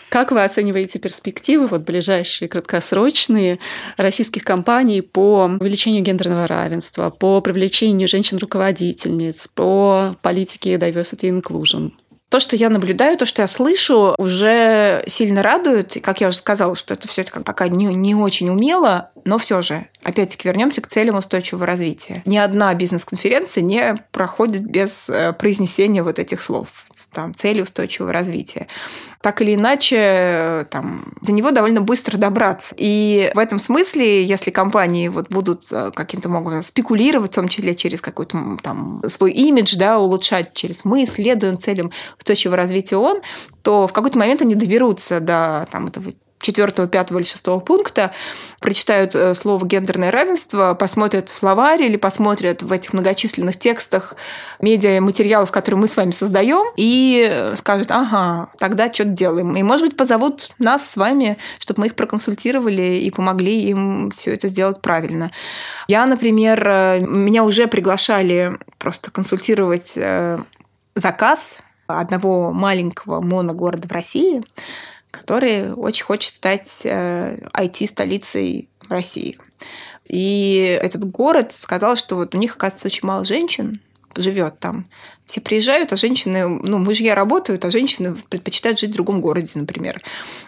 Как 0.09 0.31
вы 0.31 0.43
оцениваете 0.43 0.97
перспективы, 0.97 1.67
вот 1.67 1.81
ближайшие 1.81 2.49
краткосрочные 2.49 3.59
российских 3.95 4.43
компаний 4.43 5.01
по 5.01 5.45
увеличению 5.59 6.03
гендерного 6.03 6.47
равенства, 6.47 7.11
по 7.11 7.41
привлечению 7.41 8.07
женщин-руководительниц, 8.07 9.47
по 9.49 10.17
политике 10.23 10.75
diversity 10.75 11.29
inclusion? 11.29 11.91
То, 12.29 12.39
что 12.39 12.55
я 12.55 12.69
наблюдаю, 12.69 13.17
то, 13.17 13.25
что 13.25 13.41
я 13.41 13.47
слышу, 13.47 14.13
уже 14.19 15.03
сильно 15.07 15.41
радует. 15.41 15.97
И, 15.97 15.99
как 15.99 16.21
я 16.21 16.27
уже 16.27 16.37
сказала, 16.37 16.75
что 16.75 16.93
это 16.93 17.07
все 17.07 17.23
это 17.23 17.39
пока 17.41 17.67
не, 17.67 17.87
не 17.87 18.13
очень 18.13 18.49
умело, 18.49 19.09
но 19.25 19.37
все 19.37 19.61
же, 19.61 19.87
опять-таки, 20.03 20.47
вернемся 20.47 20.81
к 20.81 20.87
целям 20.87 21.15
устойчивого 21.15 21.65
развития. 21.65 22.21
Ни 22.25 22.37
одна 22.37 22.73
бизнес-конференция 22.73 23.61
не 23.61 23.95
проходит 24.11 24.63
без 24.63 25.09
э, 25.09 25.33
произнесения 25.33 26.03
вот 26.03 26.19
этих 26.19 26.41
слов. 26.41 26.85
Там, 27.13 27.33
цели 27.33 27.61
устойчивого 27.61 28.11
развития. 28.11 28.67
Так 29.21 29.41
или 29.41 29.55
иначе, 29.55 30.67
там, 30.69 31.13
до 31.21 31.31
него 31.31 31.51
довольно 31.51 31.81
быстро 31.81 32.17
добраться. 32.17 32.75
И 32.77 33.31
в 33.33 33.39
этом 33.39 33.57
смысле, 33.57 34.23
если 34.23 34.51
компании 34.51 35.07
вот 35.07 35.29
будут 35.29 35.63
э, 35.71 35.91
каким-то 35.93 36.29
образом 36.29 36.61
спекулировать, 36.61 37.31
в 37.31 37.35
том 37.35 37.47
числе 37.47 37.75
через 37.75 38.01
какой-то 38.01 38.57
там 38.61 39.01
свой 39.07 39.31
имидж, 39.31 39.75
да, 39.77 39.99
улучшать 39.99 40.53
через 40.53 40.85
мы 40.85 41.05
следуем 41.05 41.57
целям 41.57 41.91
устойчивого 42.19 42.57
развития 42.57 42.97
ООН, 42.97 43.21
то 43.63 43.87
в 43.87 43.93
какой-то 43.93 44.19
момент 44.19 44.41
они 44.41 44.55
доберутся 44.55 45.19
до 45.19 45.67
там, 45.71 45.87
этого 45.87 46.13
четвертого, 46.41 46.87
пятого 46.87 47.19
или 47.19 47.25
шестого 47.25 47.59
пункта, 47.59 48.11
прочитают 48.61 49.13
э, 49.13 49.33
слово 49.33 49.65
«гендерное 49.65 50.09
равенство», 50.11 50.73
посмотрят 50.73 51.27
в 51.27 51.35
словарь 51.35 51.83
или 51.83 51.97
посмотрят 51.97 52.63
в 52.63 52.71
этих 52.71 52.93
многочисленных 52.93 53.59
текстах 53.59 54.15
медиа 54.61 55.01
материалов, 55.01 55.51
которые 55.51 55.81
мы 55.81 55.87
с 55.87 55.97
вами 55.97 56.11
создаем, 56.11 56.71
и 56.77 57.27
э, 57.29 57.55
скажут, 57.55 57.91
ага, 57.91 58.49
тогда 58.57 58.91
что-то 58.91 59.09
делаем. 59.09 59.55
И, 59.57 59.63
может 59.63 59.85
быть, 59.85 59.97
позовут 59.97 60.49
нас 60.59 60.89
с 60.89 60.95
вами, 60.95 61.37
чтобы 61.59 61.81
мы 61.81 61.87
их 61.87 61.95
проконсультировали 61.95 62.99
и 62.99 63.11
помогли 63.11 63.63
им 63.63 64.11
все 64.15 64.33
это 64.33 64.47
сделать 64.47 64.81
правильно. 64.81 65.31
Я, 65.89 66.05
например, 66.05 66.65
э, 66.65 66.99
меня 67.01 67.43
уже 67.43 67.67
приглашали 67.67 68.57
просто 68.77 69.11
консультировать 69.11 69.97
заказ 70.95 71.59
одного 71.97 72.51
маленького 72.51 73.21
моногорода 73.21 73.87
в 73.87 73.91
России, 73.91 74.43
который 75.11 75.73
очень 75.73 76.05
хочет 76.05 76.33
стать 76.33 76.85
IT-столицей 76.85 78.69
э, 78.69 78.85
России. 78.89 79.37
И 80.07 80.79
этот 80.81 81.09
город 81.09 81.51
сказал, 81.51 81.95
что 81.95 82.15
вот 82.15 82.35
у 82.35 82.37
них, 82.37 82.55
оказывается, 82.55 82.87
очень 82.87 83.07
мало 83.07 83.25
женщин, 83.25 83.79
живет 84.15 84.59
там. 84.59 84.87
Все 85.29 85.41
приезжают, 85.41 85.93
а 85.93 85.95
женщины, 85.95 86.47
ну, 86.47 86.79
мужья 86.79 87.13
работают, 87.13 87.63
а 87.63 87.69
женщины 87.69 88.15
предпочитают 88.29 88.79
жить 88.79 88.89
в 88.89 88.93
другом 88.93 89.21
городе, 89.21 89.59
например. 89.59 90.01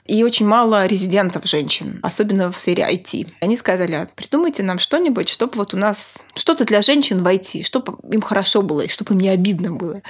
И 0.07 0.23
очень 0.23 0.47
мало 0.47 0.87
резидентов 0.87 1.45
женщин, 1.45 1.99
особенно 2.01 2.51
в 2.51 2.57
сфере 2.57 2.87
IT. 2.91 3.27
Они 3.41 3.55
сказали, 3.57 3.93
«А 3.93 4.07
придумайте 4.15 4.63
нам 4.63 4.79
что-нибудь, 4.79 5.29
чтобы 5.29 5.53
вот 5.57 5.75
у 5.75 5.77
нас 5.77 6.17
что-то 6.33 6.65
для 6.65 6.81
женщин 6.81 7.23
в 7.23 7.27
IT, 7.27 7.61
чтобы 7.61 7.93
им 8.11 8.21
хорошо 8.21 8.63
было, 8.63 8.81
и 8.81 8.87
чтобы 8.87 9.13
им 9.13 9.19
не 9.19 9.29
обидно 9.29 9.71
было. 9.71 10.01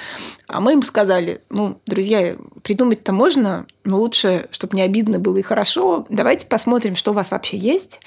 А 0.47 0.61
мы 0.61 0.71
им 0.71 0.83
сказали, 0.83 1.41
ну, 1.49 1.81
друзья, 1.85 2.37
придумать-то 2.63 3.11
можно, 3.11 3.65
но 3.83 3.99
лучше, 3.99 4.47
чтобы 4.51 4.77
не 4.77 4.83
обидно 4.83 5.19
было 5.19 5.35
и 5.35 5.41
хорошо, 5.41 6.05
давайте 6.07 6.45
посмотрим, 6.45 6.95
что 6.95 7.11
у 7.11 7.13
вас 7.13 7.31
вообще 7.31 7.57
есть. 7.57 7.99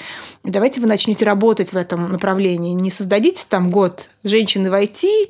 Давайте 0.44 0.80
вы 0.80 0.86
начнете 0.86 1.26
работать 1.26 1.74
в 1.74 1.76
этом 1.76 2.10
направлении. 2.10 2.72
Не 2.72 2.90
создадите 2.90 3.44
там 3.46 3.70
год 3.70 4.08
женщины 4.22 4.70
в 4.70 4.72
IT, 4.72 5.28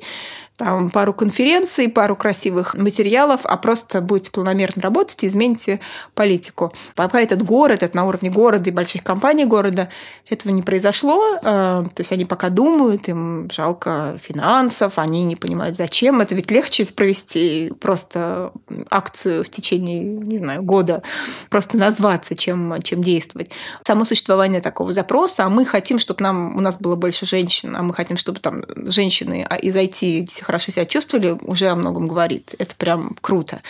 там 0.57 0.89
пару 0.89 1.13
конференций, 1.13 1.89
пару 1.89 2.15
красивых 2.15 2.75
материалов, 2.75 3.41
а 3.43 3.57
просто 3.57 4.01
будете 4.01 4.31
планомерно 4.31 4.81
работать 4.81 5.23
и 5.23 5.27
измените 5.27 5.81
политику. 6.13 6.71
Пока 6.95 7.19
этот 7.19 7.43
город, 7.43 7.83
это 7.83 7.95
на 7.95 8.05
уровне 8.05 8.29
города 8.29 8.69
и 8.69 8.73
больших 8.73 9.03
компаний 9.03 9.45
города, 9.45 9.89
этого 10.29 10.51
не 10.53 10.61
произошло. 10.61 11.35
Э, 11.37 11.39
то 11.41 11.99
есть 11.99 12.11
они 12.11 12.25
пока 12.25 12.49
думают, 12.49 13.09
им 13.09 13.49
жалко 13.51 14.17
финансов, 14.21 14.97
они 14.97 15.23
не 15.25 15.35
понимают, 15.35 15.75
зачем. 15.75 16.21
Это 16.21 16.35
ведь 16.35 16.51
легче 16.51 16.85
провести 16.85 17.73
просто 17.81 18.51
акцию 18.89 19.43
в 19.43 19.49
течение, 19.49 20.01
не 20.01 20.37
знаю, 20.37 20.63
года, 20.63 21.03
просто 21.49 21.77
назваться, 21.77 22.35
чем, 22.35 22.81
чем 22.81 23.03
действовать. 23.03 23.51
Само 23.85 24.05
существование 24.05 24.61
такого 24.61 24.93
запроса, 24.93 25.45
а 25.45 25.49
мы 25.49 25.65
хотим, 25.65 25.99
чтобы 25.99 26.23
нам, 26.23 26.55
у 26.55 26.61
нас 26.61 26.77
было 26.77 26.95
больше 26.95 27.25
женщин, 27.25 27.75
а 27.75 27.83
мы 27.83 27.93
хотим, 27.93 28.17
чтобы 28.17 28.39
там 28.39 28.63
женщины 28.89 29.45
из 29.61 29.75
IT 29.75 30.27
хорошо 30.45 30.71
себя 30.71 30.85
чувствовали, 30.85 31.37
уже 31.41 31.67
о 31.67 31.75
многом 31.75 32.07
говорит. 32.07 32.55
Это 32.57 32.75
прям 32.75 33.15
круто. 33.21 33.61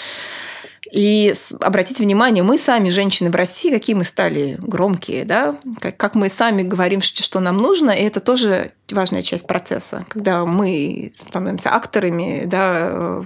И 0.92 1.34
обратите 1.62 2.04
внимание, 2.04 2.44
мы 2.44 2.60
сами, 2.60 2.90
женщины 2.90 3.30
в 3.32 3.36
России, 3.36 3.72
какие 3.72 3.96
мы 3.96 4.04
стали 4.04 4.56
громкие, 4.60 5.26
да, 5.26 5.58
как, 5.98 6.16
мы 6.16 6.30
сами 6.30 6.62
говорим, 6.62 7.02
что, 7.02 7.24
что 7.24 7.40
нам 7.40 7.58
нужно, 7.58 7.92
и 7.92 8.04
это 8.04 8.20
тоже 8.20 8.72
важная 8.92 9.24
часть 9.24 9.48
процесса, 9.48 10.06
когда 10.10 10.46
мы 10.46 11.12
становимся 11.28 11.74
акторами, 11.74 12.44
да, 12.46 13.26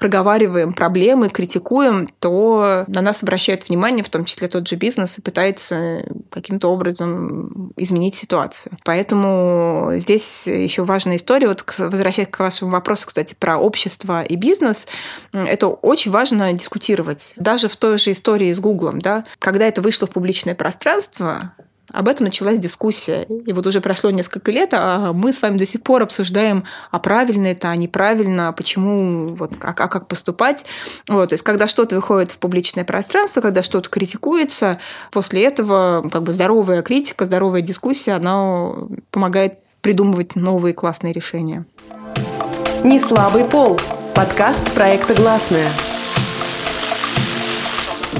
проговариваем 0.00 0.72
проблемы, 0.72 1.28
критикуем, 1.28 2.08
то 2.20 2.84
на 2.86 3.00
нас 3.00 3.22
обращают 3.22 3.68
внимание, 3.68 4.04
в 4.04 4.08
том 4.08 4.24
числе 4.24 4.48
тот 4.48 4.68
же 4.68 4.76
бизнес, 4.76 5.18
и 5.18 5.22
пытается 5.22 6.04
каким-то 6.30 6.68
образом 6.68 7.72
изменить 7.76 8.14
ситуацию. 8.14 8.72
Поэтому 8.84 9.92
здесь 9.94 10.46
еще 10.46 10.84
важная 10.84 11.16
история, 11.16 11.48
вот 11.48 11.64
возвращаясь 11.78 12.28
к 12.28 12.38
вашему 12.38 12.70
вопросу, 12.70 13.06
кстати, 13.06 13.34
про 13.38 13.58
общество 13.58 14.22
и 14.22 14.36
бизнес, 14.36 14.86
это 15.32 15.68
очень 15.68 16.10
важно 16.10 16.52
дискутировать. 16.52 17.32
Даже 17.36 17.68
в 17.68 17.76
той 17.76 17.98
же 17.98 18.12
истории 18.12 18.52
с 18.52 18.60
Гуглом, 18.60 19.00
да, 19.00 19.24
когда 19.38 19.66
это 19.66 19.82
вышло 19.82 20.06
в 20.06 20.10
публичное 20.10 20.54
пространство, 20.54 21.52
об 21.92 22.08
этом 22.08 22.26
началась 22.26 22.58
дискуссия. 22.58 23.22
И 23.22 23.52
вот 23.52 23.66
уже 23.66 23.80
прошло 23.80 24.10
несколько 24.10 24.50
лет, 24.50 24.70
а 24.72 25.12
мы 25.12 25.32
с 25.32 25.40
вами 25.42 25.58
до 25.58 25.66
сих 25.66 25.82
пор 25.82 26.02
обсуждаем, 26.02 26.64
а 26.90 26.98
правильно 26.98 27.46
это, 27.46 27.70
а 27.70 27.76
неправильно, 27.76 28.52
почему, 28.52 29.34
вот, 29.34 29.52
а, 29.62 29.70
а 29.70 29.88
как 29.88 30.06
поступать. 30.06 30.64
Вот, 31.08 31.30
то 31.30 31.34
есть, 31.34 31.44
когда 31.44 31.66
что-то 31.66 31.96
выходит 31.96 32.32
в 32.32 32.38
публичное 32.38 32.84
пространство, 32.84 33.40
когда 33.40 33.62
что-то 33.62 33.88
критикуется, 33.88 34.78
после 35.10 35.44
этого 35.44 36.08
как 36.10 36.22
бы 36.22 36.32
здоровая 36.32 36.82
критика, 36.82 37.24
здоровая 37.24 37.62
дискуссия, 37.62 38.12
она 38.12 38.72
помогает 39.10 39.58
придумывать 39.80 40.36
новые 40.36 40.74
классные 40.74 41.12
решения. 41.12 41.64
Не 42.84 42.98
слабый 42.98 43.44
пол. 43.44 43.78
Подкаст 44.14 44.72
проекта 44.72 45.14
«Гласная». 45.14 45.70